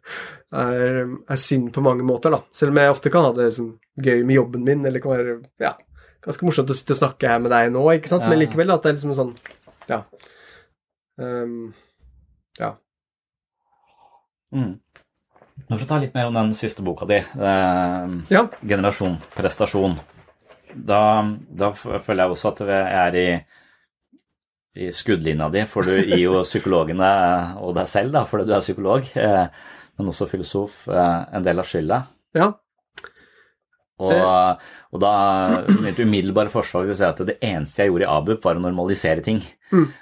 er, 0.62 1.02
er 1.18 1.42
synd 1.42 1.72
på 1.74 1.82
mange 1.84 2.06
måter, 2.06 2.34
da. 2.34 2.42
Selv 2.54 2.74
om 2.74 2.80
jeg 2.82 2.94
ofte 2.94 3.12
kan 3.14 3.26
ha 3.26 3.34
det 3.36 3.50
sånn, 3.58 3.74
gøy 3.98 4.22
med 4.22 4.38
jobben 4.38 4.66
min, 4.66 4.86
eller 4.86 5.02
kan 5.02 5.16
være 5.16 5.38
Ja. 5.62 5.74
ganske 6.24 6.46
morsomt 6.46 6.70
å 6.70 6.76
sitte 6.76 6.94
og 6.94 7.02
snakke 7.02 7.30
her 7.30 7.42
med 7.42 7.54
deg 7.54 7.72
nå, 7.74 7.82
ikke 7.96 8.12
sant? 8.12 8.26
Men 8.28 8.38
likevel 8.42 8.70
at 8.74 8.84
det 8.84 8.92
er 8.92 9.00
liksom 9.00 9.16
sånn 9.18 9.34
Ja. 9.88 10.04
Um, 11.18 11.72
ja. 12.60 12.76
Mm. 14.54 14.78
Nå 15.68 15.76
får 15.76 15.82
vi 15.84 15.88
ta 15.88 15.98
litt 16.00 16.14
mer 16.16 16.30
om 16.30 16.36
den 16.38 16.54
siste 16.56 16.82
boka 16.82 17.04
di, 17.08 17.18
eh, 17.18 18.08
Ja. 18.32 18.48
'Generasjon 18.62 19.18
prestasjon'. 19.36 19.98
Da, 20.74 21.00
da 21.50 21.72
føler 21.72 22.22
jeg 22.24 22.30
også 22.30 22.48
at 22.52 22.58
jeg 22.60 22.92
er 23.02 23.16
i, 23.16 23.44
i 24.76 24.90
skuddlinja 24.92 25.48
di, 25.52 25.64
for 25.66 25.82
du 25.82 25.96
gir 26.04 26.20
jo 26.26 26.42
psykologene 26.42 27.56
og 27.58 27.74
deg 27.74 27.88
selv, 27.88 28.12
da, 28.12 28.24
fordi 28.24 28.46
du 28.46 28.52
er 28.54 28.60
psykolog, 28.60 29.08
eh, 29.16 29.48
men 29.98 30.08
også 30.12 30.28
filosof, 30.28 30.86
eh, 30.88 31.24
en 31.32 31.42
del 31.44 31.58
av 31.58 31.64
skylda. 31.64 32.02
ja. 32.34 32.52
Og, 33.98 34.64
og 34.94 35.00
da 35.02 35.12
mitt 35.82 35.98
umiddelbare 35.98 36.52
forsvar 36.52 36.86
vil 36.86 36.96
si 36.98 37.06
at 37.06 37.22
det 37.26 37.38
eneste 37.42 37.82
jeg 37.82 37.90
gjorde 37.90 38.06
i 38.06 38.10
ABUP, 38.14 38.42
var 38.44 38.60
å 38.60 38.62
normalisere 38.62 39.24
ting. 39.26 39.40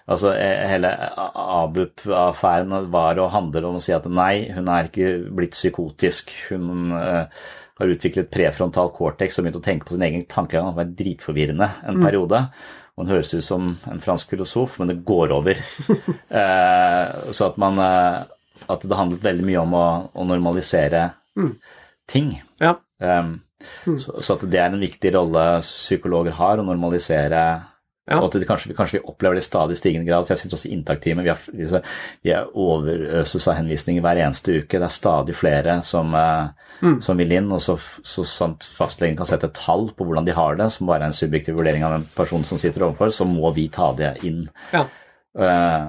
Altså 0.06 0.32
eh, 0.36 0.64
hele 0.70 0.92
ABUP-affæren 1.34 2.90
var 2.92 3.18
å 3.18 3.30
handle 3.32 3.64
om 3.66 3.78
å 3.78 3.82
si 3.82 3.94
at 3.96 4.06
nei, 4.10 4.46
hun 4.54 4.68
er 4.72 4.90
ikke 4.90 5.12
blitt 5.36 5.56
psykotisk. 5.56 6.30
Hun 6.50 6.92
uh, 6.94 7.24
har 7.80 7.92
utviklet 7.92 8.30
prefrontal 8.32 8.92
cortex 8.94 9.38
og 9.38 9.46
begynt 9.46 9.60
å 9.60 9.64
tenke 9.64 9.88
på 9.88 9.96
sin 9.96 10.06
egen 10.06 10.26
tankegang. 10.30 10.70
Det 10.70 10.80
var 10.82 10.92
dritforvirrende 11.00 11.70
en 11.88 12.02
periode. 12.04 12.42
Og 12.96 13.04
hun 13.04 13.12
høres 13.12 13.34
ut 13.34 13.44
som 13.44 13.72
en 13.90 14.04
fransk 14.04 14.30
filosof, 14.32 14.78
men 14.80 14.92
det 14.92 15.02
går 15.08 15.34
over. 15.36 15.60
uh, 15.60 17.32
så 17.36 17.50
at 17.50 17.60
man 17.60 17.80
uh, 17.82 18.24
At 18.72 18.82
det 18.88 18.96
handlet 18.98 19.24
veldig 19.24 19.44
mye 19.46 19.62
om 19.62 19.74
å, 19.76 19.86
å 20.16 20.24
normalisere 20.26 21.10
ting. 22.08 22.30
Ja. 22.62 22.78
Um, 22.98 23.36
så, 23.86 24.18
så 24.20 24.36
at 24.36 24.44
det 24.50 24.60
er 24.60 24.68
en 24.68 24.82
viktig 24.82 25.14
rolle 25.14 25.46
psykologer 25.64 26.36
har, 26.40 26.60
å 26.60 26.66
normalisere 26.66 27.46
Ja. 28.06 28.20
Og 28.20 28.28
at 28.28 28.36
det 28.38 28.46
kanskje, 28.46 28.70
kanskje 28.70 29.00
vi 29.00 29.08
opplever 29.10 29.34
det 29.34 29.40
i 29.42 29.46
stadig 29.48 29.76
stigende 29.80 30.06
grad. 30.06 30.26
for 30.26 30.32
Jeg 30.32 30.38
sitter 30.38 30.54
også 30.54 30.68
i 30.68 30.74
inntakteamet. 30.76 31.24
Vi, 31.24 31.30
har- 31.66 31.82
vi, 32.22 32.30
er 32.30 32.52
overøses 32.54 33.48
av 33.50 33.56
henvisninger 33.58 34.04
hver 34.04 34.20
eneste 34.22 34.60
uke. 34.60 34.78
Det 34.78 34.86
er 34.86 34.94
stadig 34.94 35.34
flere 35.34 35.80
som, 35.82 36.14
mm. 36.14 37.00
som 37.02 37.18
vil 37.18 37.34
inn. 37.34 37.50
Og 37.50 37.58
så, 37.64 37.74
så 38.06 38.22
sant 38.22 38.62
fastlegen 38.62 39.18
kan 39.18 39.26
sette 39.26 39.50
et 39.50 39.58
tall 39.58 39.90
på 39.90 40.06
hvordan 40.06 40.28
de 40.28 40.36
har 40.38 40.54
det, 40.54 40.70
som 40.70 40.86
bare 40.86 41.02
er 41.02 41.10
en 41.10 41.18
subjektiv 41.18 41.58
vurdering 41.58 41.82
av 41.82 41.96
den 41.96 42.06
personen 42.14 42.46
som 42.46 42.62
sitter 42.62 42.86
overfor, 42.86 43.10
så 43.10 43.26
må 43.26 43.50
vi 43.58 43.66
ta 43.74 43.90
det 43.98 44.12
inn. 44.22 44.44
Ja. 44.70 44.84
Eh, 45.34 45.82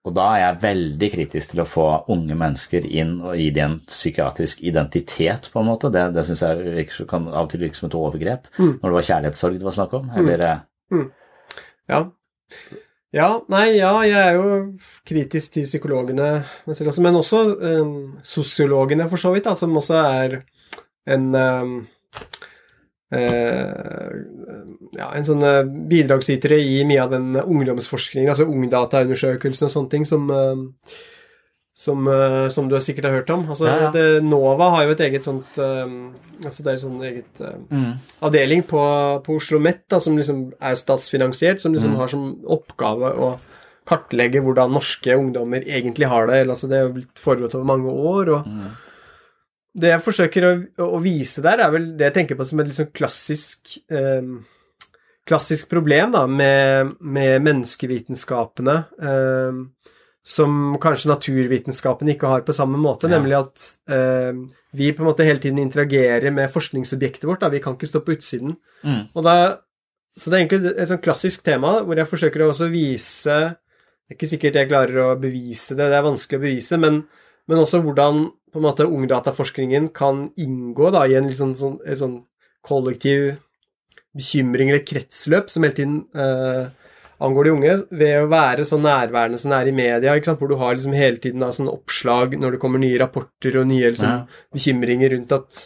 og 0.00 0.14
da 0.16 0.26
er 0.32 0.40
jeg 0.40 0.60
veldig 0.62 1.08
kritisk 1.12 1.52
til 1.52 1.60
å 1.60 1.68
få 1.68 1.86
unge 2.12 2.36
mennesker 2.38 2.86
inn 2.88 3.18
og 3.20 3.34
gi 3.36 3.50
dem 3.52 3.74
en 3.74 3.80
psykiatrisk 3.84 4.62
identitet, 4.64 5.50
på 5.52 5.60
en 5.60 5.68
måte. 5.68 5.90
Det, 5.92 6.06
det 6.16 6.24
syns 6.24 6.40
jeg 6.46 6.62
virker, 6.64 7.08
kan 7.10 7.28
av 7.28 7.44
og 7.44 7.50
til 7.52 7.60
virke 7.60 7.76
som 7.76 7.90
et 7.90 7.98
overgrep, 8.00 8.48
når 8.80 8.86
det 8.86 8.96
var 8.96 9.08
kjærlighetssorg 9.10 9.58
det 9.60 9.68
var 9.68 9.76
snakk 9.76 9.98
om. 10.00 10.08
Eller 10.16 10.46
eh, 10.46 10.62
Ja. 11.90 12.04
Ja, 13.10 13.28
nei, 13.50 13.64
ja, 13.74 13.90
jeg 14.06 14.20
er 14.22 14.36
jo 14.38 14.58
kritisk 15.06 15.56
til 15.56 15.64
psykologene 15.66 16.44
men 17.02 17.18
også 17.18 17.40
um, 17.58 17.94
sosiologene, 18.22 19.08
for 19.10 19.18
så 19.18 19.32
vidt, 19.34 19.48
da, 19.48 19.56
som 19.58 19.74
også 19.76 19.96
er 19.98 20.36
en 21.10 21.34
um, 21.34 21.72
ja, 24.98 25.08
en 25.16 25.26
sånn 25.26 25.44
eh, 25.46 25.62
bidragsytere 25.90 26.58
i 26.62 26.80
mye 26.88 27.04
av 27.04 27.14
den 27.14 27.32
ungdomsforskningen, 27.40 28.30
altså 28.32 28.48
ungdataundersøkelsen 28.48 29.68
og 29.68 29.72
sånne 29.74 29.92
ting, 29.94 30.06
som, 30.08 30.30
eh, 30.34 30.96
som, 31.76 32.08
eh, 32.10 32.48
som 32.54 32.68
du 32.70 32.76
sikkert 32.82 33.08
har 33.08 33.16
hørt 33.20 33.32
om. 33.34 33.46
Altså, 33.48 33.66
Ja, 33.66 33.78
ja. 33.86 33.90
Det, 33.94 34.24
NOVA 34.26 34.70
har 34.76 34.84
jo 34.86 34.96
et 34.96 35.06
eget 35.08 35.26
sånt 35.26 35.58
eh, 35.58 35.86
altså 36.40 36.62
Det 36.64 36.70
er 36.70 36.74
et 36.74 36.80
sånt 36.80 37.02
eget 37.04 37.40
mm. 37.68 37.92
avdeling 38.24 38.62
på, 38.64 38.80
på 39.26 39.34
Oslo 39.36 39.58
Met 39.60 39.82
da, 39.92 39.98
som 40.00 40.16
liksom 40.16 40.54
er 40.56 40.78
statsfinansiert, 40.78 41.60
som 41.60 41.74
liksom 41.74 41.98
har 42.00 42.08
som 42.08 42.30
oppgave 42.48 43.10
å 43.12 43.34
kartlegge 43.90 44.40
hvordan 44.40 44.72
norske 44.72 45.16
ungdommer 45.18 45.66
egentlig 45.66 46.08
har 46.08 46.30
det. 46.30 46.38
Eller, 46.40 46.54
altså, 46.54 46.70
det 46.70 46.78
er 46.78 46.86
jo 46.86 46.94
blitt 46.94 47.20
foregått 47.20 47.58
over 47.58 47.68
mange 47.68 47.92
år. 47.92 48.32
og 48.38 48.48
Det 49.74 49.92
jeg 49.92 50.02
forsøker 50.02 50.46
å, 50.48 50.54
å 50.96 50.98
vise 51.04 51.42
der, 51.44 51.60
er 51.62 51.70
vel 51.70 51.92
det 51.98 52.08
jeg 52.08 52.16
tenker 52.16 52.38
på 52.38 52.46
som 52.48 52.62
et 52.62 52.70
liksom 52.72 52.88
klassisk 52.96 53.76
eh, 53.92 54.32
klassisk 55.30 55.68
problem 55.70 56.10
da, 56.16 56.24
med, 56.26 56.96
med 57.00 57.44
menneskevitenskapene 57.44 58.74
eh, 58.98 59.60
som 60.26 60.56
kanskje 60.82 61.08
naturvitenskapene 61.12 62.16
ikke 62.16 62.28
har 62.32 62.42
på 62.44 62.52
samme 62.56 62.80
måte, 62.82 63.06
Ja. 63.08 63.14
nemlig 63.16 63.36
at 63.38 63.68
eh, 63.94 64.34
vi 64.76 64.90
på 64.92 65.04
en 65.04 65.08
måte 65.12 65.24
hele 65.24 65.40
tiden 65.40 65.58
interagerer 65.62 66.30
med 66.34 66.50
forskningsobjektet 66.52 67.24
vårt. 67.30 67.40
Da. 67.40 67.48
Vi 67.48 67.62
kan 67.62 67.74
ikke 67.78 67.88
stå 67.88 68.02
på 68.04 68.16
utsiden. 68.18 68.56
Mm. 68.82 69.06
Da, 69.22 69.36
så 70.18 70.30
det 70.30 70.36
er 70.36 70.42
egentlig 70.44 70.74
et 70.74 70.90
sånn 70.90 71.02
klassisk 71.02 71.46
tema 71.46 71.78
hvor 71.86 71.96
jeg 71.98 72.10
forsøker 72.10 72.42
å 72.44 72.50
også 72.52 72.68
vise 72.72 73.38
Det 73.54 74.16
er 74.16 74.18
ikke 74.18 74.28
sikkert 74.34 74.56
jeg 74.58 74.68
klarer 74.68 75.00
å 75.04 75.08
bevise 75.22 75.76
det, 75.78 75.86
det 75.86 75.94
er 75.96 76.02
vanskelig 76.02 76.40
å 76.40 76.42
bevise, 76.42 76.78
men, 76.82 77.04
men 77.46 77.60
også 77.62 77.78
hvordan 77.84 78.24
på 78.50 78.58
en 78.60 78.66
måte 78.66 78.86
ungdataforskningen 78.88 79.88
kan 79.94 80.28
inngå 80.40 80.90
da, 80.94 81.06
i 81.06 81.16
en 81.18 81.28
liksom 81.30 81.54
sånn, 81.58 81.78
et 81.86 82.00
sånn 82.00 82.20
kollektiv 82.66 83.36
bekymring 84.16 84.72
eller 84.72 84.84
kretsløp 84.86 85.50
som 85.52 85.64
hele 85.64 85.76
tiden 85.76 85.98
eh, 86.18 86.70
angår 87.20 87.44
de 87.46 87.52
unge, 87.54 87.74
ved 88.00 88.14
å 88.22 88.30
være 88.32 88.64
så 88.66 88.78
nærværende 88.80 89.38
som 89.38 89.52
det 89.52 89.58
er 89.60 89.68
i 89.70 89.74
media, 89.76 90.14
hvor 90.32 90.50
du 90.50 90.56
har 90.60 90.74
liksom 90.74 90.96
hele 90.96 91.20
tiden 91.22 91.44
da, 91.44 91.50
sånn 91.54 91.70
oppslag 91.70 92.34
når 92.40 92.56
det 92.56 92.62
kommer 92.62 92.80
nye 92.82 92.98
rapporter 93.00 93.60
og 93.60 93.68
nye 93.70 93.92
liksom, 93.92 94.08
Ja. 94.08 94.46
bekymringer 94.56 95.14
rundt 95.14 95.34
at 95.36 95.60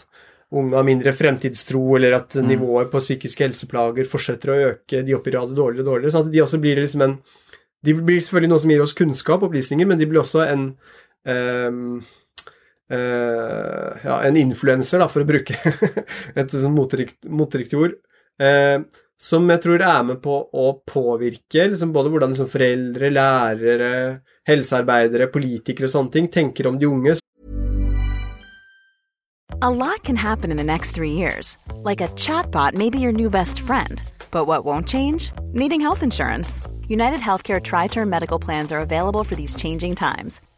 unge 0.54 0.76
har 0.76 0.86
mindre 0.86 1.12
fremtidstro, 1.14 1.96
eller 1.96 2.18
at 2.18 2.36
nivået 2.42 2.90
på 2.90 3.00
psykiske 3.02 3.46
helseplager 3.46 4.06
fortsetter 4.06 4.52
å 4.52 4.58
øke, 4.72 5.02
de 5.06 5.14
oppgir 5.16 5.34
det 5.34 5.56
dårligere 5.56 5.86
og 5.86 5.88
dårligere. 5.92 6.12
sånn 6.12 6.26
at 6.26 6.32
de 6.32 6.42
også 6.42 6.60
blir 6.60 6.76
liksom 6.82 7.02
en 7.02 7.18
De 7.84 7.92
blir 7.92 8.16
selvfølgelig 8.16 8.48
noe 8.48 8.60
som 8.62 8.70
gir 8.70 8.80
oss 8.80 8.94
kunnskap 8.96 9.42
og 9.42 9.50
opplysninger, 9.50 9.86
men 9.86 9.98
de 9.98 10.06
blir 10.06 10.22
også 10.22 10.40
en 10.48 10.62
ehm, 11.28 12.00
eh, 12.90 14.04
ja, 14.04 14.18
en 14.26 14.36
influenser, 14.36 15.04
for 15.08 15.24
å 15.24 15.28
bruke 15.28 15.56
et 16.40 16.54
sånn 16.54 16.78
ord, 16.78 17.96
eh, 18.40 18.78
som 19.24 19.48
jeg 19.48 19.62
tror 19.62 19.82
er 19.86 20.00
med 20.04 20.20
på 20.24 20.38
å 20.52 20.70
påvirke 20.84 21.68
liksom 21.70 21.92
både 21.94 22.10
hvordan 22.12 22.34
liksom 22.34 22.50
foreldre, 22.50 23.12
lærere, 23.14 23.92
helsearbeidere, 24.48 25.30
politikere 25.32 25.88
og 25.88 25.94
sånne 25.94 26.16
ting 26.16 26.32
tenker 26.32 26.68
om 26.68 26.78
de 26.80 26.90
unge. 26.90 27.20
A 29.62 29.70
lot 29.70 30.02
can 30.02 30.16
happen 30.16 30.50
in 30.50 30.58
the 30.58 30.64
next 30.64 30.90
three 30.90 31.12
years. 31.12 31.56
Like 31.84 32.00
a 32.02 32.08
chatbot 32.16 32.74
may 32.74 32.90
be 32.90 32.98
your 32.98 33.12
new 33.12 33.30
best 33.30 33.60
friend. 33.60 34.02
But 34.30 34.46
what 34.46 34.64
won't 34.64 34.88
change? 34.88 35.32
Needing 35.52 35.80
health 35.80 36.02
insurance. 36.02 36.60
United 36.88 37.20
Healthcare 37.20 37.62
Tri 37.62 37.86
Term 37.86 38.10
Medical 38.10 38.38
Plans 38.38 38.72
are 38.72 38.80
available 38.80 39.24
for 39.24 39.36
these 39.36 39.56
changing 39.56 39.94
times. 39.94 40.40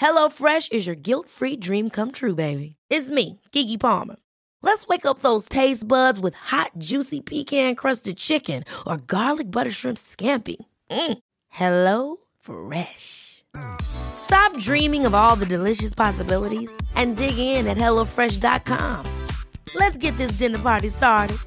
HelloFresh 0.00 0.72
is 0.72 0.86
your 0.86 0.96
guilt-free 0.96 1.56
dream 1.56 1.90
come 1.90 2.12
true, 2.12 2.34
baby. 2.34 2.76
It's 2.90 3.10
me, 3.10 3.40
Gigi 3.52 3.78
Palmer. 3.78 4.16
Let's 4.62 4.86
wake 4.86 5.06
up 5.06 5.20
those 5.20 5.48
taste 5.48 5.86
buds 5.88 6.20
with 6.20 6.34
hot, 6.34 6.72
juicy 6.78 7.20
pecan-crusted 7.20 8.16
chicken 8.18 8.64
or 8.86 8.98
garlic 8.98 9.50
butter 9.50 9.70
shrimp 9.70 9.98
scampi. 9.98 10.56
Mm. 10.90 11.18
Hello 11.48 12.16
Fresh. 12.40 13.44
Stop 13.80 14.58
dreaming 14.58 15.06
of 15.06 15.14
all 15.14 15.36
the 15.36 15.46
delicious 15.46 15.94
possibilities 15.94 16.70
and 16.94 17.16
dig 17.16 17.38
in 17.38 17.66
at 17.66 17.78
HelloFresh.com. 17.78 19.06
Let's 19.74 19.96
get 19.96 20.16
this 20.18 20.32
dinner 20.32 20.58
party 20.58 20.88
started. 20.88 21.38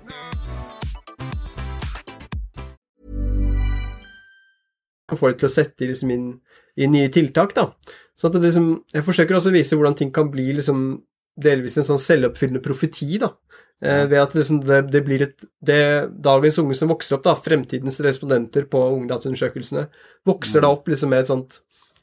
får 5.17 5.33
det 5.33 5.39
til 5.41 5.49
å 5.49 5.53
sette 5.53 5.87
liksom 5.89 6.11
inn 6.13 6.95
i 6.95 7.07
tiltak, 7.11 7.55
da. 7.57 7.71
Så 8.19 8.31
liksom, 8.33 8.73
jeg 8.91 9.05
forsøker 9.07 9.37
også 9.37 9.51
å 9.51 9.55
vise 9.55 9.77
hvordan 9.79 9.95
ting 9.95 10.11
kan 10.15 10.27
bli 10.31 10.49
liksom 10.57 10.83
delvis 11.39 11.77
en 11.79 11.87
sånn 11.87 12.01
selvoppfyllende 12.03 12.61
profeti, 12.63 13.13
da. 13.21 13.31
Eh, 13.79 14.03
ved 14.11 14.19
at 14.19 14.33
liksom 14.35 14.59
det, 14.67 14.81
det, 14.91 15.01
blir 15.07 15.23
et 15.23 15.45
det, 15.63 15.79
Dagens 16.19 16.57
unge 16.59 16.75
som 16.75 16.91
vokser 16.91 17.15
opp, 17.15 17.23
da, 17.29 17.37
fremtidens 17.39 18.01
respondenter 18.03 18.67
på 18.67 18.81
ungdomsundersøkelsene, 18.97 19.85
vokser 20.27 20.65
da 20.65 20.73
opp 20.75 20.89
liksom 20.91 21.13
med 21.13 21.23
et 21.23 21.29
sånt 21.31 21.61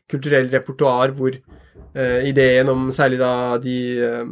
kulturell 0.08 0.48
repertoar 0.48 1.12
hvor 1.18 1.34
eh, 1.36 2.20
ideen 2.30 2.70
om 2.72 2.88
særlig 2.94 3.18
da 3.20 3.32
de 3.60 3.76
eh, 4.06 4.22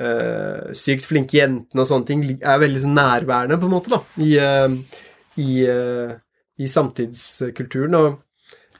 eh, 0.00 0.72
sykt 0.74 1.06
flinke 1.06 1.38
jentene 1.38 1.84
og 1.84 1.90
sånne 1.92 2.08
ting 2.08 2.24
er 2.32 2.64
veldig 2.64 2.82
sånn 2.82 2.98
nærværende, 2.98 3.60
på 3.60 3.70
en 3.70 3.76
måte, 3.76 3.94
da, 3.94 4.02
i, 4.24 4.32
eh, 4.40 4.98
i, 5.44 5.50
eh, 5.70 6.18
i 6.58 6.72
samtidskulturen. 6.74 7.94
og 8.00 8.18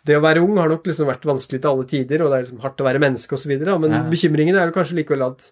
det 0.09 0.17
å 0.17 0.23
være 0.25 0.43
ung 0.45 0.57
har 0.61 0.71
nok 0.71 0.87
liksom 0.89 1.09
vært 1.11 1.27
vanskelig 1.29 1.61
til 1.61 1.71
alle 1.73 1.89
tider, 1.89 2.25
og 2.25 2.31
det 2.31 2.39
er 2.39 2.47
liksom 2.47 2.63
hardt 2.65 2.81
å 2.81 2.87
være 2.87 3.03
menneske 3.03 3.37
osv., 3.37 3.53
men 3.59 3.97
ja. 3.97 4.05
bekymringen 4.09 4.57
er 4.57 4.71
jo 4.71 4.77
kanskje 4.77 5.01
likevel 5.03 5.27
at 5.29 5.51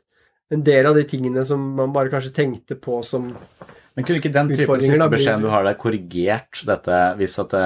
en 0.55 0.64
del 0.64 0.88
av 0.88 0.96
de 0.96 1.05
tingene 1.09 1.44
som 1.44 1.61
man 1.76 1.92
bare 1.92 2.12
kanskje 2.12 2.32
tenkte 2.36 2.78
på 2.80 3.03
som 3.05 3.28
Men 3.28 4.07
kunne 4.07 4.22
ikke 4.22 4.32
den 4.32 4.51
type 4.55 4.80
siste 4.80 5.12
beskjeden 5.12 5.44
du 5.44 5.53
har 5.53 5.66
der, 5.66 5.76
korrigert 5.80 6.62
dette 6.64 7.01
hvis 7.18 7.36
at 7.42 7.53
det, 7.53 7.64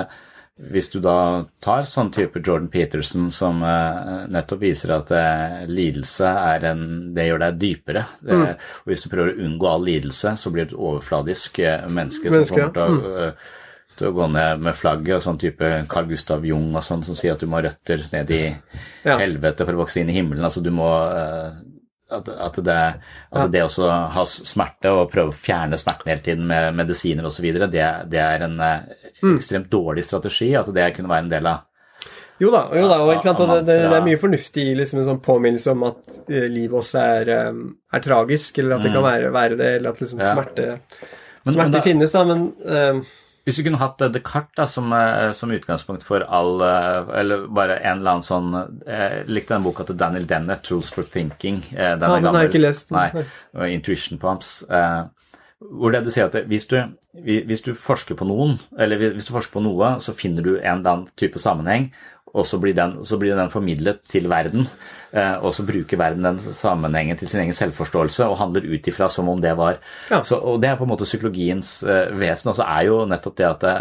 hvis 0.72 0.90
du 0.92 0.98
da 1.02 1.16
tar 1.64 1.86
sånn 1.88 2.10
type 2.14 2.42
Jordan 2.42 2.68
Peterson 2.72 3.30
som 3.32 3.62
uh, 3.64 4.26
nettopp 4.30 4.64
viser 4.64 4.92
at 4.94 5.14
uh, 5.14 5.62
lidelse 5.70 6.28
er 6.28 6.66
en 6.72 6.84
Det 7.14 7.24
gjør 7.28 7.40
deg 7.46 7.62
dypere. 7.62 8.04
Mm. 8.26 8.44
Og 8.82 8.92
hvis 8.92 9.06
du 9.06 9.08
prøver 9.14 9.32
å 9.32 9.46
unngå 9.46 9.70
all 9.70 9.88
lidelse, 9.88 10.34
så 10.38 10.52
blir 10.52 10.68
du 10.68 10.74
et 10.74 10.78
overfladisk 10.78 11.62
menneske, 11.62 12.30
menneske 12.30 12.34
som 12.34 12.46
kommer 12.52 12.76
til 12.76 12.84
å 12.84 13.26
mm 13.32 13.50
til 13.98 14.10
å 14.10 14.14
gå 14.16 14.28
ned 14.34 14.62
med 14.64 14.76
flagget, 14.78 15.18
og 15.18 15.24
sånn 15.24 15.40
type 15.40 15.68
Carl 15.90 16.08
Gustav 16.10 16.46
Jung 16.46 16.70
og 16.74 16.84
sånn, 16.86 17.04
som 17.06 17.18
sier 17.18 17.36
at 17.36 17.42
du 17.42 17.48
må 17.50 17.58
ha 17.58 17.66
røtter 17.66 18.06
ned 18.12 18.32
i 18.32 18.42
ja. 18.48 19.18
helvete 19.18 19.66
for 19.66 19.76
å 19.76 19.84
vokse 19.84 20.02
inn 20.02 20.12
i 20.12 20.16
himmelen. 20.16 20.44
Altså 20.46 20.62
du 20.64 20.70
må 20.74 20.88
uh, 20.88 21.52
at, 22.12 22.28
at, 22.28 22.60
det, 22.64 22.78
at 23.30 23.44
ja. 23.44 23.48
det 23.52 23.64
også 23.64 23.90
ha 24.14 24.24
smerte 24.28 24.92
og 24.92 25.10
prøve 25.12 25.32
å 25.32 25.36
fjerne 25.36 25.78
smerten 25.80 26.12
hele 26.12 26.24
tiden 26.24 26.48
med 26.48 26.72
medisiner 26.78 27.26
osv., 27.28 27.48
det, 27.72 27.84
det 28.12 28.22
er 28.22 28.46
en 28.46 28.58
uh, 28.60 28.88
ekstremt 29.34 29.70
dårlig 29.72 30.04
strategi. 30.06 30.52
At 30.58 30.70
det 30.74 30.92
kunne 30.96 31.12
være 31.12 31.26
en 31.26 31.32
del 31.36 31.52
av 31.52 31.68
jo 32.40 32.48
da, 32.50 32.64
jo 32.74 32.88
da 32.90 32.96
og, 33.04 33.10
og 33.12 33.50
det, 33.52 33.58
det, 33.68 33.74
det, 33.84 33.94
er 33.94 34.02
mye 34.02 34.18
fornuftig 34.18 34.62
i 34.72 34.74
liksom 34.74 34.98
en 34.98 35.04
sånn 35.06 35.20
påminnelse 35.22 35.74
om 35.76 35.84
at 35.92 36.14
uh, 36.32 36.44
livet 36.50 36.78
også 36.80 37.02
er, 37.20 37.30
er, 37.30 38.02
tragisk, 38.02 38.58
eller 38.58 38.78
at 38.78 38.86
det 38.86 38.90
kan 38.90 39.04
mm. 39.04 39.08
være, 39.08 39.34
være 39.36 39.58
det, 39.60 39.68
eller 39.78 39.92
at 39.92 40.00
liksom 40.02 40.22
smerte, 40.22 40.70
men, 40.72 41.52
smerte 41.54 41.60
men 41.60 41.76
da, 41.76 41.82
finnes, 41.84 42.16
da, 42.16 42.24
men 42.26 42.48
uh, 42.66 43.20
hvis 43.42 43.58
vi 43.58 43.64
kunne 43.66 43.80
hatt 43.80 44.02
Descartes 44.14 44.54
da, 44.56 44.66
som, 44.70 44.92
eh, 44.94 45.30
som, 45.34 45.50
utgangspunkt 45.50 46.04
for 46.06 46.22
all 46.22 46.62
eh, 46.62 47.10
Eller 47.20 47.48
bare 47.50 47.80
en 47.80 47.98
eller 47.98 48.16
annen 48.16 48.26
sånn 48.26 48.52
Jeg 48.86 49.24
likte 49.30 49.56
den 49.56 49.66
boka 49.66 49.86
til 49.88 49.98
Daniel 49.98 50.28
Dennett, 50.30 50.62
'Tools 50.62 50.92
for 50.94 51.02
Thinking'. 51.02 51.62
Eh, 51.72 51.96
den, 51.98 52.06
ja, 52.06 52.20
den 52.20 52.30
har 52.30 52.46
jeg 52.46 52.52
ikke 52.52 52.62
lest. 52.62 52.94
Nei, 52.94 53.08
Intuition 53.72 54.20
Pumps. 54.22 54.62
Hvor 55.62 55.92
det 55.94 56.02
du 56.04 56.10
sier 56.10 56.26
at 56.26 56.48
hvis 56.50 56.66
du, 56.70 56.76
hvis 57.22 57.62
du 57.62 57.70
forsker 57.78 58.18
på 58.18 58.26
noen, 58.26 58.56
eller 58.78 58.98
hvis 58.98 59.28
du 59.28 59.34
forsker 59.34 59.54
på 59.54 59.62
noe, 59.62 59.92
så 60.02 60.14
finner 60.14 60.42
du 60.42 60.56
en 60.56 60.80
eller 60.80 60.90
annen 60.90 61.12
type 61.18 61.38
sammenheng, 61.38 61.92
og 62.32 62.46
så 62.48 62.58
blir 62.58 62.74
den, 62.76 62.98
så 63.04 63.18
blir 63.20 63.36
den 63.36 63.52
formidlet 63.52 64.02
til 64.08 64.28
verden. 64.30 64.66
Eh, 65.12 65.34
og 65.44 65.52
så 65.52 65.66
bruker 65.68 66.00
verden 66.00 66.24
den 66.24 66.38
sammenhengen 66.40 67.18
til 67.20 67.28
sin 67.28 67.42
egen 67.42 67.56
selvforståelse 67.56 68.24
og 68.30 68.38
handler 68.40 68.64
ut 68.72 68.88
ifra 68.88 69.10
som 69.12 69.28
om 69.28 69.40
det 69.42 69.52
var 69.58 69.76
ja. 70.08 70.22
så, 70.24 70.38
Og 70.40 70.60
det 70.62 70.70
er 70.70 70.78
på 70.80 70.86
en 70.86 70.92
måte 70.94 71.08
psykologiens 71.08 71.82
uh, 71.84 72.08
vesen. 72.16 72.48
Og 72.48 72.56
så 72.56 72.64
er 72.64 72.86
jo 72.88 73.02
nettopp 73.10 73.36
det 73.36 73.48
at 73.50 73.66
det, 73.66 73.74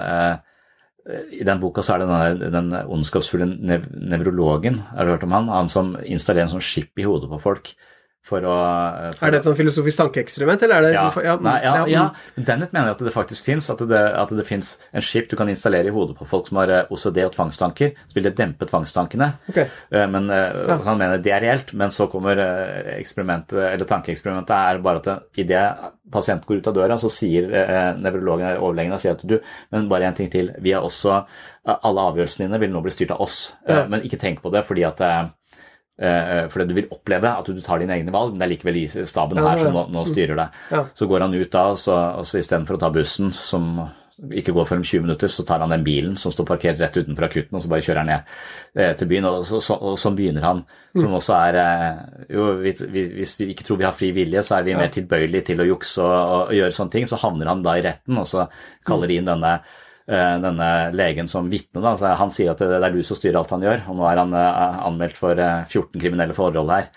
i 1.40 1.46
den 1.48 1.62
boka 1.62 1.82
så 1.82 1.96
er 1.96 2.04
det 2.04 2.10
denne, 2.12 2.52
den 2.54 2.92
ondskapsfulle 2.94 3.48
nev 3.48 3.88
nevrologen, 3.96 4.82
har 4.92 5.08
du 5.08 5.16
hørt 5.16 5.24
om 5.26 5.34
han? 5.34 5.50
Han 5.50 5.72
som 5.72 5.96
installerer 6.04 6.50
en 6.50 6.54
sånn 6.58 6.66
skip 6.66 7.00
i 7.00 7.08
hodet 7.08 7.32
på 7.32 7.40
folk 7.42 7.72
for 8.22 8.46
å 8.46 8.56
for 9.16 9.26
Er 9.26 9.34
det 9.34 9.40
et 9.42 9.48
sånn 9.48 9.58
filosofisk 9.58 9.98
tankeeksperiment, 10.04 10.62
eller 10.66 10.78
er 10.78 10.86
det 10.86 10.92
ja, 10.94 11.06
for, 11.14 11.26
ja, 11.26 11.34
nei, 11.42 11.56
ja, 11.66 11.86
ja, 11.90 12.04
Dennett 12.38 12.74
mener 12.76 12.94
at 12.94 13.02
det 13.02 13.14
faktisk 13.16 13.48
fins, 13.50 13.70
at 13.74 13.82
det, 13.90 14.02
at 14.22 14.34
det 14.38 14.46
fins 14.46 14.76
en 14.94 15.06
skip 15.06 15.32
du 15.32 15.36
kan 15.40 15.50
installere 15.50 15.90
i 15.90 15.96
hodet 15.96 16.16
på 16.20 16.28
folk 16.30 16.50
som 16.50 16.62
har 16.62 16.72
eh, 16.72 16.94
OCD 16.94 17.24
og 17.26 17.34
tvangstanker, 17.34 17.96
så 17.98 18.18
vil 18.18 18.28
det 18.30 18.36
dempe 18.38 18.68
tvangstankene. 18.70 19.32
Okay. 19.50 19.66
Eh, 19.90 20.06
men 20.14 20.30
eh, 20.30 20.76
Han 20.86 21.02
mener 21.02 21.24
det 21.24 21.34
er 21.34 21.44
reelt, 21.48 21.74
men 21.78 21.94
så 21.94 22.08
kommer 22.12 22.38
eksperimentet, 22.94 23.58
eller 23.72 23.90
tankeeksperimentet 23.90 24.56
er 24.60 24.86
bare 24.86 25.02
at 25.02 25.42
idet 25.42 25.66
pasienten 26.12 26.46
går 26.48 26.62
ut 26.62 26.72
av 26.72 26.78
døra, 26.78 27.02
så 27.02 27.10
sier 27.14 27.50
nevrologen 27.98 28.60
overlegen 28.60 28.98
sier 29.00 29.16
at 29.16 29.26
du, 29.26 29.38
men 29.72 29.90
bare 29.90 30.10
en 30.10 30.18
ting 30.18 30.30
til, 30.32 30.52
vi 30.62 30.76
er 30.76 30.84
også 30.84 31.24
Alle 31.72 32.04
avgjørelsene 32.10 32.48
dine 32.48 32.58
vil 32.58 32.72
nå 32.74 32.82
bli 32.82 32.92
styrt 32.94 33.14
av 33.14 33.22
oss, 33.22 33.52
men 33.66 34.02
ikke 34.02 34.20
tenk 34.20 34.42
på 34.42 34.50
det 34.54 34.66
fordi 34.66 34.84
at 34.88 35.02
Eh, 35.02 35.20
eh, 35.22 35.30
fordi 36.02 36.66
du 36.70 36.76
vil 36.78 36.92
oppleve 36.94 37.30
at 37.30 37.50
du 37.50 37.62
tar 37.62 37.82
dine 37.82 37.94
egne 37.94 38.14
valg, 38.14 38.34
men 38.34 38.42
det 38.42 38.48
er 38.48 38.54
likevel 38.56 39.08
staben 39.08 39.42
her 39.42 39.60
som 39.62 39.76
nå, 39.76 39.88
nå 39.94 40.06
styrer 40.10 40.40
deg. 40.40 40.62
Så 40.98 41.08
går 41.10 41.28
han 41.28 41.36
ut 41.38 41.52
da, 41.54 41.66
og 41.76 41.82
så, 41.82 41.98
og 42.22 42.26
så 42.28 42.42
istedenfor 42.42 42.80
å 42.80 42.82
ta 42.82 42.90
bussen, 42.94 43.30
som 43.36 43.76
ikke 44.30 44.54
går 44.54 44.68
for 44.70 44.78
om 44.78 44.84
20 44.86 45.06
minutter, 45.06 45.32
så 45.34 45.44
tar 45.48 45.64
han 45.64 45.72
den 45.74 45.84
bilen 45.86 46.18
som 46.20 46.34
står 46.34 46.46
parkert 46.46 46.82
rett 46.82 46.98
utenfor 46.98 47.26
akutten, 47.26 47.58
og 47.58 47.64
så 47.64 47.72
bare 47.72 47.86
kjører 47.86 48.02
han 48.04 48.12
ned 48.12 48.34
eh, 48.78 48.92
til 48.98 49.10
byen. 49.10 49.28
Og 49.30 49.46
så, 49.50 49.62
så, 49.66 49.78
og 49.82 49.98
så 50.00 50.12
begynner 50.18 50.46
han, 50.46 50.64
som 50.94 51.10
mm. 51.10 51.18
også 51.18 51.38
er 51.40 51.60
jo, 52.30 52.48
Hvis 52.62 53.36
vi 53.40 53.50
ikke 53.54 53.66
tror 53.66 53.82
vi 53.82 53.88
har 53.88 53.98
fri 53.98 54.12
vilje, 54.16 54.44
så 54.46 54.60
er 54.60 54.68
vi 54.68 54.78
mer 54.78 54.94
tilbøyelige 54.94 55.50
til 55.52 55.64
å 55.64 55.70
jukse 55.72 56.06
og, 56.06 56.18
og, 56.50 56.54
gjøre 56.58 56.76
sånne 56.78 56.98
ting. 56.98 57.10
Så 57.10 57.22
havner 57.22 57.50
han 57.50 57.64
da 57.66 57.78
i 57.78 57.86
retten, 57.86 58.22
og 58.22 58.30
så 58.30 58.46
kaller 58.86 59.10
de 59.10 59.18
inn 59.22 59.32
denne 59.32 59.56
Eh, 59.60 59.91
denne 60.08 60.68
legen 60.98 61.30
som 61.30 61.50
vitne. 61.52 61.84
Altså, 61.86 62.12
han 62.18 62.34
sier 62.34 62.54
at 62.54 62.62
det 62.62 62.82
er 62.82 62.94
du 62.94 63.02
som 63.06 63.18
styrer 63.18 63.42
alt 63.42 63.54
han 63.54 63.64
gjør, 63.66 63.88
og 63.92 63.98
nå 64.00 64.06
er 64.10 64.22
han 64.24 64.36
eh, 64.38 64.78
anmeldt 64.90 65.18
for 65.20 65.38
14 65.38 65.82
eh, 65.82 66.02
kriminelle 66.02 66.38
forhold 66.38 66.72
her. 66.74 66.92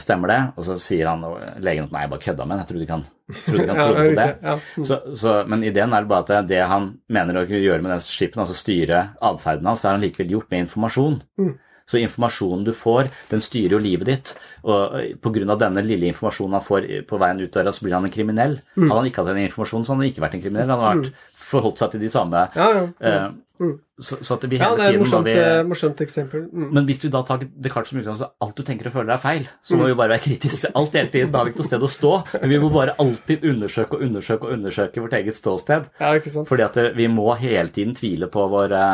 Stemmer 0.00 0.30
det? 0.32 0.38
Og 0.56 0.64
så 0.64 0.78
sier 0.80 1.10
han 1.10 1.24
legen 1.60 1.84
at 1.84 1.90
nei, 1.92 2.06
jeg 2.06 2.08
bare 2.14 2.22
kødda 2.22 2.44
med 2.48 2.62
Jeg 2.62 2.68
tror 2.70 2.78
ikke 2.80 2.94
kan, 2.94 3.02
trodde, 3.36 3.64
ikke 3.66 3.74
han 3.74 3.80
tro 3.82 3.96
på 3.98 4.14
det. 4.16 4.28
Ja. 4.40 4.54
Så, 4.80 4.96
så, 5.20 5.34
men 5.44 5.66
ideen 5.68 5.92
er 5.92 6.08
bare 6.08 6.38
at 6.38 6.48
det 6.48 6.62
han 6.70 6.86
mener 7.12 7.42
å 7.42 7.44
gjøre 7.44 7.82
med 7.84 7.92
den 7.92 8.00
skipen, 8.00 8.40
altså 8.40 8.56
styre 8.56 9.02
atferden 9.20 9.68
hans, 9.68 9.84
det 9.84 9.90
har 9.90 9.98
han 9.98 10.06
likevel 10.06 10.38
gjort 10.38 10.48
med 10.54 10.64
informasjon. 10.64 11.20
Mm. 11.36 11.52
Så 11.88 12.00
informasjonen 12.00 12.64
du 12.64 12.72
får, 12.76 13.12
den 13.28 13.44
styrer 13.44 13.76
jo 13.76 13.84
livet 13.84 14.08
ditt. 14.08 14.32
Og 14.64 14.96
pga. 15.24 15.56
denne 15.60 15.84
lille 15.84 16.08
informasjonen 16.14 16.58
han 16.58 16.64
får 16.64 16.88
på 17.08 17.20
veien 17.20 17.44
ut 17.44 17.52
døra, 17.52 17.72
så 17.72 17.84
blir 17.84 17.96
han 17.96 18.08
en 18.08 18.12
kriminell. 18.12 18.58
Mm. 18.72 18.86
Hadde 18.86 19.02
han 19.02 19.12
ikke 19.12 19.24
hatt 19.24 19.34
den 19.34 19.50
informasjonen, 19.50 19.84
så 19.84 19.92
hadde 19.92 20.06
han 20.06 20.12
ikke 20.14 20.24
vært 20.24 20.38
en 20.40 20.44
kriminell. 20.46 20.72
Han 20.72 20.80
hadde 20.80 20.94
vært 20.94 21.12
mm 21.12 21.27
forholdt 21.48 21.82
seg 21.82 21.94
til 21.94 22.02
de 22.04 22.10
samme. 22.12 22.48
Ja, 22.56 22.70
ja, 22.76 22.88
ja. 23.00 23.28
Mm. 23.58 23.74
Så, 23.98 24.20
så, 24.22 24.36
at 24.36 24.44
det 24.44 24.48
blir 24.52 24.60
hele 24.62 24.70
ja, 24.70 24.78
det 24.78 24.84
er 24.86 24.94
et 24.94 25.00
morsomt, 25.02 25.26
vi, 25.26 25.32
eh, 25.34 25.60
morsomt 25.66 26.00
eksempel. 26.04 26.44
Mm. 26.46 26.66
Men 26.76 26.84
hvis 26.86 27.00
du 27.02 27.08
da 27.10 27.24
tar 27.26 27.40
Descartes 27.42 27.90
som 27.90 27.98
utgangspunkt, 27.98 28.36
alt 28.44 28.60
du 28.60 28.62
tenker 28.66 28.90
og 28.90 28.94
føler 28.94 29.14
er 29.16 29.22
feil, 29.22 29.48
så 29.66 29.74
må 29.74 29.82
mm. 29.82 29.88
vi 29.90 29.96
bare 29.98 30.12
være 30.14 30.24
kritiske 30.28 30.66
til 30.66 30.76
alt 30.78 30.94
hele 30.94 31.10
tiden. 31.14 31.32
Da 31.32 31.40
har 31.40 31.48
vi 31.48 31.54
ikke 31.54 31.64
noe 31.64 31.70
sted 31.70 31.86
å 31.88 31.90
stå. 31.90 32.12
Men 32.36 32.52
vi 32.52 32.60
må 32.62 32.70
bare 32.74 32.94
alltid 33.02 33.48
undersøke 33.50 33.98
og 33.98 34.04
undersøke 34.06 34.46
og 34.46 34.54
undersøke 34.54 35.02
vårt 35.02 35.18
eget 35.18 35.40
ståsted. 35.40 35.90
Ja, 35.98 36.12
ikke 36.20 36.34
sant. 36.36 36.50
Fordi 36.52 36.66
at 36.68 36.78
vi 37.00 37.10
må 37.10 37.26
hele 37.40 37.74
tiden 37.74 37.98
tvile 37.98 38.30
på 38.30 38.46
våre, 38.52 38.84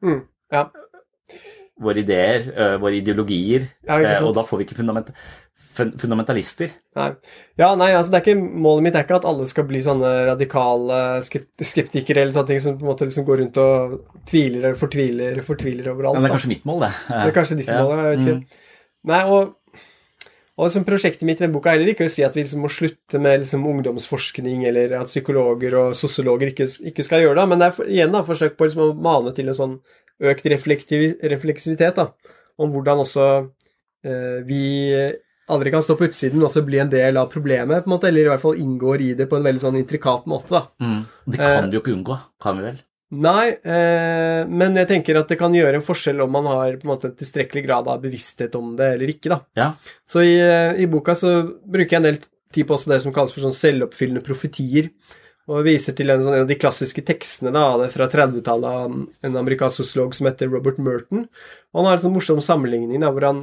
mm. 0.00 0.18
ja. 0.56 0.64
våre 1.84 2.04
ideer, 2.06 2.48
våre 2.80 2.96
ideologier, 3.02 3.68
ja, 3.84 4.00
og 4.24 4.32
da 4.38 4.48
får 4.48 4.62
vi 4.62 4.70
ikke 4.70 4.80
fundament 4.80 5.12
fundamentalister. 5.74 6.72
Nei. 6.98 7.08
Ja, 7.58 7.72
nei, 7.78 7.90
altså 7.96 8.14
det 8.14 8.20
er 8.20 8.24
ikke, 8.24 8.52
Målet 8.64 8.86
mitt 8.86 8.98
er 8.98 9.06
ikke 9.06 9.18
at 9.18 9.26
alle 9.28 9.46
skal 9.50 9.66
bli 9.68 9.80
sånne 9.84 10.12
radikale 10.28 11.00
skeptikere 11.24 12.22
eller 12.22 12.34
sånne 12.36 12.52
ting 12.52 12.62
som 12.62 12.78
på 12.78 12.86
en 12.86 12.92
måte 12.92 13.08
liksom 13.08 13.26
går 13.26 13.42
rundt 13.42 13.58
og 13.62 13.98
tviler 14.28 14.60
eller 14.60 14.78
fortviler, 14.78 15.42
fortviler 15.46 15.90
overalt. 15.92 16.18
Men 16.18 16.26
det 16.26 16.30
er 16.30 16.36
kanskje 16.38 16.52
mitt 16.54 16.68
mål, 16.68 16.86
det. 16.86 16.94
Det 17.10 17.26
er 17.26 17.36
kanskje 17.40 17.58
ditt 17.60 17.72
ja. 17.72 17.82
mål, 17.82 17.98
jeg 17.98 18.14
vet 18.14 18.24
ikke. 18.24 18.38
Mm. 18.38 18.72
Nei, 19.10 19.20
og, 19.34 19.90
og 20.54 20.68
liksom 20.68 20.86
prosjektet 20.86 21.26
mitt 21.28 21.42
i 21.42 21.46
den 21.46 21.56
boka 21.56 21.72
er 21.72 21.78
heller 21.78 21.92
ikke 21.92 22.06
å 22.08 22.14
si 22.14 22.24
at 22.26 22.36
vi 22.38 22.44
liksom 22.46 22.62
må 22.64 22.70
slutte 22.72 23.20
med 23.22 23.42
liksom 23.42 23.66
ungdomsforskning, 23.72 24.64
eller 24.70 24.96
at 25.00 25.10
psykologer 25.10 25.76
og 25.80 25.98
sosiologer 25.98 26.54
ikke, 26.54 26.68
ikke, 26.92 27.06
skal 27.06 27.24
gjøre 27.24 27.40
det, 27.42 27.48
men 27.50 27.60
det 27.60 27.68
er 27.68 27.92
igjen 27.98 28.14
da, 28.14 28.22
forsøk 28.26 28.56
på 28.56 28.68
liksom 28.68 28.86
å 28.86 28.94
mane 28.94 29.34
til 29.36 29.50
en 29.50 29.58
sånn 29.58 29.76
økt 30.24 30.46
refleksivitet 30.46 31.98
da, 31.98 32.08
om 32.62 32.70
hvordan 32.70 33.02
også 33.02 33.28
eh, 34.06 34.40
vi 34.46 34.62
aldri 35.52 35.72
kan 35.74 35.84
stå 35.84 35.96
på 35.98 36.08
utsiden 36.08 36.40
og 36.40 36.48
også 36.48 36.64
bli 36.64 36.80
en 36.80 36.90
del 36.92 37.18
av 37.20 37.28
problemet, 37.32 37.84
på 37.84 37.90
en 37.90 37.94
måte, 37.96 38.08
eller 38.08 38.26
i 38.26 38.32
hvert 38.32 38.42
fall 38.44 38.60
inngår 38.60 39.04
i 39.04 39.12
det 39.18 39.28
på 39.30 39.38
en 39.38 39.46
veldig 39.46 39.62
sånn 39.66 39.78
intrikat 39.80 40.26
måte. 40.30 40.56
da. 40.56 40.66
Mm. 40.80 41.00
Det 41.26 41.40
kan 41.40 41.70
vi 41.70 41.78
jo 41.78 41.84
ikke 41.84 41.96
unngå, 41.96 42.18
kan 42.42 42.60
vi 42.60 42.68
vel? 42.70 42.82
Nei, 43.14 43.48
eh, 43.62 44.42
men 44.48 44.78
jeg 44.80 44.88
tenker 44.90 45.18
at 45.20 45.30
det 45.30 45.38
kan 45.38 45.54
gjøre 45.54 45.78
en 45.78 45.86
forskjell 45.86 46.22
om 46.24 46.32
man 46.34 46.48
har 46.50 46.78
på 46.80 46.86
en 46.86 46.92
måte 46.94 47.10
en 47.10 47.18
tilstrekkelig 47.18 47.62
grad 47.66 47.90
av 47.90 48.00
bevissthet 48.02 48.56
om 48.58 48.72
det 48.78 48.94
eller 48.96 49.12
ikke. 49.12 49.30
da. 49.34 49.40
Ja. 49.58 49.68
Så 50.08 50.24
i, 50.24 50.34
eh, 50.40 50.80
i, 50.82 50.88
boka 50.90 51.14
så 51.18 51.36
bruker 51.44 51.94
jeg 51.96 52.00
en 52.00 52.08
del 52.08 52.22
tid 52.54 52.66
på 52.66 52.78
det 52.90 53.02
som 53.04 53.14
kalles 53.14 53.34
for 53.34 53.44
sånn 53.44 53.54
selvoppfyllende 53.54 54.24
profetier. 54.24 54.90
Og 55.44 55.66
viser 55.66 55.92
til 55.92 56.08
en, 56.08 56.22
sånn, 56.24 56.32
en 56.38 56.46
av 56.46 56.48
de 56.48 56.56
klassiske 56.56 57.02
tekstene 57.04 57.52
da, 57.52 57.66
fra 57.92 58.08
30-tallet 58.08 58.64
av 58.64 58.94
en 59.28 59.34
amerikansk 59.36 59.82
sosiolog 59.82 60.14
som 60.16 60.30
heter 60.30 60.48
Robert 60.48 60.78
Merton. 60.80 61.26
Og 61.74 61.82
han 61.82 61.90
har 61.90 61.98
en 61.98 62.04
sånn 62.06 62.14
morsom 62.16 62.40
sammenligning 62.40 63.04
da, 63.04 63.10
hvor 63.12 63.28
han 63.28 63.42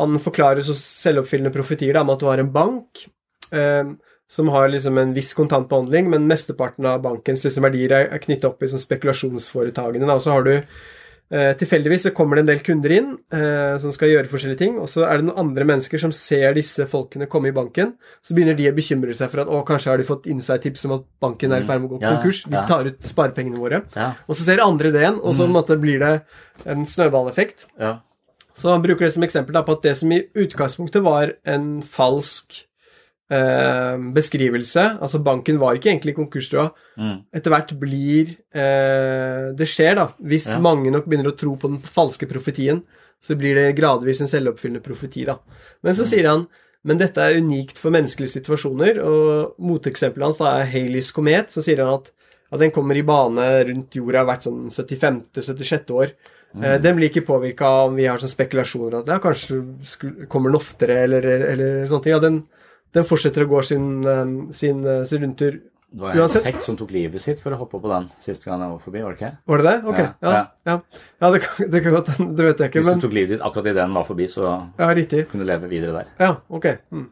han 0.00 0.18
forklarer 0.22 0.64
så 0.66 0.74
selvoppfyllende 0.78 1.54
profetier 1.54 1.94
da, 1.94 2.02
om 2.02 2.10
at 2.14 2.22
du 2.22 2.26
har 2.26 2.42
en 2.42 2.50
bank, 2.54 3.06
eh, 3.54 3.94
som 4.30 4.50
har 4.50 4.72
liksom 4.72 4.98
en 4.98 5.14
viss 5.14 5.34
kontantbehandling, 5.38 6.10
men 6.10 6.26
mesteparten 6.26 6.86
av 6.90 7.02
bankens 7.04 7.44
liksom 7.44 7.66
verdier 7.68 7.94
er, 7.94 8.10
er 8.10 8.22
knytta 8.22 8.50
opp 8.50 8.64
i 8.64 8.70
sånn 8.72 8.82
spekulasjonsforetakene. 8.82 10.08
Og 10.10 10.22
så 10.24 10.32
har 10.34 10.46
du 10.48 10.54
eh, 10.56 11.52
tilfeldigvis 11.60 12.08
så 12.08 12.12
kommer 12.16 12.40
det 12.40 12.44
en 12.46 12.48
del 12.50 12.64
kunder 12.66 12.94
inn 12.96 13.12
eh, 13.36 13.76
som 13.82 13.92
skal 13.94 14.10
gjøre 14.10 14.30
forskjellige 14.32 14.62
ting, 14.64 14.80
og 14.82 14.88
så 14.90 15.04
er 15.06 15.20
det 15.20 15.28
noen 15.28 15.44
andre 15.44 15.68
mennesker 15.70 16.02
som 16.02 16.14
ser 16.16 16.56
disse 16.56 16.88
folkene 16.90 17.28
komme 17.30 17.52
i 17.52 17.54
banken. 17.54 17.92
Så 18.24 18.34
begynner 18.34 18.58
de 18.58 18.66
å 18.72 18.74
bekymre 18.74 19.14
seg 19.14 19.30
for 19.30 19.44
at 19.44 19.52
å, 19.52 19.60
kanskje 19.68 19.92
har 19.92 20.02
de 20.02 20.08
fått 20.08 20.26
inside-tips 20.32 20.88
om 20.88 20.96
at 20.96 21.06
banken 21.22 21.54
er 21.54 21.62
i 21.62 21.68
ferd 21.68 21.84
med 21.84 21.92
å 21.92 21.94
gå 21.94 22.00
Mm. 22.02 22.08
Ja, 22.08 22.16
konkurs. 22.16 22.42
Vi 22.48 22.58
ja. 22.58 22.64
tar 22.66 22.90
ut 22.90 23.06
sparepengene 23.06 23.60
våre. 23.60 23.84
Ja. 23.94 24.10
Og 24.26 24.34
så 24.34 24.48
ser 24.48 24.64
andre 24.64 24.90
det 24.90 25.04
igjen, 25.04 25.22
og 25.22 25.36
så 25.36 25.46
mm. 25.46 25.54
måte 25.54 25.78
blir 25.78 26.02
det 26.02 26.14
en 26.66 26.82
snøballeffekt. 26.88 27.68
Ja. 27.78 28.00
Så 28.54 28.70
han 28.70 28.82
bruker 28.84 29.06
det 29.08 29.12
som 29.16 29.24
eksempel 29.26 29.56
på 29.66 29.72
at 29.74 29.82
det 29.82 29.96
som 29.98 30.12
i 30.14 30.20
utgangspunktet 30.38 31.02
var 31.02 31.32
en 31.44 31.80
falsk 31.82 32.60
eh, 33.32 33.96
beskrivelse, 34.14 34.84
altså 35.02 35.18
banken 35.24 35.58
var 35.58 35.74
ikke 35.78 35.90
egentlig 35.90 36.14
konkurstrua, 36.16 36.68
Mm. 36.96 37.24
etter 37.34 37.50
hvert 37.50 37.72
blir 37.80 38.36
eh, 38.54 39.52
Det 39.56 39.66
skjer, 39.66 39.94
da. 39.96 40.08
Hvis 40.22 40.46
Ja. 40.52 40.58
mange 40.60 40.90
nok 40.92 41.06
begynner 41.06 41.32
å 41.32 41.36
tro 41.36 41.56
på 41.56 41.68
den 41.68 41.80
falske 41.82 42.28
profetien, 42.30 42.82
så 43.20 43.34
blir 43.36 43.54
det 43.56 43.74
gradvis 43.76 44.20
en 44.20 44.28
selvoppfyllende 44.28 44.82
profeti, 44.84 45.24
da. 45.24 45.38
Men 45.82 45.94
så 45.94 46.04
sier 46.04 46.28
han 46.28 46.46
men 46.86 46.98
dette 46.98 47.16
er 47.16 47.40
unikt 47.40 47.78
for 47.78 47.90
menneskelige 47.90 48.42
situasjoner, 48.42 48.98
og 49.02 49.54
moteksempelet 49.58 50.22
hans 50.26 50.36
da 50.38 50.60
er 50.60 50.66
Haleys 50.66 51.10
komet. 51.12 51.46
Så 51.48 51.62
sier 51.64 51.78
han 51.82 51.94
at, 51.94 52.10
at 52.52 52.60
den 52.60 52.70
kommer 52.70 52.94
i 52.94 53.00
bane 53.00 53.64
rundt 53.64 53.90
jorda 53.96 54.22
hvert 54.26 54.42
sånn 54.44 54.68
75.-76. 54.68 55.90
år. 55.96 56.12
Eh, 56.62 56.78
Den 56.82 56.96
blir 56.98 57.10
ikke 57.10 57.26
påvirka 57.26 57.70
om 57.88 57.96
vi 57.98 58.06
har 58.06 58.20
sånn 58.22 58.30
spekulasjoner 58.32 59.00
at 59.00 59.08
ja, 59.10 59.18
kanskje 59.22 59.60
kommer 60.30 60.52
den 60.52 60.60
oftere, 60.60 61.00
eller, 61.06 61.24
eller 61.24 61.86
sånne 61.90 62.06
ting. 62.06 62.14
Ja, 62.14 62.22
den, 62.22 62.42
den 62.94 63.06
fortsetter 63.08 63.46
å 63.46 63.50
gå 63.50 63.62
sin, 63.66 63.88
eh, 64.06 64.24
sin, 64.54 64.84
eh, 64.86 65.04
sin 65.10 65.24
rundtur. 65.24 65.60
Det 65.94 66.02
var 66.02 66.18
en 66.24 66.30
sekt 66.32 66.64
som 66.66 66.74
tok 66.74 66.90
livet 66.90 67.22
sitt 67.22 67.38
for 67.38 67.54
å 67.54 67.58
hoppe 67.60 67.78
på 67.78 67.90
den 67.90 68.08
siste 68.18 68.48
gang 68.48 68.64
jeg 68.64 68.72
var 68.72 68.80
forbi, 68.82 69.02
var 69.04 69.14
det 69.14 69.20
ikke? 69.20 69.36
Var 69.46 69.60
det 69.60 69.66
det? 69.68 69.74
Ok. 69.92 69.98
Ja, 70.00 70.32
Ja, 70.32 70.40
ja. 70.66 70.74
ja 71.22 71.30
det, 71.30 71.40
kan, 71.44 71.70
det 71.70 71.82
kan 71.84 71.94
godt 71.94 72.10
hende. 72.16 72.34
Det 72.34 72.46
vet 72.48 72.62
jeg 72.64 72.70
ikke, 72.72 72.80
Hvis 72.82 72.88
du 72.88 72.94
men 72.96 73.04
tok 73.04 73.14
livet 73.14 73.32
ditt 73.36 73.44
akkurat 73.46 73.68
idet 73.70 73.78
den 73.78 73.94
var 73.94 74.08
forbi, 74.08 74.26
så 74.32 74.42
Ja, 74.50 74.88
kunne 75.30 75.46
du 75.46 75.50
leve 75.52 75.70
videre 75.70 75.92
der. 76.00 76.10
Ja, 76.18 76.32
ok. 76.50 76.66
Mm. 76.90 77.06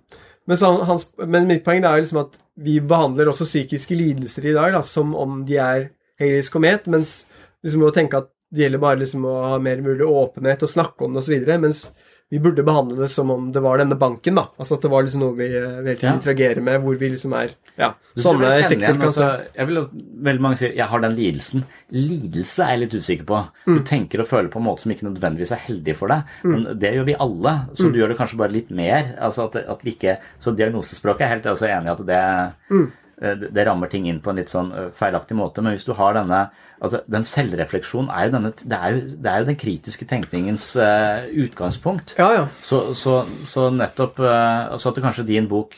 Men, 0.51 0.59
så, 0.59 0.73
hans, 0.89 1.07
men 1.23 1.47
mitt 1.47 1.63
poeng 1.63 1.85
er 1.87 2.03
liksom 2.03 2.25
at 2.25 2.35
vi 2.59 2.81
behandler 2.83 3.31
også 3.31 3.47
psykiske 3.47 3.95
lidelser 3.95 4.51
i 4.51 4.57
dag 4.57 4.75
da, 4.75 4.83
som 4.83 5.15
om 5.15 5.45
de 5.47 5.61
er 5.63 5.91
Haleys 6.19 6.51
komet, 6.51 6.89
mens 6.91 7.21
liksom 7.63 7.87
å 7.87 7.95
tenke 7.95 8.19
at 8.19 8.33
det 8.53 8.67
gjelder 8.67 8.79
bare 8.79 8.99
liksom 9.01 9.25
å 9.25 9.37
ha 9.51 9.59
mer 9.59 9.81
mulig 9.81 10.07
åpenhet 10.07 10.63
og 10.63 10.69
snakke 10.69 11.05
om 11.07 11.15
det 11.15 11.23
osv., 11.25 11.59
mens 11.61 11.91
vi 12.33 12.39
burde 12.41 12.63
behandle 12.65 12.97
det 12.97 13.11
som 13.13 13.29
om 13.31 13.51
det 13.53 13.61
var 13.61 13.77
denne 13.77 13.93
banken, 14.01 14.35
da. 14.39 14.47
Altså 14.59 14.79
at 14.79 14.81
det 14.87 14.91
var 14.91 15.03
liksom 15.05 15.21
noe 15.21 15.35
vi 15.37 15.51
eh, 15.53 15.67
hele 15.85 15.97
tiden 15.99 16.09
Ja. 16.09 16.15
interagerer 16.17 16.63
med, 16.65 16.81
hvor 16.81 16.97
vi 16.97 17.11
liksom 17.11 17.35
er 17.37 17.51
Ja, 17.77 17.91
sånne 18.17 18.49
effekter 18.57 18.87
igjen, 18.89 18.97
kan 19.01 19.09
altså, 19.11 19.27
jeg 19.57 19.67
vil, 19.69 19.83
Veldig 20.23 20.41
mange 20.41 20.57
sier 20.57 20.73
'jeg 20.75 20.87
har 20.89 21.01
den 21.01 21.17
lidelsen'. 21.17 21.65
Lidelse 21.93 22.63
er 22.65 22.71
jeg 22.79 22.81
litt 22.81 22.95
usikker 23.03 23.25
på. 23.27 23.39
Mm. 23.67 23.77
Du 23.79 23.83
tenker 23.85 24.21
og 24.21 24.27
føler 24.29 24.49
på 24.49 24.57
en 24.61 24.65
måte 24.67 24.81
som 24.81 24.93
ikke 24.93 25.07
nødvendigvis 25.13 25.53
er 25.53 25.61
heldig 25.67 25.97
for 25.97 26.09
deg. 26.09 26.23
Men 26.45 26.65
det 26.79 26.95
gjør 26.95 27.05
vi 27.05 27.15
alle, 27.21 27.55
så 27.75 27.85
Mm. 27.85 27.93
du 27.93 27.99
gjør 28.01 28.09
det 28.09 28.19
kanskje 28.19 28.37
bare 28.39 28.53
litt 28.53 28.71
mer. 28.71 29.15
altså 29.21 29.45
at, 29.45 29.57
at 29.69 29.83
vi 29.85 29.91
ikke, 29.93 30.17
Så 30.41 30.57
diagnosespråket 30.57 31.21
er 31.23 31.29
helt 31.29 31.47
altså, 31.47 31.67
enig 31.69 31.87
i 31.87 31.93
at 31.93 32.07
det, 32.07 32.55
Mm. 32.71 32.93
Det, 33.23 33.53
det 33.55 33.65
rammer 33.69 33.91
ting 33.91 34.09
inn 34.11 34.19
på 34.23 34.33
en 34.33 34.41
litt 34.41 34.51
sånn 34.51 34.73
eh, 34.75 34.89
feilaktig 34.97 35.37
måte. 35.39 35.63
Men 35.63 35.77
hvis 35.77 35.87
du 35.87 35.95
har 35.99 36.17
denne 36.19 36.49
altså 36.83 36.99
Den 37.07 37.23
selvrefleksjonen 37.23 38.09
er 38.11 38.25
jo, 38.27 38.31
denne, 38.35 38.51
det 38.59 38.79
er 38.79 38.95
jo, 38.95 39.03
det 39.23 39.31
er 39.31 39.43
jo 39.43 39.47
den 39.53 39.59
kritiske 39.61 40.07
tenkningens 40.11 40.65
uh, 40.75 41.29
utgangspunkt. 41.45 42.17
Ja, 42.19 42.27
ja. 42.35 42.49
Så, 42.59 42.81
så, 42.99 43.21
så 43.47 43.69
nettopp 43.71 44.19
uh, 44.19 44.75
Så 44.83 44.91
at 44.91 44.99
kanskje 45.05 45.29
din 45.29 45.47
bok, 45.47 45.77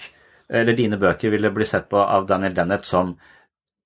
eller 0.49 0.73
dine 0.79 0.97
bøker, 0.97 1.29
ville 1.35 1.53
bli 1.53 1.67
sett 1.69 1.91
på 1.93 2.01
av 2.01 2.25
Daniel 2.31 2.57
Dennett 2.57 2.89
som 2.89 3.13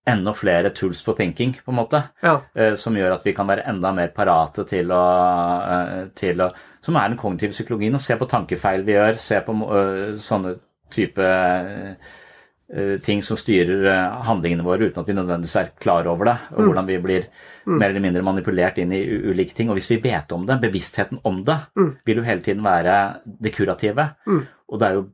enda 0.09 0.33
flere 0.33 0.71
tools 0.71 1.03
for 1.05 1.19
thinking, 1.19 1.57
på 1.65 1.75
en 1.75 1.81
måte. 1.81 2.05
ja. 2.23 2.37
Uh, 2.55 2.77
Som 2.79 2.95
gjør 2.95 3.17
at 3.17 3.27
vi 3.27 3.35
kan 3.35 3.51
være 3.51 3.67
enda 3.67 3.91
mer 3.99 4.15
parate 4.15 4.63
til 4.71 4.95
å, 4.95 5.03
eh, 5.75 6.07
til 6.15 6.47
å 6.47 6.53
Som 6.87 6.97
er 6.97 7.11
den 7.11 7.19
kognitive 7.19 7.51
psykologien. 7.51 7.99
Å 7.99 8.01
se 8.01 8.15
på 8.15 8.31
tankefeil 8.31 8.87
vi 8.87 8.95
gjør, 8.95 9.19
se 9.19 9.43
på 9.43 9.59
eh, 9.67 10.17
sånne 10.23 10.55
type 10.95 11.23
eh, 11.23 11.91
eh, 11.91 11.95
ting 13.01 13.23
som 13.25 13.39
styrer 13.41 13.87
eh, 13.89 14.17
handlingene 14.29 14.67
våre 14.67 14.91
uten 14.91 15.01
at 15.01 15.09
vi 15.09 15.17
nødvendigvis 15.17 15.57
er 15.57 15.71
klar 15.81 16.09
over 16.11 16.29
det, 16.29 16.37
og 16.53 16.69
hvordan 16.69 16.89
vi 16.89 16.99
blir 17.01 17.29
mer 17.69 17.91
eller 17.91 18.05
mindre 18.05 18.25
manipulert 18.25 18.81
inn 18.81 18.93
i 18.97 19.03
ulike 19.05 19.57
ting. 19.57 19.71
Og 19.73 19.79
hvis 19.79 19.91
vi 19.93 20.01
vet 20.05 20.33
om 20.37 20.45
det, 20.49 20.59
bevisstheten 20.63 21.23
om 21.29 21.43
det, 21.45 21.59
vil 22.09 22.21
jo 22.21 22.27
hele 22.27 22.45
tiden 22.45 22.65
være 22.65 22.99
det 23.25 23.55
kurative. 23.57 24.11
Og 24.69 24.81
det 24.81 24.89
er 24.89 24.99
jo 24.99 25.07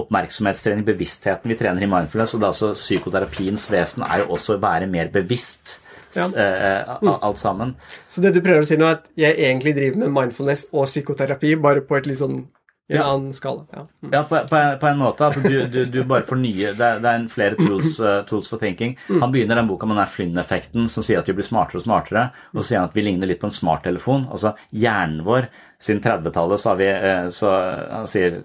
oppmerksomhetstrening, 0.00 0.86
bevisstheten 0.88 1.52
vi 1.52 1.56
trener 1.60 1.84
i 1.84 1.88
mindfulness, 1.88 2.32
og 2.32 2.40
det 2.40 2.46
er 2.48 2.54
altså 2.54 2.72
psykoterapiens 2.76 3.66
vesen 3.72 4.04
er 4.06 4.22
jo 4.22 4.30
også 4.36 4.56
å 4.56 4.62
være 4.62 4.88
mer 4.92 5.12
bevisst. 5.12 5.78
Ja. 6.12 6.26
Mm. 6.28 7.08
alt 7.08 7.38
sammen. 7.40 7.70
Så 8.04 8.20
det 8.20 8.34
du 8.34 8.42
prøver 8.44 8.66
å 8.66 8.68
si 8.68 8.76
nå, 8.76 8.84
er 8.84 8.98
at 8.98 9.06
jeg 9.16 9.32
egentlig 9.32 9.72
driver 9.78 10.02
med 10.02 10.12
mindfulness 10.12 10.66
og 10.68 10.84
psykoterapi, 10.84 11.54
bare 11.56 11.80
på 11.88 11.96
et 11.96 12.08
litt 12.10 12.20
sånn 12.20 12.42
i 12.90 12.94
en 12.94 12.98
Ja. 12.98 13.04
annen 13.14 13.32
skala. 13.32 13.62
Ja. 13.72 13.86
Mm. 14.02 14.10
Ja, 14.12 14.22
på, 14.28 14.38
på, 14.50 14.60
på 14.80 14.86
en 14.88 14.98
måte. 14.98 15.26
At 15.26 15.42
du, 15.42 15.66
du, 15.70 15.84
du 15.86 16.02
bare 16.04 16.26
fornyer 16.28 16.74
Det 16.74 16.88
det 17.02 17.08
er 17.08 17.14
en 17.20 17.28
flere 17.30 17.54
tools, 17.56 18.00
uh, 18.00 18.22
tools 18.28 18.48
for 18.50 18.58
thinking. 18.58 18.96
Han 19.08 19.32
begynner 19.32 19.56
den 19.60 19.68
boka 19.70 19.86
med 19.86 19.96
den 20.00 20.10
Flynn-effekten 20.10 20.88
som 20.90 21.04
sier 21.06 21.22
at 21.22 21.28
vi 21.30 21.36
blir 21.38 21.46
smartere 21.46 21.78
og 21.80 21.86
smartere. 21.86 22.24
Og 22.52 22.62
så 22.62 22.66
sier 22.72 22.82
han 22.82 22.88
at 22.90 22.96
vi 22.98 23.04
ligner 23.06 23.30
litt 23.30 23.40
på 23.40 23.48
en 23.48 23.54
smarttelefon. 23.54 24.26
Altså 24.30 24.54
hjernen 24.72 25.22
vår 25.24 25.48
Siden 25.82 26.02
30-tallet 26.02 26.60
så 26.62 26.68
har 26.72 26.76
vi 26.78 26.90
uh, 26.90 27.30
Så 27.34 27.48
han 27.90 28.06
sier 28.10 28.42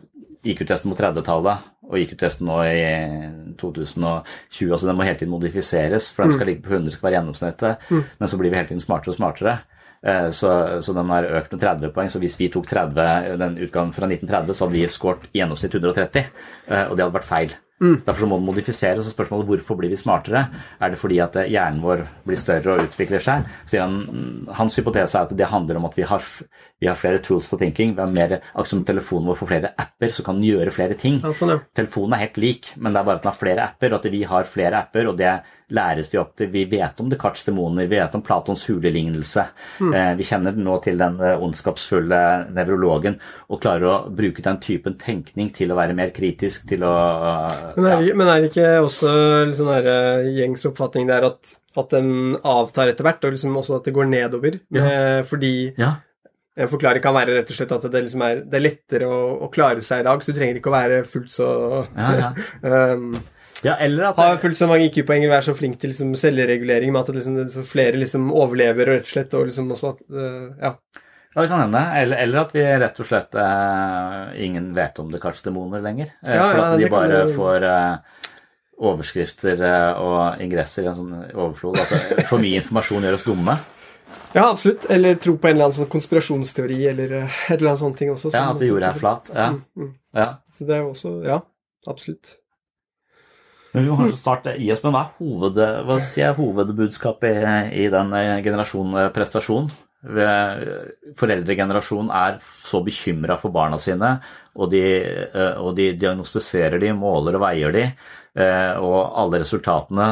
IQ-testen 0.47 0.93
på 0.93 0.97
30-tallet 1.01 1.65
og 1.87 1.97
IQ-testen 1.99 2.47
nå 2.47 2.55
i 2.67 2.81
2020. 3.59 4.71
altså 4.71 4.87
Den 4.87 4.97
må 4.97 5.05
hele 5.07 5.17
tiden 5.19 5.31
modifiseres, 5.33 6.11
for 6.13 6.23
den 6.23 6.33
skal 6.35 6.49
ligge 6.51 6.63
på 6.65 6.73
100, 6.73 6.91
skal 6.95 7.07
være 7.07 7.15
gjennomsnittet. 7.17 7.85
Men 8.19 8.27
så 8.31 8.39
blir 8.39 8.51
vi 8.51 8.57
hele 8.59 8.67
tiden 8.69 8.83
smartere 8.83 9.13
og 9.13 9.17
smartere. 9.17 9.53
Eh, 10.03 10.29
Så, 10.31 10.81
så 10.81 10.93
den 10.93 11.09
har 11.09 11.23
økt 11.23 11.51
med 11.51 11.61
30 11.61 11.93
poeng. 11.93 12.09
Så 12.09 12.19
hvis 12.19 12.37
vi 12.39 12.49
tok 12.49 12.67
30, 12.67 13.37
den 13.37 13.57
utgangen 13.57 13.93
fra 13.93 14.05
1930, 14.07 14.53
så 14.53 14.65
hadde 14.65 14.77
vi 14.77 14.87
skåret 14.87 15.29
i 15.33 15.39
gjennomsnitt 15.39 15.73
130. 15.73 16.25
eh, 16.67 16.85
Og 16.89 16.97
det 16.97 17.03
hadde 17.05 17.17
vært 17.19 17.31
feil. 17.31 17.55
Derfor 17.79 18.25
må 18.25 18.37
den 18.39 18.45
modifiseres. 18.47 19.05
og 19.05 19.13
Spørsmålet 19.13 19.45
hvorfor 19.45 19.77
blir 19.77 19.89
vi 19.89 19.95
smartere? 19.95 20.47
Er 20.81 20.89
det 20.89 20.97
fordi 20.97 21.19
at 21.21 21.35
eh, 21.35 21.49
hjernen 21.53 21.81
vår 21.83 22.07
blir 22.25 22.35
større 22.35 22.73
og 22.73 22.87
utvikler 22.87 23.21
seg? 23.21 23.43
Han, 23.77 23.99
mm, 24.07 24.47
hans 24.57 24.75
hypotese 24.79 25.15
er 25.19 25.27
at 25.27 25.35
det 25.37 25.45
handler 25.45 25.77
om 25.77 25.85
at 25.85 25.93
vi 25.95 26.01
har, 26.01 26.23
vi 26.79 26.87
har 26.87 26.95
flere 26.95 27.17
tools 27.17 27.47
for 27.49 27.57
thinking. 27.57 27.95
Vi 27.95 28.01
har 28.01 28.11
mer, 28.13 28.37
akkurat 28.53 28.69
som 28.69 28.83
telefonen 28.85 29.31
vår 29.31 29.39
får 29.39 29.49
flere 29.49 29.73
apper, 29.81 30.11
så 30.13 30.23
kan 30.25 30.37
den 30.37 30.45
gjøre 30.45 30.73
flere 30.73 30.97
ting. 30.99 31.19
Ja, 31.23 31.33
sånn, 31.33 31.55
ja. 31.55 31.61
Telefonen 31.77 32.13
er 32.13 32.27
helt 32.27 32.37
lik, 32.41 32.73
men 32.77 32.93
det 32.93 33.01
er 33.01 33.07
bare 33.07 33.17
at 33.17 33.25
den 33.25 33.31
har 33.31 33.39
flere 33.39 33.65
apper, 33.65 33.93
og 33.93 34.01
at 34.01 34.11
vi 34.13 34.23
har 34.29 34.51
flere 34.51 34.83
apper, 34.85 35.09
og 35.09 35.17
det 35.17 35.31
læres 35.73 36.13
vi 36.13 36.19
opp 36.21 36.35
til. 36.37 36.51
Vi 36.53 36.63
vet 36.69 37.01
om 37.01 37.09
Descartes' 37.11 37.47
demoner, 37.49 37.89
vi 37.89 37.97
vet 37.97 38.13
om 38.15 38.23
Platons 38.23 38.61
hulelignelse. 38.69 39.47
Eh, 39.89 40.13
vi 40.19 40.29
kjenner 40.29 40.55
nå 40.55 40.77
til 40.85 41.01
den 41.01 41.17
eh, 41.19 41.43
ondskapsfulle 41.43 42.21
nevrologen, 42.55 43.17
og 43.49 43.61
klarer 43.65 43.89
å 43.89 43.97
bruke 44.13 44.45
den 44.45 44.61
typen 44.63 44.99
tenkning 45.01 45.49
til 45.57 45.73
å 45.73 45.81
være 45.81 45.97
mer 45.97 46.13
kritisk, 46.15 46.69
til 46.69 46.85
å 46.87 46.95
eh, 47.33 47.69
Men 47.75 47.91
er, 47.91 48.09
men 48.13 48.31
er 48.31 48.43
det 48.43 48.53
ikke 48.53 48.73
også 48.85 49.13
litt 49.49 49.57
sånn 49.59 49.73
der, 49.73 50.27
gjengs 50.37 50.69
oppfatning 50.69 51.09
der 51.09 51.25
at, 51.33 51.57
at 51.77 51.93
den 51.97 52.37
avtar 52.37 52.93
etter 52.93 53.09
hvert, 53.09 53.25
og 53.25 53.33
liksom 53.35 53.57
også 53.57 53.81
at 53.81 53.89
det 53.89 53.97
går 53.97 54.13
nedover? 54.13 54.61
Ja. 54.77 55.23
fordi 55.27 55.73
ja. 55.79 55.97
En 56.57 56.69
forklaring 56.71 57.03
kan 57.03 57.15
være 57.15 57.37
rett 57.37 57.49
og 57.53 57.57
slett 57.59 57.73
at 57.75 57.87
det, 57.93 58.03
liksom 58.07 58.23
er, 58.25 58.43
det 58.49 58.57
er 58.57 58.63
lettere 58.65 59.07
å, 59.09 59.17
å 59.45 59.49
klare 59.53 59.83
seg 59.85 60.01
i 60.01 60.07
dag, 60.07 60.21
så 60.23 60.33
du 60.33 60.39
trenger 60.39 60.59
ikke 60.59 60.71
å 60.71 60.77
være 60.77 61.01
fullt 61.09 61.33
så 61.33 61.49
Ja, 61.93 62.13
ja. 62.17 62.29
um, 62.97 63.11
ja, 63.65 63.73
eller 63.81 64.11
at 64.11 64.19
Ha 64.21 64.35
fullt 64.37 64.57
så 64.59 64.67
mange 64.69 64.85
IQ-poeng 64.89 65.23
og 65.25 65.33
være 65.33 65.47
så 65.47 65.55
flink 65.57 65.79
til 65.81 65.89
liksom, 65.93 66.13
selvregulering 66.17 66.91
med 66.93 67.01
at 67.01 67.15
liksom, 67.17 67.39
så 67.49 67.65
flere 67.65 67.97
liksom 67.97 68.29
overlever, 68.33 68.91
og 68.91 68.99
rett 68.99 69.07
og 69.07 69.13
slett, 69.15 69.37
og 69.37 69.49
liksom 69.49 69.73
også 69.77 69.93
at 69.95 70.03
uh, 70.13 70.47
Ja. 70.61 70.73
Ja, 71.35 71.43
det 71.43 71.49
kan 71.51 71.59
hende. 71.59 71.81
Eller, 71.99 72.17
eller 72.23 72.39
at 72.41 72.53
vi 72.55 72.63
rett 72.65 72.99
og 73.03 73.05
slett 73.05 73.35
uh, 73.37 74.31
ingen 74.41 74.71
vet 74.73 74.97
om 75.03 75.11
Descartes' 75.13 75.43
demoner 75.45 75.83
lenger. 75.85 76.13
Eh, 76.25 76.33
Ja, 76.33 76.47
for 76.49 76.63
at 76.63 76.79
de 76.81 76.87
bare 76.89 77.19
kan 77.27 77.33
får 77.35 77.65
eh, 77.67 78.31
overskrifter 78.87 79.61
eh, 79.67 79.99
og 80.01 80.41
ingresser 80.41 80.87
i 80.87 80.89
en 80.89 80.97
sånn 80.97 81.11
overflod. 81.33 81.77
At 81.83 82.23
for 82.29 82.41
mye 82.41 82.61
informasjon 82.63 83.05
gjør 83.05 83.19
oss 83.19 83.27
dumme. 83.27 83.57
Ja, 84.33 84.49
absolutt. 84.49 84.85
Eller 84.89 85.15
tro 85.21 85.37
på 85.37 85.49
en 85.49 85.55
eller 85.55 85.69
annen 85.69 85.77
sånn 85.77 85.91
konspirasjonsteori 85.91 86.81
eller 86.91 87.15
eh, 87.21 87.39
et 87.47 87.59
eller 87.59 87.73
annet 87.73 87.83
sånt 87.83 87.97
ting 87.99 88.11
også. 88.13 88.33
Ja, 88.35 88.49
At 88.53 88.65
jorda 88.65 88.91
er 88.91 88.99
flat. 88.99 89.31
Ja. 89.33 89.47
Mm, 89.53 89.63
mm. 89.77 89.95
ja. 90.19 90.27
Så 90.53 90.67
det 90.67 90.77
er 90.77 90.83
jo 90.85 90.91
også 90.91 91.15
Ja, 91.27 91.41
absolutt. 91.87 92.35
Men 93.73 93.83
vi 93.83 93.91
må 93.91 93.97
kanskje 93.99 94.17
starte 94.21 94.53
i 94.57 94.71
oss, 94.73 94.79
men 94.81 94.95
hva 94.95 95.03
er 95.03 95.17
hoved, 95.19 95.59
hva 95.85 95.97
sier 96.01 96.29
jeg, 96.29 96.37
hovedbudskapet 96.39 97.35
i, 97.43 97.83
i 97.83 97.89
den 97.93 98.09
generasjonen 98.15 98.47
generasjon 98.47 98.95
eh, 99.03 99.11
prestasjon? 99.13 99.67
Foreldregenerasjonen 101.17 102.11
er 102.13 102.37
så 102.41 102.81
bekymra 102.85 103.37
for 103.41 103.51
barna 103.53 103.79
sine, 103.81 104.13
og 104.55 104.71
de, 104.71 104.83
eh, 105.27 105.57
og 105.57 105.75
de 105.77 105.91
diagnostiserer 105.99 106.79
de, 106.81 106.93
måler 106.95 107.37
og 107.37 107.43
veier 107.43 107.73
de, 107.75 107.85
eh, 108.39 108.73
og 108.77 109.17
alle 109.19 109.41
resultatene 109.43 110.07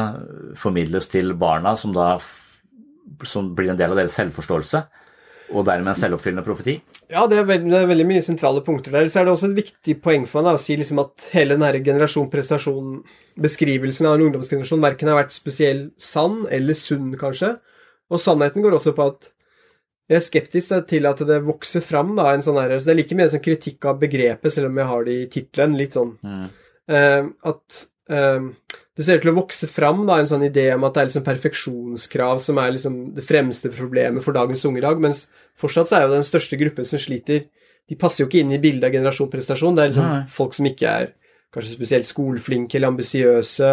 formidles 0.58 1.08
til 1.12 1.32
barna, 1.38 1.76
som 1.78 1.94
da 1.96 2.16
som 3.28 3.52
blir 3.56 3.72
en 3.72 3.78
del 3.78 3.92
av 3.92 4.00
deres 4.00 4.16
selvforståelse, 4.18 4.82
og 5.54 5.66
dermed 5.68 5.92
en 5.92 5.98
selvoppfyllende 5.98 6.42
profeti. 6.46 6.80
Ja, 7.06 7.22
det 7.30 7.38
er, 7.38 7.44
veldig, 7.46 7.70
det 7.70 7.78
er, 7.78 7.86
veldig, 7.86 8.08
mye 8.08 8.24
sentrale 8.24 8.64
punkter 8.66 8.96
der. 8.96 9.06
Så 9.10 9.20
er 9.20 9.28
det 9.28 9.34
også 9.36 9.52
et 9.52 9.60
viktig 9.60 9.94
poeng 10.02 10.24
for 10.26 10.42
meg 10.42 10.48
da, 10.48 10.58
å 10.58 10.62
si 10.62 10.74
liksom 10.78 10.98
at 11.04 11.28
hele 11.36 11.54
den 11.54 11.86
generasjon 11.86 12.26
prestasjon, 12.32 12.98
beskrivelsen 13.38 14.08
av 14.10 14.16
en 14.16 14.26
ungdomsgenerasjon, 14.26 14.82
verken 14.82 15.12
har 15.12 15.20
vært 15.20 15.36
spesielt 15.36 15.94
sann 16.02 16.42
eller 16.50 16.78
sunn, 16.78 17.12
kanskje. 17.20 17.54
Og 18.10 18.22
sannheten 18.22 18.64
går 18.64 18.74
også 18.78 18.94
på 18.96 19.06
at 19.06 19.30
jeg 20.06 20.20
er 20.20 20.22
skeptisk 20.22 20.74
til 20.86 21.08
at 21.10 21.20
det 21.26 21.40
vokser 21.46 21.82
fram 21.82 22.12
da, 22.18 22.28
en 22.30 22.44
sånn 22.44 22.58
her 22.60 22.76
Så 22.78 22.86
det 22.86 22.92
er 22.92 23.00
like 23.00 23.16
mye 23.18 23.30
sånn 23.32 23.42
kritikk 23.42 23.88
av 23.90 23.98
begrepet, 23.98 24.52
selv 24.54 24.70
om 24.70 24.78
jeg 24.78 24.90
har 24.92 25.06
det 25.06 25.16
i 25.16 25.28
tittelen, 25.32 25.74
litt 25.78 25.96
sånn 25.98 26.12
mm. 26.22 26.44
uh, 26.94 27.26
At 27.50 27.80
uh, 28.14 28.76
det 28.96 29.04
ser 29.04 29.18
ut 29.18 29.26
til 29.26 29.32
å 29.34 29.36
vokse 29.36 29.68
fram 29.68 30.04
da, 30.08 30.18
en 30.18 30.28
sånn 30.28 30.46
idé 30.46 30.70
om 30.74 30.86
at 30.88 30.94
det 30.96 31.02
er 31.02 31.08
liksom 31.10 31.26
perfeksjonskrav 31.26 32.40
som 32.40 32.60
er 32.62 32.72
liksom 32.72 32.96
det 33.16 33.24
fremste 33.26 33.72
problemet 33.74 34.24
for 34.24 34.36
dagens 34.36 34.64
unge 34.68 34.80
i 34.80 34.86
dag, 34.86 35.02
mens 35.02 35.26
fortsatt 35.58 35.90
så 35.90 35.98
er 35.98 36.06
jo 36.06 36.14
den 36.14 36.26
største 36.26 36.58
gruppen 36.60 36.88
som 36.88 37.02
sliter 37.02 37.46
De 37.86 37.94
passer 37.94 38.24
jo 38.24 38.26
ikke 38.26 38.40
inn 38.42 38.50
i 38.50 38.58
bildet 38.58 38.88
av 38.88 38.94
generasjonprestasjon. 38.96 39.76
Det 39.76 39.82
er 39.82 39.90
liksom 39.92 40.06
Nei. 40.10 40.22
folk 40.26 40.56
som 40.56 40.66
ikke 40.66 40.90
er 40.90 41.12
kanskje 41.54 41.76
spesielt 41.76 42.08
skoleflinke 42.08 42.80
eller 42.80 42.90
ambisiøse 42.90 43.68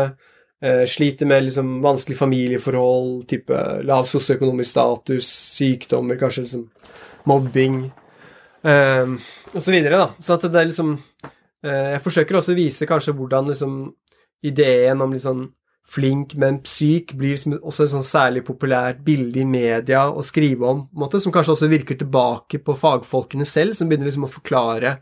Eh, 0.64 0.86
sliter 0.88 1.26
med 1.26 1.44
liksom 1.44 1.82
vanskelige 1.82 2.18
familieforhold, 2.18 3.26
type 3.28 3.58
lav 3.84 4.06
sosioøkonomisk 4.08 4.70
status, 4.70 5.28
sykdommer, 5.58 6.16
kanskje 6.16 6.46
liksom 6.46 6.62
mobbing 7.28 7.82
eh, 8.64 9.12
osv. 9.52 9.76
Så, 9.76 9.90
da. 9.92 10.06
så 10.24 10.38
at 10.38 10.46
det 10.48 10.62
er 10.62 10.70
liksom 10.70 10.94
eh, 10.96 11.90
Jeg 11.98 12.04
forsøker 12.06 12.40
også 12.40 12.56
å 12.56 12.60
vise 12.62 12.88
kanskje 12.88 13.16
hvordan 13.18 13.52
liksom 13.52 13.76
ideen 14.44 15.04
om 15.04 15.14
liksom 15.16 15.46
flink, 15.94 16.34
men 16.40 16.62
syk 16.68 17.12
blir 17.20 17.36
liksom 17.36 17.58
også 17.60 17.86
et 17.86 17.92
sånn 17.92 18.06
særlig 18.08 18.46
populært 18.48 19.02
bilde 19.06 19.42
i 19.42 19.48
media 19.48 20.06
å 20.08 20.24
skrive 20.26 20.70
om, 20.70 20.86
på 20.88 20.96
en 20.96 21.04
måte, 21.04 21.20
som 21.22 21.34
kanskje 21.36 21.58
også 21.58 21.72
virker 21.72 22.00
tilbake 22.00 22.62
på 22.64 22.76
fagfolkene 22.80 23.48
selv, 23.48 23.76
som 23.78 23.90
begynner 23.90 24.08
liksom 24.08 24.28
å 24.28 24.32
forklare 24.32 24.98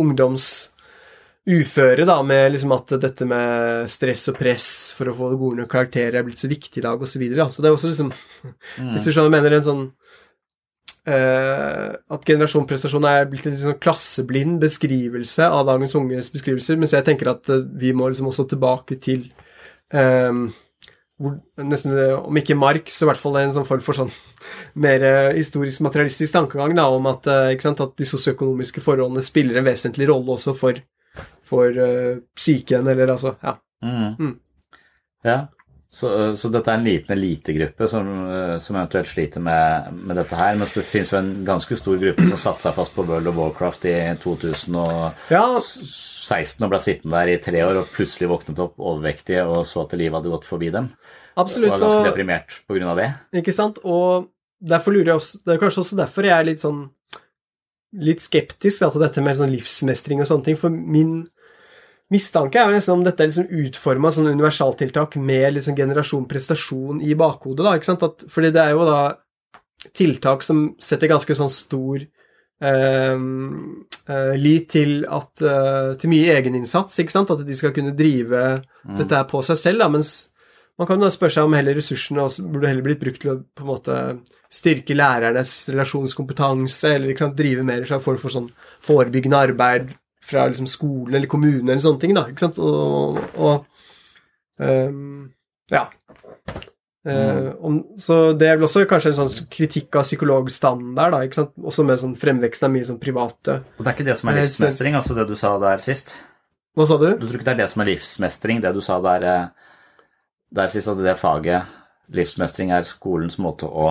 ungdoms 0.00 0.50
uføre, 1.46 2.02
da, 2.08 2.18
med 2.26 2.50
liksom 2.52 2.74
at 2.74 2.96
dette 3.00 3.26
med 3.28 3.86
stress 3.90 4.26
og 4.32 4.38
press 4.38 4.68
for 4.96 5.08
å 5.08 5.14
få 5.14 5.30
gode 5.38 5.62
nok 5.62 5.70
karakterer 5.70 6.18
er 6.18 6.26
blitt 6.26 6.42
så 6.42 6.50
viktig 6.50 6.82
i 6.82 6.84
dag, 6.84 6.98
osv. 6.98 7.12
Så, 7.12 7.22
videre, 7.22 7.46
så 7.54 7.62
det 7.62 7.70
er 7.70 7.76
også 7.76 7.92
liksom 7.92 8.10
mm. 8.10 8.90
Hvis 8.92 9.06
du 9.06 9.12
skjønner, 9.12 9.32
mener 9.36 9.56
en 9.56 9.66
sånn 9.66 9.84
At 11.06 12.24
generasjon 12.26 12.66
prestasjon 12.66 13.04
er 13.06 13.28
blitt 13.30 13.46
en 13.46 13.58
sånn 13.60 13.80
klasseblind 13.82 14.60
beskrivelse 14.62 15.46
av 15.46 15.68
dagens 15.68 15.94
unges 15.98 16.32
beskrivelser, 16.34 16.78
mens 16.80 16.96
jeg 16.96 17.06
tenker 17.06 17.30
at 17.30 17.46
uh, 17.52 17.60
vi 17.78 17.92
må 17.94 18.08
liksom 18.10 18.30
også 18.32 18.48
tilbake 18.50 18.98
til 19.02 19.28
um, 19.94 20.48
hvor, 21.22 21.36
nesten, 21.62 21.94
om 22.18 22.40
ikke 22.40 22.58
Marx, 22.58 22.98
så 22.98 23.06
i 23.06 23.10
hvert 23.12 23.22
fall 23.22 23.38
en 23.40 23.54
sånn 23.54 23.68
form 23.68 23.84
for 23.86 23.96
sånn 23.96 24.10
mer 24.86 25.06
historisk 25.36 25.84
materialistisk 25.86 26.34
tankegang 26.34 26.74
da, 26.76 26.88
om 26.90 27.06
at, 27.12 27.30
sant, 27.62 27.80
at 27.86 27.94
de 27.96 28.10
sosioøkonomiske 28.10 28.82
forholdene 28.84 29.24
spiller 29.24 29.62
en 29.62 29.70
vesentlig 29.70 30.10
rolle 30.10 30.36
også 30.36 30.58
for 30.58 30.82
for 31.46 31.78
uh, 31.78 32.18
psyken, 32.36 32.86
eller 32.86 33.12
altså 33.14 33.36
Ja. 33.42 33.56
Mm. 33.82 34.16
Mm. 34.18 34.40
ja. 35.24 35.46
Så, 35.96 36.08
så, 36.36 36.50
dette 36.52 36.68
er 36.68 36.76
en 36.76 36.84
liten 36.84 37.14
elitegruppe 37.14 37.86
som, 37.88 38.08
eh, 38.28 38.56
som, 38.60 38.76
eventuelt 38.76 39.08
sliter 39.08 39.40
med, 39.40 39.94
med, 39.96 40.18
dette 40.18 40.36
her, 40.36 40.58
mens 40.60 40.74
det 40.76 40.84
finnes 40.84 41.12
jo 41.14 41.18
en 41.22 41.30
ganske 41.46 41.78
stor 41.80 41.96
gruppe 42.02 42.26
som 42.28 42.40
satte 42.42 42.66
seg 42.66 42.74
fast 42.76 42.92
på 42.92 43.04
World 43.08 43.30
of 43.30 43.38
Warcraft 43.38 43.86
i 43.88 43.94
2016 44.20 44.76
og 46.66 46.72
ble 46.72 46.80
sittende 46.84 47.16
der 47.16 47.32
i 47.32 47.38
tre 47.40 47.64
år 47.64 47.80
og 47.80 47.88
plutselig 47.94 48.28
våknet 48.28 48.60
opp 48.66 48.76
overvektige 48.76 49.46
og 49.48 49.62
så 49.64 49.86
at 49.86 49.96
livet 49.96 50.18
hadde 50.18 50.34
gått 50.34 50.48
forbi 50.48 50.68
dem. 50.74 50.90
Absolutt. 51.40 51.70
Og 51.70 51.78
var 51.78 51.84
ganske 51.86 52.10
deprimert 52.10 52.50
på 52.68 52.76
grunn 52.76 52.92
av 52.92 53.00
det. 53.00 53.08
Ikke 53.40 53.56
sant. 53.56 53.80
Og 53.84 54.28
derfor 54.60 54.92
lurer 54.92 55.10
jeg 55.14 55.20
også 55.20 55.40
Det 55.44 55.52
er 55.52 55.60
kanskje 55.60 55.82
også 55.82 55.98
derfor 55.98 56.28
jeg 56.28 56.36
er 56.36 56.48
litt 56.48 56.62
sånn 56.64 56.82
litt 57.96 58.20
skeptisk 58.20 58.82
til 58.82 59.00
dette 59.00 59.22
med 59.24 59.38
sånn 59.38 59.52
livsmestring 59.54 60.20
og 60.20 60.28
sånne 60.28 60.44
ting, 60.50 60.58
for 60.60 60.68
min 60.68 61.22
mistanke 62.12 62.60
er 62.60 62.70
jo 62.70 62.76
nesten 62.76 62.94
om 62.94 63.04
dette 63.06 63.24
er 63.24 63.30
liksom 63.30 63.64
utforma 63.66 64.12
som 64.14 64.28
universaltiltak 64.28 65.16
med 65.18 65.56
liksom 65.56 65.76
generasjon 65.78 66.26
prestasjon 66.30 67.00
i 67.02 67.16
bakhodet, 67.18 67.64
da, 67.66 67.74
ikke 67.76 67.88
sant? 67.88 68.04
At, 68.06 68.26
fordi 68.30 68.52
det 68.54 68.62
er 68.62 68.76
jo 68.76 68.86
da 68.86 69.00
tiltak 69.96 70.44
som 70.46 70.68
setter 70.82 71.10
ganske 71.10 71.36
sånn 71.38 71.50
stor 71.52 71.98
uh, 72.62 73.18
uh, 73.18 74.32
lit 74.38 74.70
til 74.76 75.02
at 75.02 75.42
uh, 75.42 75.90
til 75.98 76.14
mye 76.14 76.38
egeninnsats, 76.38 77.02
ikke 77.02 77.16
sant? 77.16 77.34
At 77.34 77.44
de 77.46 77.58
skal 77.58 77.74
kunne 77.74 77.96
drive 77.98 78.46
mm. 78.62 78.96
dette 79.02 79.18
her 79.18 79.28
på 79.30 79.42
seg 79.46 79.60
selv, 79.60 79.82
da, 79.82 79.90
mens 79.98 80.14
man 80.76 80.88
kan 80.88 81.00
da 81.00 81.08
spørre 81.10 81.32
seg 81.32 81.48
om 81.48 81.54
heller 81.56 81.78
ressursene 81.78 82.20
også 82.22 82.42
burde 82.52 82.68
heller 82.68 82.84
blitt 82.84 83.00
brukt 83.00 83.22
til 83.22 83.32
å 83.32 83.38
på 83.40 83.64
en 83.64 83.70
måte 83.70 84.00
styrke 84.52 84.94
lærernes 84.94 85.58
relasjonskompetanse, 85.72 86.90
eller 86.98 87.16
sant, 87.18 87.38
drive 87.38 87.64
mer 87.66 87.86
en 87.88 88.02
form 88.04 88.20
for 88.20 88.34
sånn 88.34 88.50
forebyggende 88.84 89.46
arbeid 89.48 89.94
fra 90.26 90.46
liksom 90.50 90.68
skolen 90.70 91.14
eller 91.14 91.30
kommunen 91.30 91.68
eller 91.68 91.82
sånne 91.82 92.02
ting, 92.02 92.14
da, 92.16 92.26
ikke 92.30 92.46
sant, 92.46 92.60
og, 92.62 93.20
og 93.36 93.66
um, 94.62 95.28
ja. 95.72 95.86
Mm. 97.06 97.52
om, 97.62 97.74
så 98.02 98.32
det 98.34 98.48
er 98.48 98.56
vel 98.56 98.66
også 98.66 98.80
kanskje 98.90 99.12
en 99.12 99.18
sånn 99.20 99.50
kritikk 99.52 99.94
av 99.94 100.02
psykologstandard, 100.08 101.14
da, 101.14 101.20
ikke 101.22 101.38
sant, 101.38 101.52
også 101.62 101.84
med 101.86 102.00
sånn 102.02 102.16
fremveksten 102.18 102.66
av 102.66 102.72
mye 102.74 102.88
sånn 102.88 102.98
private 102.98 103.60
Og 103.62 103.84
det 103.84 103.92
er 103.92 103.94
ikke 103.94 104.08
det 104.08 104.16
som 104.18 104.32
er 104.32 104.40
livsmestring, 104.40 104.96
altså 104.98 105.14
det 105.14 105.28
du 105.28 105.36
sa 105.38 105.52
der 105.62 105.84
sist? 105.84 106.16
Hva 106.74 106.88
sa 106.90 106.98
du? 106.98 107.06
Du 107.14 107.28
tror 107.28 107.38
ikke 107.38 107.46
det 107.46 107.54
er 107.54 107.62
det 107.62 107.70
som 107.72 107.84
er 107.84 107.90
livsmestring, 107.92 108.64
det 108.64 108.74
du 108.74 108.82
sa 108.84 108.98
der 109.04 109.28
eh, 109.30 109.70
der 110.56 110.72
sist 110.72 110.90
at 110.90 110.98
det 111.02 111.16
faget, 111.20 111.70
livsmestring, 112.14 112.74
er 112.74 112.86
skolens 112.86 113.38
måte 113.42 113.66
å 113.66 113.86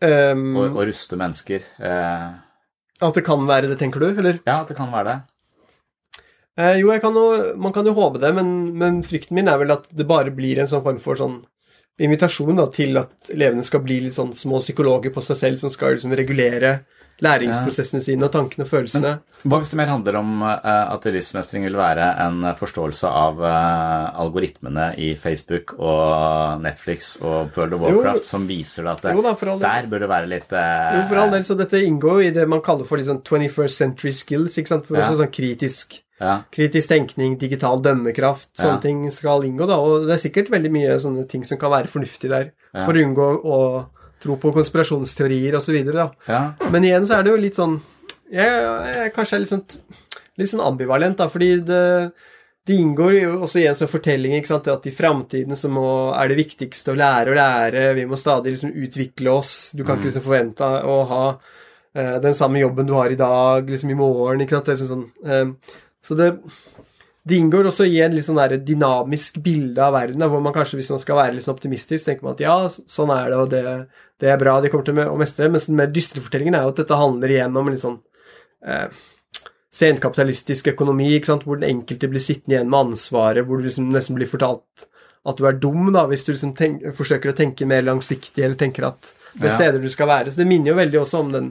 um, 0.00 0.48
å, 0.56 0.66
å, 0.72 0.84
ruste 0.84 1.16
mennesker 1.20 1.60
eh. 1.60 2.26
At 3.04 3.16
det 3.16 3.26
kan 3.26 3.42
være 3.48 3.68
det, 3.70 3.78
tenker 3.80 4.00
du, 4.00 4.08
eller? 4.14 4.38
Ja, 4.46 4.62
at 4.62 4.70
det 4.70 4.76
kan 4.78 4.92
være 4.92 5.10
det. 5.10 5.16
Eh, 6.56 6.78
jo, 6.80 6.88
kan 7.00 7.16
jo, 7.16 7.26
man 7.60 7.74
kan 7.76 7.84
jo 7.84 7.92
håpe 7.96 8.20
det, 8.22 8.32
men, 8.36 8.72
men, 8.80 9.02
frykten 9.04 9.36
min 9.36 9.50
er 9.52 9.60
vel 9.60 9.74
at 9.74 9.90
det 9.92 10.08
bare 10.08 10.32
blir 10.32 10.62
en 10.62 10.70
sånn 10.70 10.84
form 10.86 11.00
for 11.02 11.20
sånn 11.20 11.42
invitasjon 12.00 12.56
da, 12.56 12.64
til 12.72 12.96
at 13.00 13.30
elevene 13.32 13.64
skal 13.64 13.82
bli 13.84 13.98
litt 14.06 14.16
sånn 14.16 14.32
små 14.36 14.60
psykologer 14.62 15.12
på 15.12 15.24
seg 15.24 15.40
selv 15.40 15.60
som 15.60 15.72
skal 15.72 15.96
liksom 15.96 16.14
regulere 16.16 16.78
læringsprosessene 17.24 18.02
sine 18.04 18.26
og 18.26 18.32
tankene 18.34 18.66
og 18.66 18.70
følelsene. 18.70 19.12
Men, 19.16 19.50
hva 19.50 19.60
hvis 19.62 19.72
det 19.72 19.78
mer 19.80 19.90
handler 19.92 20.18
om 20.20 20.42
uh, 20.44 20.92
at 20.92 21.06
livsmestring 21.12 21.66
vil 21.68 21.78
være 21.78 22.08
en 22.26 22.48
forståelse 22.58 23.08
av 23.08 23.40
uh, 23.40 24.20
algoritmene 24.20 24.90
i 25.00 25.12
Facebook 25.20 25.76
og 25.78 26.62
Netflix 26.64 27.14
og 27.22 27.56
World 27.56 27.76
of 27.78 27.84
Warcraft 27.86 28.24
jo, 28.24 28.30
som 28.30 28.48
viser 28.48 28.88
at 28.90 29.04
det, 29.04 29.14
jo, 29.16 29.22
da, 29.24 29.36
der 29.62 29.90
bør 29.90 30.04
det 30.04 30.10
være 30.12 30.32
litt 30.32 30.56
uh, 30.56 30.98
Jo, 30.98 31.04
for 31.10 31.22
all 31.22 31.32
del, 31.32 31.46
så 31.46 31.58
dette 31.58 31.84
inngår 31.86 32.20
jo 32.20 32.30
i 32.30 32.34
det 32.36 32.48
man 32.50 32.64
kaller 32.64 32.88
for 32.88 33.00
liksom 33.00 33.22
21st 33.22 33.84
century 33.84 34.12
skills, 34.16 34.58
ikke 34.60 34.74
sant? 34.74 34.90
Ja. 34.90 35.04
Også 35.04 35.22
sånn 35.22 35.32
kritisk 35.32 36.02
ja. 36.16 36.38
Kritisk 36.52 36.88
tenkning, 36.88 37.34
digital 37.36 37.82
dømmekraft, 37.84 38.48
sånne 38.56 38.78
ja. 38.78 38.82
ting 38.86 39.02
skal 39.12 39.44
inngå. 39.44 39.66
da, 39.68 39.76
Og 39.76 40.06
det 40.08 40.14
er 40.16 40.22
sikkert 40.22 40.48
veldig 40.52 40.72
mye 40.72 40.94
sånne 41.02 41.26
ting 41.28 41.44
som 41.44 41.60
kan 41.60 41.72
være 41.74 41.92
fornuftig 41.92 42.30
der, 42.32 42.50
ja. 42.70 42.86
for 42.86 42.96
å 42.96 43.02
unngå 43.04 43.26
å 43.44 43.58
tro 44.22 44.36
på 44.40 44.52
konspirasjonsteorier 44.54 45.58
osv. 45.58 45.76
Ja. 46.26 46.40
Men 46.72 46.86
igjen 46.86 47.06
så 47.08 47.18
er 47.18 47.26
det 47.26 47.34
jo 47.34 47.42
litt 47.42 47.58
sånn 47.58 47.78
Jeg, 48.32 48.46
jeg 48.90 49.12
kanskje 49.14 49.36
er 49.36 49.42
litt 49.44 49.52
sånn, 49.52 49.66
litt 50.40 50.50
sånn 50.50 50.64
ambivalent, 50.66 51.18
da, 51.20 51.28
fordi 51.30 51.50
det, 51.62 51.82
det 52.66 52.78
inngår 52.82 53.18
jo 53.20 53.36
også 53.46 53.60
i 53.60 53.68
en 53.70 53.76
sånn 53.78 53.90
fortelling 53.92 54.34
ikke 54.34 54.50
sant, 54.50 54.70
at 54.72 54.88
i 54.90 54.94
framtiden 54.94 55.54
så 55.58 55.70
må, 55.70 55.86
er 56.10 56.32
det 56.32 56.40
viktigste 56.40 56.90
å 56.90 56.98
lære 56.98 57.30
å 57.30 57.36
lære, 57.38 57.84
vi 58.00 58.08
må 58.10 58.18
stadig 58.18 58.56
liksom 58.56 58.74
utvikle 58.74 59.36
oss, 59.36 59.52
du 59.78 59.84
kan 59.84 59.94
mm. 59.94 60.00
ikke 60.00 60.10
liksom 60.10 60.26
forvente 60.26 60.70
å 60.90 60.96
ha 61.12 61.22
uh, 61.36 62.16
den 62.24 62.34
samme 62.34 62.58
jobben 62.64 62.90
du 62.90 62.96
har 62.98 63.14
i 63.14 63.20
dag, 63.20 63.70
liksom 63.70 63.94
i 63.94 63.98
morgen, 64.00 64.42
ikke 64.42 64.58
sant, 64.58 64.72
det 64.72 64.74
er 64.74 64.90
sånn, 64.90 65.06
uh, 65.30 65.78
så 66.02 66.18
det 66.18 66.32
det 67.26 67.40
inngår 67.40 67.66
også 67.66 67.88
i 67.90 67.98
en 68.04 68.14
litt 68.14 68.22
sånn 68.22 68.38
dynamisk 68.62 69.40
bilde 69.42 69.82
av 69.82 69.96
verden, 69.96 70.22
hvor 70.30 70.42
man 70.42 70.54
kanskje, 70.54 70.78
hvis 70.78 70.92
man 70.94 71.00
skal 71.02 71.18
være 71.18 71.34
litt 71.34 71.46
sånn 71.46 71.56
optimistisk, 71.56 72.06
tenker 72.06 72.22
man 72.22 72.36
at 72.36 72.44
ja, 72.44 72.54
sånn 72.70 73.10
er 73.10 73.32
det, 73.32 73.40
og 73.42 73.50
det, 73.50 73.62
det 74.22 74.30
er 74.30 74.38
bra, 74.38 74.60
de 74.62 74.70
kommer 74.70 74.86
til 74.86 75.00
å 75.02 75.18
mestre 75.18 75.48
det. 75.48 75.54
Mens 75.56 75.66
den 75.66 75.80
mer 75.80 75.90
dystre 75.90 76.22
fortellingen 76.22 76.54
er 76.54 76.66
jo 76.66 76.74
at 76.74 76.82
dette 76.84 77.00
handler 77.00 77.34
igjen 77.34 77.58
om 77.58 77.66
en 77.66 77.74
litt 77.74 77.82
sånn 77.82 77.98
eh, 78.62 78.86
senkapitalistisk 79.74 80.70
økonomi, 80.76 81.10
ikke 81.16 81.32
sant, 81.32 81.48
hvor 81.48 81.58
den 81.58 81.72
enkelte 81.72 82.12
blir 82.12 82.22
sittende 82.22 82.60
igjen 82.60 82.70
med 82.70 82.92
ansvaret, 82.92 83.48
hvor 83.48 83.58
du 83.58 83.66
liksom 83.66 83.90
nesten 83.90 84.18
blir 84.20 84.30
fortalt 84.30 84.86
at 85.26 85.40
du 85.40 85.46
er 85.48 85.58
dum, 85.58 85.90
da, 85.90 86.04
hvis 86.06 86.22
du 86.26 86.32
liksom 86.32 86.54
tenk, 86.54 86.84
forsøker 86.94 87.32
å 87.32 87.36
tenke 87.36 87.66
mer 87.66 87.82
langsiktig, 87.82 88.44
eller 88.44 88.58
tenker 88.60 88.86
at 88.86 89.10
det 89.34 89.48
er 89.50 89.54
steder 89.56 89.82
du 89.82 89.90
skal 89.90 90.08
være. 90.08 90.30
Så 90.30 90.38
det 90.40 90.46
minner 90.48 90.70
jo 90.70 90.78
veldig 90.78 91.00
også 91.02 91.22
om 91.24 91.32
den 91.34 91.48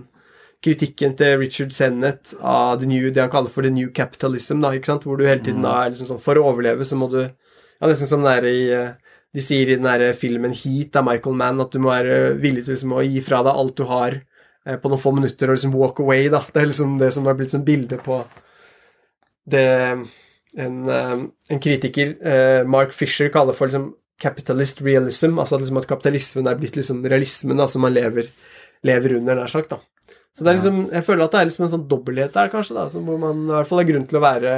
kritikken 0.64 1.16
til 1.18 1.38
Richard 1.39 1.74
Sennett 1.76 2.34
av 2.39 2.80
the 2.82 2.89
new, 2.89 3.10
det 3.14 3.22
han 3.22 3.32
kaller 3.34 3.51
for 3.51 3.66
the 3.66 3.72
new 3.74 3.89
capitalism, 3.93 4.62
da, 4.64 4.74
ikke 4.76 4.91
sant? 4.91 5.08
hvor 5.08 5.20
du 5.20 5.26
hele 5.28 5.43
tiden 5.43 5.62
mm. 5.62 5.66
da 5.68 5.74
er 5.82 5.91
liksom 5.93 6.10
sånn 6.10 6.22
For 6.24 6.39
å 6.39 6.45
overleve 6.51 6.88
så 6.88 6.97
må 6.99 7.10
du 7.12 7.22
ja, 7.22 7.89
Nesten 7.89 8.10
som 8.10 8.24
den 8.26 8.47
i 8.49 8.70
eh, 8.74 9.18
De 9.36 9.43
sier 9.43 9.70
i 9.70 9.78
den 9.78 9.88
derre 9.88 10.14
filmen 10.18 10.56
Heat 10.56 10.95
av 10.99 11.08
Michael 11.08 11.36
Mann 11.41 11.62
at 11.64 11.76
du 11.76 11.82
må 11.84 11.91
være 11.91 12.36
villig 12.41 12.66
til 12.66 12.76
liksom 12.76 12.95
å 12.95 13.03
gi 13.06 13.24
fra 13.26 13.43
deg 13.45 13.62
alt 13.62 13.76
du 13.78 13.86
har 13.89 14.18
eh, 14.18 14.78
på 14.80 14.91
noen 14.91 15.01
få 15.01 15.14
minutter, 15.18 15.51
og 15.51 15.60
liksom 15.60 15.76
walk 15.76 15.99
away, 16.03 16.30
da. 16.34 16.45
Det 16.47 16.62
er 16.62 16.72
liksom 16.72 16.97
det 17.01 17.12
som 17.16 17.28
har 17.28 17.38
blitt 17.38 17.53
som 17.53 17.66
bilde 17.68 17.99
på 18.06 18.22
det 19.51 19.68
en, 20.58 20.78
eh, 20.89 21.18
en 21.53 21.60
kritiker, 21.62 22.16
Mark 22.66 22.95
Fisher, 22.95 23.28
kaller 23.30 23.53
for 23.53 23.70
liksom 23.70 23.91
capitalist 24.22 24.80
realism, 24.82 25.36
altså 25.38 25.58
at, 25.58 25.66
liksom 25.66 25.82
at 25.82 25.89
kapitalismen 25.89 26.47
er 26.47 26.58
blitt 26.60 26.80
liksom 26.80 27.03
realismen 27.03 27.60
da, 27.60 27.68
som 27.70 27.84
man 27.84 27.93
lever, 27.93 28.32
lever 28.88 29.18
under, 29.20 29.38
nær 29.38 29.51
sagt. 29.51 29.76
da. 29.76 29.82
Så 30.36 30.44
det 30.44 30.52
er 30.52 30.58
liksom, 30.58 30.80
jeg 30.92 31.06
føler 31.08 31.24
at 31.24 31.32
det 31.32 31.40
er 31.42 31.48
liksom 31.48 31.64
en 31.66 31.72
sånn 31.72 31.88
dobbelthet 31.88 32.34
der, 32.36 32.50
kanskje, 32.52 32.76
da, 32.76 32.90
hvor 32.92 33.20
man 33.22 33.46
i 33.46 33.54
hvert 33.54 33.70
fall 33.70 33.80
har 33.80 33.88
grunn 33.88 34.08
til 34.10 34.20
å 34.20 34.24
være 34.26 34.56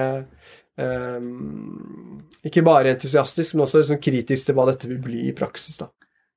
um, 0.81 2.17
ikke 2.49 2.63
bare 2.65 2.95
entusiastisk, 2.95 3.53
men 3.53 3.65
også 3.67 3.83
liksom 3.83 3.99
kritisk 4.01 4.47
til 4.47 4.57
hva 4.57 4.65
dette 4.71 4.89
vil 4.89 5.01
bli 5.03 5.27
i 5.29 5.35
praksis. 5.37 5.77
da. 5.77 5.91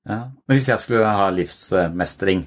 Ja. 0.08 0.20
Men 0.44 0.58
hvis 0.58 0.68
jeg 0.68 0.82
skulle 0.82 1.14
ha 1.16 1.30
livsmestring, 1.32 2.44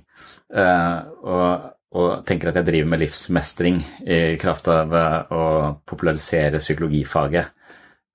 uh, 0.53 0.99
og, 1.25 1.67
og, 1.97 2.07
tenker 2.29 2.51
at 2.51 2.61
jeg 2.61 2.69
driver 2.69 2.93
med 2.93 3.03
livsmestring 3.07 3.81
i 4.05 4.21
kraft 4.41 4.69
av 4.73 4.93
uh, 4.93 5.19
å 5.33 5.43
popularisere 5.89 6.61
psykologifaget, 6.61 7.53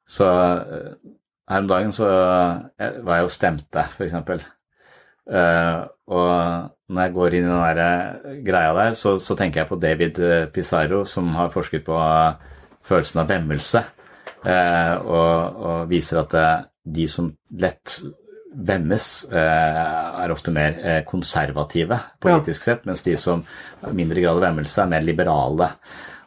så 0.08 0.30
uh, 0.30 0.94
her 1.48 1.64
om 1.64 1.68
dagen 1.70 1.94
så 1.96 2.06
var 2.06 3.14
jeg 3.16 3.24
jo 3.24 3.30
stemte, 3.32 3.86
f.eks. 3.88 4.42
Uh, 5.28 5.86
og 6.12 6.74
når 6.88 7.04
jeg 7.04 7.14
går 7.18 7.34
inn 7.36 7.46
i 7.46 7.50
den 7.50 7.64
der 7.64 7.80
eh, 7.84 8.38
greia 8.46 8.72
der, 8.76 8.96
så, 8.96 9.16
så, 9.20 9.36
tenker 9.36 9.62
jeg 9.62 9.70
på 9.70 9.80
David 9.80 10.20
eh, 10.24 10.46
Pizarro, 10.52 11.02
som 11.08 11.28
har 11.36 11.52
forsket 11.52 11.84
på 11.86 11.98
følelsen 12.88 13.22
av 13.22 13.28
vemmelse, 13.28 13.84
eh, 14.44 14.94
og, 15.02 15.60
og, 15.60 15.82
viser 15.90 16.22
at 16.22 16.38
de 16.88 17.08
som 17.10 17.28
lett 17.60 17.98
vemmes, 18.48 19.08
eh, 19.28 19.80
er 20.24 20.32
ofte 20.32 20.54
mer 20.54 20.78
konservative 21.06 22.00
politisk 22.22 22.62
ja. 22.62 22.72
sett, 22.72 22.86
mens 22.88 23.04
de 23.04 23.16
som 23.20 23.44
i 23.84 23.92
mindre 23.92 24.24
grad 24.24 24.40
av 24.40 24.48
vemmelse, 24.48 24.80
er 24.80 24.94
mer 24.96 25.04
liberale. 25.04 25.74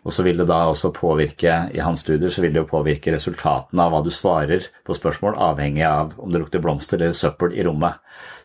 Og 0.02 0.14
så 0.16 0.24
vil 0.26 0.40
det 0.42 0.48
da 0.50 0.64
også 0.66 0.90
påvirke, 0.96 1.58
i 1.78 1.82
hans 1.82 2.02
studier, 2.02 2.30
så 2.34 2.42
vil 2.42 2.54
det 2.56 2.64
jo 2.64 2.70
påvirke 2.70 3.14
resultatene 3.14 3.84
av 3.84 3.94
hva 3.94 4.00
du 4.02 4.10
svarer 4.14 4.66
på 4.86 4.96
spørsmål, 4.98 5.38
avhengig 5.38 5.84
av 5.86 6.16
om 6.22 6.32
det 6.34 6.42
lukter 6.42 6.64
blomster 6.64 6.98
eller 6.98 7.18
søppel 7.18 7.54
i 7.54 7.66
rommet. 7.68 8.02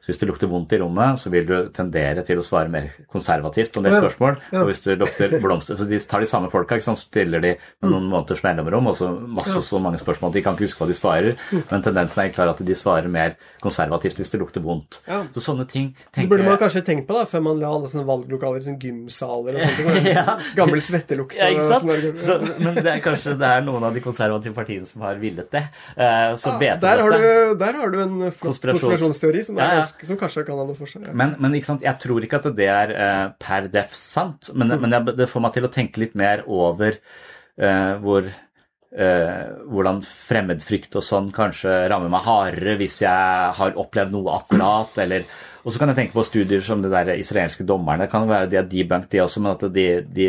Så 0.06 0.12
hvis 0.12 0.20
det 0.20 0.26
lukter 0.30 0.46
vondt 0.46 0.70
i 0.70 0.78
rommet, 0.78 1.18
så 1.18 1.30
vil 1.32 1.46
du 1.48 1.54
tendere 1.74 2.22
til 2.22 2.38
å 2.38 2.44
svare 2.46 2.70
mer 2.70 2.92
konservativt 3.10 3.72
på 3.74 3.80
en 3.80 3.88
del 3.88 3.96
spørsmål. 3.98 4.36
Ja. 4.52 4.60
Og 4.60 4.68
hvis 4.70 4.84
det 4.84 4.94
lukter 5.00 5.32
blomster 5.42 5.74
Så 5.80 5.86
de 5.90 5.98
tar 5.98 6.22
de 6.22 6.28
samme 6.30 6.50
folka, 6.52 6.78
ikke 6.78 6.86
sant? 6.86 7.00
stiller 7.02 7.42
de 7.42 7.50
med 7.56 7.90
noen 7.90 8.06
mm. 8.06 8.12
måneders 8.12 8.42
mellomrom, 8.44 8.92
og 8.92 8.94
så 8.98 9.08
masse 9.10 9.58
så 9.66 9.80
mange 9.82 9.98
spørsmål 9.98 10.30
at 10.30 10.36
de 10.38 10.42
kan 10.46 10.54
ikke 10.54 10.68
huske 10.68 10.78
hva 10.78 10.88
de 10.88 10.96
svarer. 10.96 11.34
Mm. 11.50 11.64
Men 11.72 11.82
tendensen 11.88 12.22
er 12.22 12.30
klar 12.36 12.52
at 12.52 12.62
de 12.68 12.76
svarer 12.78 13.10
mer 13.10 13.34
konservativt 13.64 14.20
hvis 14.22 14.30
det 14.30 14.40
lukter 14.44 14.62
vondt. 14.62 15.00
Ja. 15.08 15.24
Så 15.34 15.42
sånne 15.42 15.66
ting 15.66 15.90
tenker 16.14 16.22
Det 16.22 16.30
burde 16.30 16.46
man 16.46 16.60
kanskje 16.62 16.84
tenkt 16.86 17.08
på 17.10 17.18
da, 17.18 17.26
før 17.26 17.42
man 17.48 17.58
la 17.64 17.72
alle 17.74 17.90
sånne 17.90 18.06
valglokaler 18.06 18.62
som 18.62 18.78
gymsaler 18.78 19.58
og 19.58 19.66
sånt. 19.66 20.08
ja. 20.14 20.38
Gammel 20.60 20.84
svettelukt. 20.86 21.34
Ja, 21.34 21.50
ikke 21.50 21.66
sant? 21.72 22.22
Så, 22.22 22.38
men 22.62 22.78
det 22.78 22.94
er 22.94 23.02
kanskje 23.02 23.34
det 23.42 23.50
er 23.58 23.66
noen 23.66 23.90
av 23.90 23.98
de 23.98 24.04
konservative 24.06 24.54
partiene 24.54 24.86
som 24.86 25.02
har 25.02 25.18
villet 25.18 25.50
det. 25.50 25.66
Uh, 25.98 26.38
så 26.38 26.54
ja, 26.62 26.78
der, 26.80 27.02
har 27.02 27.18
du, 27.18 27.58
der 27.58 27.82
har 27.82 27.92
du 27.92 28.00
en 28.06 28.16
flott 28.30 28.62
konspirasjonsteori 28.62 29.42
som 29.50 29.58
er 29.58 29.80
ganske 29.80 29.95
som 30.04 30.18
kanskje 30.20 30.44
kan 30.44 30.58
ha 30.60 30.66
noe 30.68 30.76
for 30.76 30.90
seg. 30.90 31.06
Ja. 31.08 31.14
Men, 31.16 31.36
men 31.40 31.56
jeg 31.56 31.96
tror 32.02 32.24
ikke 32.26 32.42
at 32.42 32.50
det 32.58 32.68
er 32.68 32.92
uh, 32.92 33.28
per 33.40 33.70
def 33.72 33.96
sant, 33.96 34.50
men, 34.52 34.68
mm. 34.74 34.82
men 34.82 34.92
det, 34.92 35.16
det, 35.22 35.30
får 35.30 35.46
meg 35.46 35.56
til 35.56 35.68
å 35.68 35.72
tenke 35.72 36.02
litt 36.02 36.18
mer 36.18 36.44
over 36.44 36.98
uh, 37.00 37.96
hvor 38.04 38.28
uh, 38.28 39.42
hvordan 39.72 40.04
fremmedfrykt 40.04 41.00
og 41.00 41.06
sånn 41.06 41.32
kanskje 41.34 41.86
rammer 41.88 42.12
meg 42.12 42.26
hardere 42.28 42.76
hvis 42.82 43.00
jeg 43.06 43.52
har 43.60 43.78
opplevd 43.80 44.12
noe 44.12 44.36
akkurat, 44.36 45.04
eller 45.06 45.28
og 45.66 45.72
så 45.74 45.80
kan 45.80 45.90
jeg 45.90 45.98
tenke 45.98 46.14
på 46.14 46.22
studier 46.22 46.60
som 46.62 46.78
det 46.78 46.92
der 46.92 47.16
israelske 47.18 47.64
dommerne. 47.66 48.04
Det 48.04 48.12
kan 48.12 48.28
være 48.30 48.46
de 48.52 48.58
har 48.60 48.68
debunked, 48.70 49.08
de 49.10 49.18
også, 49.24 49.40
men 49.42 49.56
at 49.56 49.64
de, 49.74 49.86
de 50.14 50.26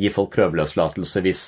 gir 0.00 0.14
folk 0.14 0.30
prøveløslatelse 0.32 1.20
hvis 1.26 1.42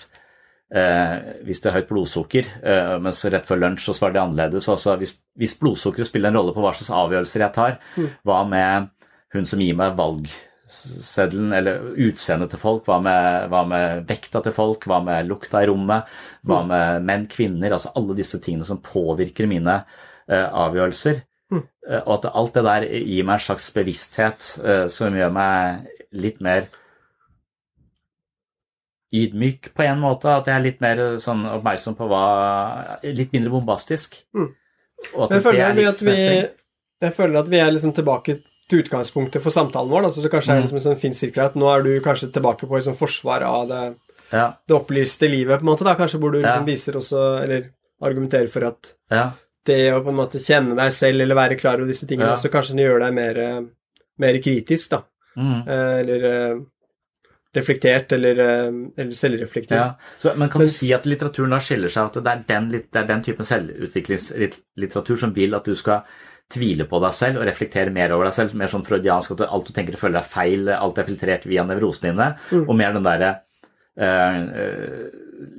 eh, 0.75 1.17
hvis 1.47 1.63
det 1.63 1.71
er 1.71 1.79
høyt 1.79 1.91
blodsukker, 1.91 2.51
eh, 2.63 2.93
mens 3.03 3.23
rett 3.27 3.49
før 3.49 3.65
lunsj 3.65 3.89
så 3.89 3.97
svarer 3.97 4.17
de 4.17 4.23
annerledes. 4.23 4.69
Altså, 4.71 4.97
hvis, 5.01 5.19
hvis 5.39 5.57
blodsukkeret 5.61 6.09
spiller 6.09 6.33
en 6.33 6.41
rolle 6.41 6.55
på 6.57 6.65
hva 6.65 6.75
slags 6.77 6.93
avgjørelser 7.03 7.47
jeg 7.47 7.57
tar, 7.57 7.81
mm. 7.97 8.09
hva 8.29 8.45
med 8.51 8.91
hun 9.35 9.47
som 9.47 9.63
gir 9.63 9.77
meg 9.79 9.97
valgseddelen 9.99 11.55
eller 11.57 11.91
utseendet 12.09 12.55
til 12.55 12.63
folk, 12.63 12.85
hva 12.89 12.99
med, 13.05 13.49
hva 13.53 13.65
med, 13.71 14.05
vekta 14.11 14.43
til 14.45 14.55
folk, 14.57 14.87
hva 14.91 15.01
med 15.07 15.29
lukta 15.31 15.63
i 15.63 15.71
rommet, 15.71 16.11
hva 16.47 16.63
mm. 16.65 16.71
med 16.73 17.11
menn, 17.11 17.27
kvinner, 17.31 17.77
altså 17.77 17.95
alle 17.99 18.19
disse 18.19 18.43
tingene 18.43 18.67
som 18.67 18.83
påvirker 18.83 19.51
mine 19.51 19.83
eh, 20.31 20.47
avgjørelser. 20.47 21.23
Mm. 21.51 21.63
Eh, 21.63 22.03
og 22.03 22.13
at 22.19 22.31
alt 22.33 22.59
det 22.59 22.67
der 22.67 22.89
gir 22.91 23.27
meg 23.27 23.39
en 23.39 23.47
slags 23.47 23.71
bevissthet 23.75 24.53
eh, 24.65 24.85
som 24.93 25.17
gjør 25.19 25.35
meg 25.35 25.91
litt 26.11 26.43
mer 26.43 26.71
ydmyk 29.15 29.73
på 29.75 29.87
en 29.87 30.01
måte. 30.03 30.31
At 30.33 30.49
jeg 30.51 30.57
er 30.57 30.65
litt 30.65 30.81
mer 30.83 31.03
sånn 31.23 31.45
oppmerksom 31.57 31.97
på 31.99 32.09
hva 32.11 32.25
Litt 33.07 33.35
mindre 33.35 33.53
bombastisk. 33.55 34.21
Mm. 34.37 34.53
At 35.17 35.35
jeg, 35.35 35.43
føler 35.45 35.75
det 35.79 35.89
er 35.89 35.99
vi, 36.05 36.17
jeg 37.01 37.17
føler 37.17 37.41
at 37.41 37.51
vi 37.51 37.61
er 37.61 37.73
liksom 37.73 37.95
tilbake 37.97 38.37
til 38.71 38.85
utgangspunktet 38.85 39.43
for 39.43 39.55
samtalen 39.55 39.91
vår. 39.91 40.07
Altså 40.11 40.25
det 40.25 40.31
kanskje 40.33 40.55
er 40.55 40.61
mm. 40.61 40.65
liksom 40.67 40.81
en 40.81 40.87
sånn 40.87 41.03
fin 41.03 41.17
sirkel 41.17 41.47
at 41.47 41.59
nå 41.59 41.69
er 41.73 41.85
du 41.87 41.93
kanskje 42.05 42.31
tilbake 42.35 42.69
på 42.69 42.79
liksom 42.79 42.97
forsvaret 42.99 43.49
av 43.49 43.69
det, 43.71 43.83
ja. 44.31 44.47
det, 44.69 44.77
opplyste 44.77 45.31
livet, 45.31 45.59
på 45.59 45.67
en 45.67 45.73
måte, 45.73 45.87
da, 45.89 45.97
kanskje, 45.99 46.21
hvor 46.23 46.35
du 46.35 46.41
liksom 46.41 46.67
ja. 46.67 46.69
viser 46.69 46.99
også, 47.01 47.23
eller 47.45 47.71
argumenterer 48.07 48.51
for 48.53 48.69
at 48.69 48.93
ja. 49.13 49.25
det 49.69 49.81
å 49.93 50.03
på 50.05 50.13
en 50.13 50.21
måte 50.21 50.43
kjenne 50.43 50.77
deg 50.79 50.93
selv 50.97 51.25
eller 51.25 51.37
være 51.37 51.59
klar 51.61 51.81
over 51.81 51.91
disse 51.91 52.09
tingene 52.09 52.33
også 52.33 52.53
kanskje 52.53 52.79
gjør 52.81 53.03
deg 53.03 53.17
mer, 53.17 53.41
mer 54.23 54.39
kritisk, 54.45 54.95
da. 54.95 55.03
Mm. 55.41 55.59
Eh, 55.63 55.97
eller 56.03 56.29
eh, 56.31 56.55
reflektert 57.57 58.13
eller, 58.13 58.39
eh, 58.39 58.81
eller 59.03 59.17
selvreflektert. 59.17 59.77
Ja, 59.77 60.19
så, 60.19 60.35
men 60.39 60.51
kan 60.53 60.63
du 60.63 60.71
si 60.73 60.93
at 60.95 61.07
litteraturen 61.09 61.55
da 61.55 61.61
skiller 61.65 61.93
seg, 61.93 62.11
at 62.11 62.19
det 62.23 62.33
er 62.33 62.45
den, 62.49 62.69
det 62.73 63.01
er 63.03 63.09
den 63.09 63.25
typen 63.27 63.49
selvutviklingslitteratur 63.49 65.23
som 65.25 65.35
vil 65.37 65.57
at 65.59 65.67
du 65.67 65.75
skal 65.79 66.05
tvile 66.51 66.87
på 66.91 66.99
deg 67.03 67.15
selv 67.15 67.41
og 67.41 67.47
reflektere 67.47 67.95
mer 67.95 68.15
over 68.15 68.27
deg 68.27 68.37
selv, 68.37 68.57
mer 68.59 68.71
sånn 68.71 68.87
freudiansk 68.87 69.37
at 69.37 69.47
alt 69.47 69.69
du 69.69 69.75
tenker 69.75 69.95
og 69.95 70.03
føler 70.03 70.19
er 70.23 70.27
feil, 70.27 70.71
alt 70.75 70.99
er 70.99 71.07
filtrert 71.07 71.47
via 71.47 71.63
nevrosene 71.67 72.11
dine, 72.11 72.33
mm. 72.51 72.65
og 72.67 72.75
mer 72.79 72.97
den 72.97 73.07
derre 73.07 73.37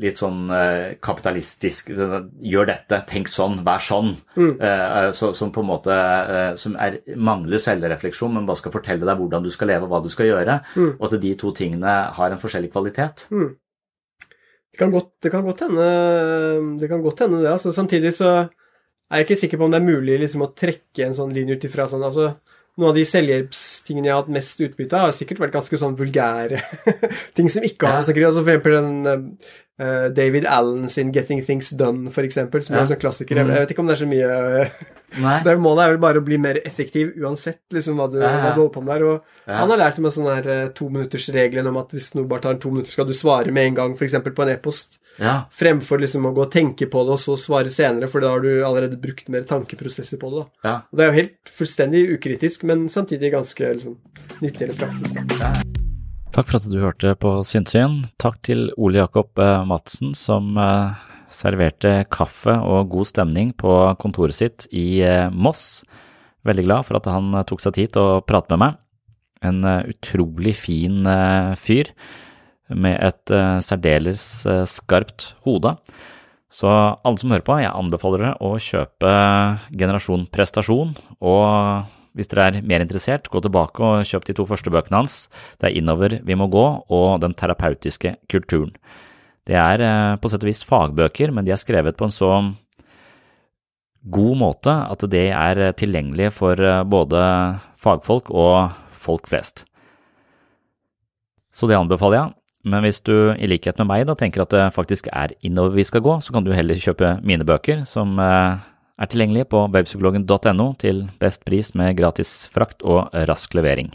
litt 0.01 0.21
sånn 0.21 0.45
uh, 0.49 0.93
kapitalistisk 1.03 1.89
Gjør 1.91 2.69
dette, 2.69 3.01
tenk 3.09 3.29
sånn, 3.29 3.59
vær 3.65 3.83
sånn. 3.83 4.13
Mm. 4.37 4.53
Så, 5.17 5.31
som 5.37 5.51
på 5.53 5.61
en 5.61 5.69
måte 5.69 5.97
som 6.61 6.77
er, 6.79 7.01
mangler 7.17 7.61
selvrefleksjon, 7.61 8.33
men 8.37 8.47
bare 8.47 8.61
skal 8.61 8.73
fortelle 8.73 9.05
deg 9.07 9.19
hvordan 9.19 9.45
du 9.45 9.51
skal 9.53 9.73
leve, 9.73 9.85
og 9.85 9.91
hva 9.93 10.01
du 10.05 10.09
skal 10.13 10.29
gjøre. 10.29 10.61
Mm. 10.77 10.93
Og 10.95 11.05
at 11.09 11.17
de 11.25 11.33
to 11.41 11.51
tingene 11.57 11.97
har 12.15 12.33
en 12.33 12.41
forskjellig 12.41 12.71
kvalitet. 12.73 13.27
Mm. 13.33 13.51
Det, 14.71 14.79
kan 14.79 14.91
godt, 14.93 15.11
det, 15.19 15.29
kan 15.33 15.43
godt, 15.43 15.65
hende 15.67 15.85
det. 16.79 16.87
kan 16.87 17.03
godt 17.03 17.25
hende 17.25 17.41
det. 17.43 17.51
Altså, 17.51 17.73
samtidig 17.75 18.13
så 18.15 18.31
er 19.11 19.19
jeg 19.19 19.27
ikke 19.27 19.41
sikker 19.41 19.59
på 19.59 19.67
om 19.67 19.73
det 19.73 19.81
er 19.81 19.89
mulig 19.89 20.19
liksom, 20.21 20.45
å 20.45 20.53
trekke 20.55 21.03
en 21.03 21.15
sånn 21.17 21.33
linje 21.35 21.57
ut 21.57 21.65
ifra 21.67 21.87
sånn 21.91 22.05
altså, 22.07 22.31
noen 22.79 22.91
av 22.91 22.97
de 22.97 23.03
selvhjelpstingene 23.07 24.07
jeg 24.07 24.15
har 24.15 24.21
hatt 24.23 24.35
mest 24.35 24.61
utbytte 24.63 24.97
av, 24.97 25.09
har 25.09 25.15
sikkert 25.15 25.41
vært 25.43 25.55
ganske 25.57 25.79
sånn 25.81 25.97
vulgære 25.99 26.61
ting 27.37 27.49
som 27.51 27.65
ikke 27.67 27.89
har 27.89 27.99
ja. 27.99 28.05
altså, 28.05 28.43
For 28.45 28.53
eksempel 28.53 28.77
den 28.77 28.91
uh, 29.81 30.07
David 30.13 30.45
Allen 30.45 30.87
sin 30.89 31.11
'Getting 31.11 31.41
Things 31.45 31.73
Done', 31.73 32.11
eksempel, 32.23 32.63
som 32.63 32.75
ja. 32.75 32.79
er 32.79 32.85
en 32.85 32.91
sånn 32.93 33.01
klassiker. 33.01 33.41
Mm. 33.41 33.53
jeg 33.55 33.65
vet 33.65 33.73
ikke 33.73 33.83
om 33.83 33.89
det 33.89 33.95
er 33.97 34.03
så 34.03 34.09
mye 34.09 34.29
uh, 34.31 34.89
Målet 35.59 35.83
er 35.83 35.89
vel 35.91 35.99
bare 35.99 36.21
å 36.21 36.23
bli 36.23 36.37
mer 36.39 36.61
effektiv 36.63 37.11
uansett 37.19 37.59
liksom, 37.75 37.97
hva, 37.99 38.07
du, 38.07 38.21
ja, 38.21 38.29
hva 38.31 38.53
du 38.55 38.61
holder 38.61 38.73
på 38.77 38.83
med 38.85 38.93
der. 38.93 39.03
Og 39.09 39.55
han 39.57 39.73
har 39.73 39.81
lært 39.81 39.99
meg 39.99 40.13
sånn 40.15 40.29
her 40.31 40.47
uh, 40.47 40.71
tominuttersregelen 40.77 41.67
om 41.67 41.79
at 41.81 41.91
hvis 41.91 42.13
noe 42.15 42.29
bare 42.29 42.45
tar 42.45 42.61
to 42.61 42.71
minutter, 42.71 42.93
skal 42.93 43.09
du 43.09 43.15
svare 43.17 43.51
med 43.51 43.71
en 43.71 43.79
gang, 43.81 43.97
f.eks. 43.97 44.15
på 44.23 44.45
en 44.45 44.53
e-post. 44.53 45.01
Fremfor 45.51 45.99
liksom 45.99 46.29
å 46.29 46.33
gå 46.35 46.45
og 46.45 46.53
tenke 46.53 46.87
på 46.91 47.03
det 47.07 47.17
og 47.17 47.19
så 47.19 47.35
svare 47.39 47.73
senere, 47.73 48.07
for 48.11 48.23
da 48.23 48.31
har 48.31 48.45
du 48.45 48.63
allerede 48.63 49.01
brukt 49.01 49.27
mer 49.33 49.43
tankeprosesser 49.49 50.21
på 50.21 50.31
det. 50.31 50.45
da. 50.63 50.77
Og 50.87 50.97
det 50.97 51.05
er 51.05 51.11
jo 51.11 51.19
helt 51.19 51.53
fullstendig 51.59 52.05
ukritisk, 52.15 52.63
men 52.71 52.87
samtidig 52.89 53.35
ganske 53.35 53.75
liksom, 53.75 53.99
nyttig 54.39 54.69
eller 54.69 54.79
praktisk. 54.85 55.21
da. 55.35 55.70
Takk 56.31 56.47
for 56.47 56.61
at 56.61 56.67
du 56.71 56.77
hørte 56.79 57.11
på 57.19 57.29
Sinnsyn. 57.43 58.05
Takk 58.21 58.37
til 58.47 58.69
Ole 58.79 59.01
Jakob 59.01 59.35
eh, 59.43 59.65
Madsen 59.67 60.13
som 60.15 60.55
eh, 60.55 60.93
serverte 61.27 62.05
kaffe 62.07 62.53
og 62.55 62.87
god 62.93 63.09
stemning 63.09 63.51
på 63.59 63.73
kontoret 63.99 64.37
sitt 64.37 64.63
i 64.71 65.03
eh, 65.03 65.27
Moss. 65.27 65.81
Veldig 66.47 66.65
glad 66.69 66.87
for 66.87 67.01
at 67.01 67.11
han 67.11 67.35
tok 67.49 67.59
seg 67.65 67.75
tid 67.75 67.91
til 67.97 68.07
å 68.13 68.23
prate 68.23 68.55
med 68.55 68.63
meg. 68.63 68.79
En 69.43 69.59
utrolig 69.91 70.55
fin 70.55 71.03
fyr 71.57 71.91
med 72.69 72.95
et 73.01 73.33
særdeles 73.65 74.25
skarpt 74.69 75.31
hode. 75.43 75.73
Så 76.47 76.69
alle 76.69 77.17
som 77.19 77.33
hører 77.33 77.45
på, 77.45 77.57
jeg 77.59 77.73
anbefaler 77.73 78.23
dere 78.23 78.35
å 78.45 78.53
kjøpe 78.61 79.15
Generasjon 79.73 80.27
prestasjon 80.31 80.93
og 81.19 81.89
hvis 82.17 82.31
dere 82.31 82.47
er 82.49 82.65
mer 82.67 82.83
interessert, 82.83 83.29
gå 83.31 83.39
tilbake 83.43 83.83
og 83.85 84.07
kjøp 84.07 84.25
de 84.27 84.35
to 84.35 84.45
første 84.49 84.73
bøkene 84.73 84.99
hans. 85.03 85.15
Det 85.61 85.69
er 85.69 85.77
Innover 85.79 86.17
vi 86.27 86.35
må 86.35 86.49
gå 86.51 86.65
og 86.91 87.21
Den 87.23 87.35
terapeutiske 87.37 88.17
kulturen. 88.31 88.75
Det 89.47 89.57
er 89.57 89.81
eh, 89.81 90.17
på 90.21 90.29
sett 90.29 90.43
og 90.43 90.51
vis 90.51 90.65
fagbøker, 90.67 91.31
men 91.33 91.47
de 91.47 91.55
er 91.55 91.61
skrevet 91.61 91.97
på 91.97 92.07
en 92.07 92.13
så 92.13 92.31
god 94.01 94.37
måte 94.37 94.73
at 94.73 95.03
det 95.09 95.27
er 95.29 95.63
tilgjengelig 95.77 96.31
for 96.37 96.59
eh, 96.59 96.83
både 96.83 97.23
fagfolk 97.81 98.29
og 98.29 98.75
folk 98.91 99.27
flest. 99.29 99.65
Så 101.51 101.67
det 101.67 101.79
anbefaler 101.79 102.19
jeg. 102.19 102.37
Men 102.61 102.83
hvis 102.85 103.01
du 103.01 103.33
i 103.33 103.49
likhet 103.49 103.79
med 103.81 103.89
meg 103.89 104.03
da 104.05 104.13
tenker 104.17 104.43
at 104.43 104.53
det 104.53 104.67
faktisk 104.75 105.07
er 105.09 105.33
innover 105.41 105.73
vi 105.79 105.85
skal 105.87 106.03
gå, 106.05 106.19
så 106.21 106.33
kan 106.33 106.45
du 106.45 106.53
heller 106.53 106.77
kjøpe 106.77 107.15
mine 107.25 107.47
bøker, 107.47 107.81
som 107.89 108.13
eh, 108.21 108.61
er 109.01 109.09
tilgjengelig 109.09 109.47
på 109.51 109.65
webpsykologen.no 109.73 110.67
til 110.81 111.05
best 111.21 111.45
pris 111.47 111.73
med 111.77 111.97
gratis 111.97 112.45
frakt 112.53 112.85
og 112.85 113.09
rask 113.29 113.57
levering. 113.57 113.89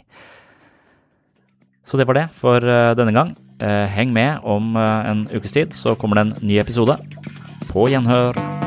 Så 1.87 1.95
det 1.95 2.07
var 2.09 2.19
det 2.19 2.27
for 2.35 2.59
eh, 2.59 2.93
denne 2.99 3.15
gang. 3.15 3.31
Eh, 3.63 3.87
heng 3.95 4.11
med 4.13 4.43
om 4.43 4.75
eh, 4.75 5.11
en 5.11 5.27
ukes 5.31 5.55
tid, 5.55 5.73
så 5.73 5.95
kommer 5.95 6.19
det 6.19 6.27
en 6.27 6.47
ny 6.51 6.59
episode. 6.59 6.99
På 7.71 7.87
gjenhør. 7.87 8.66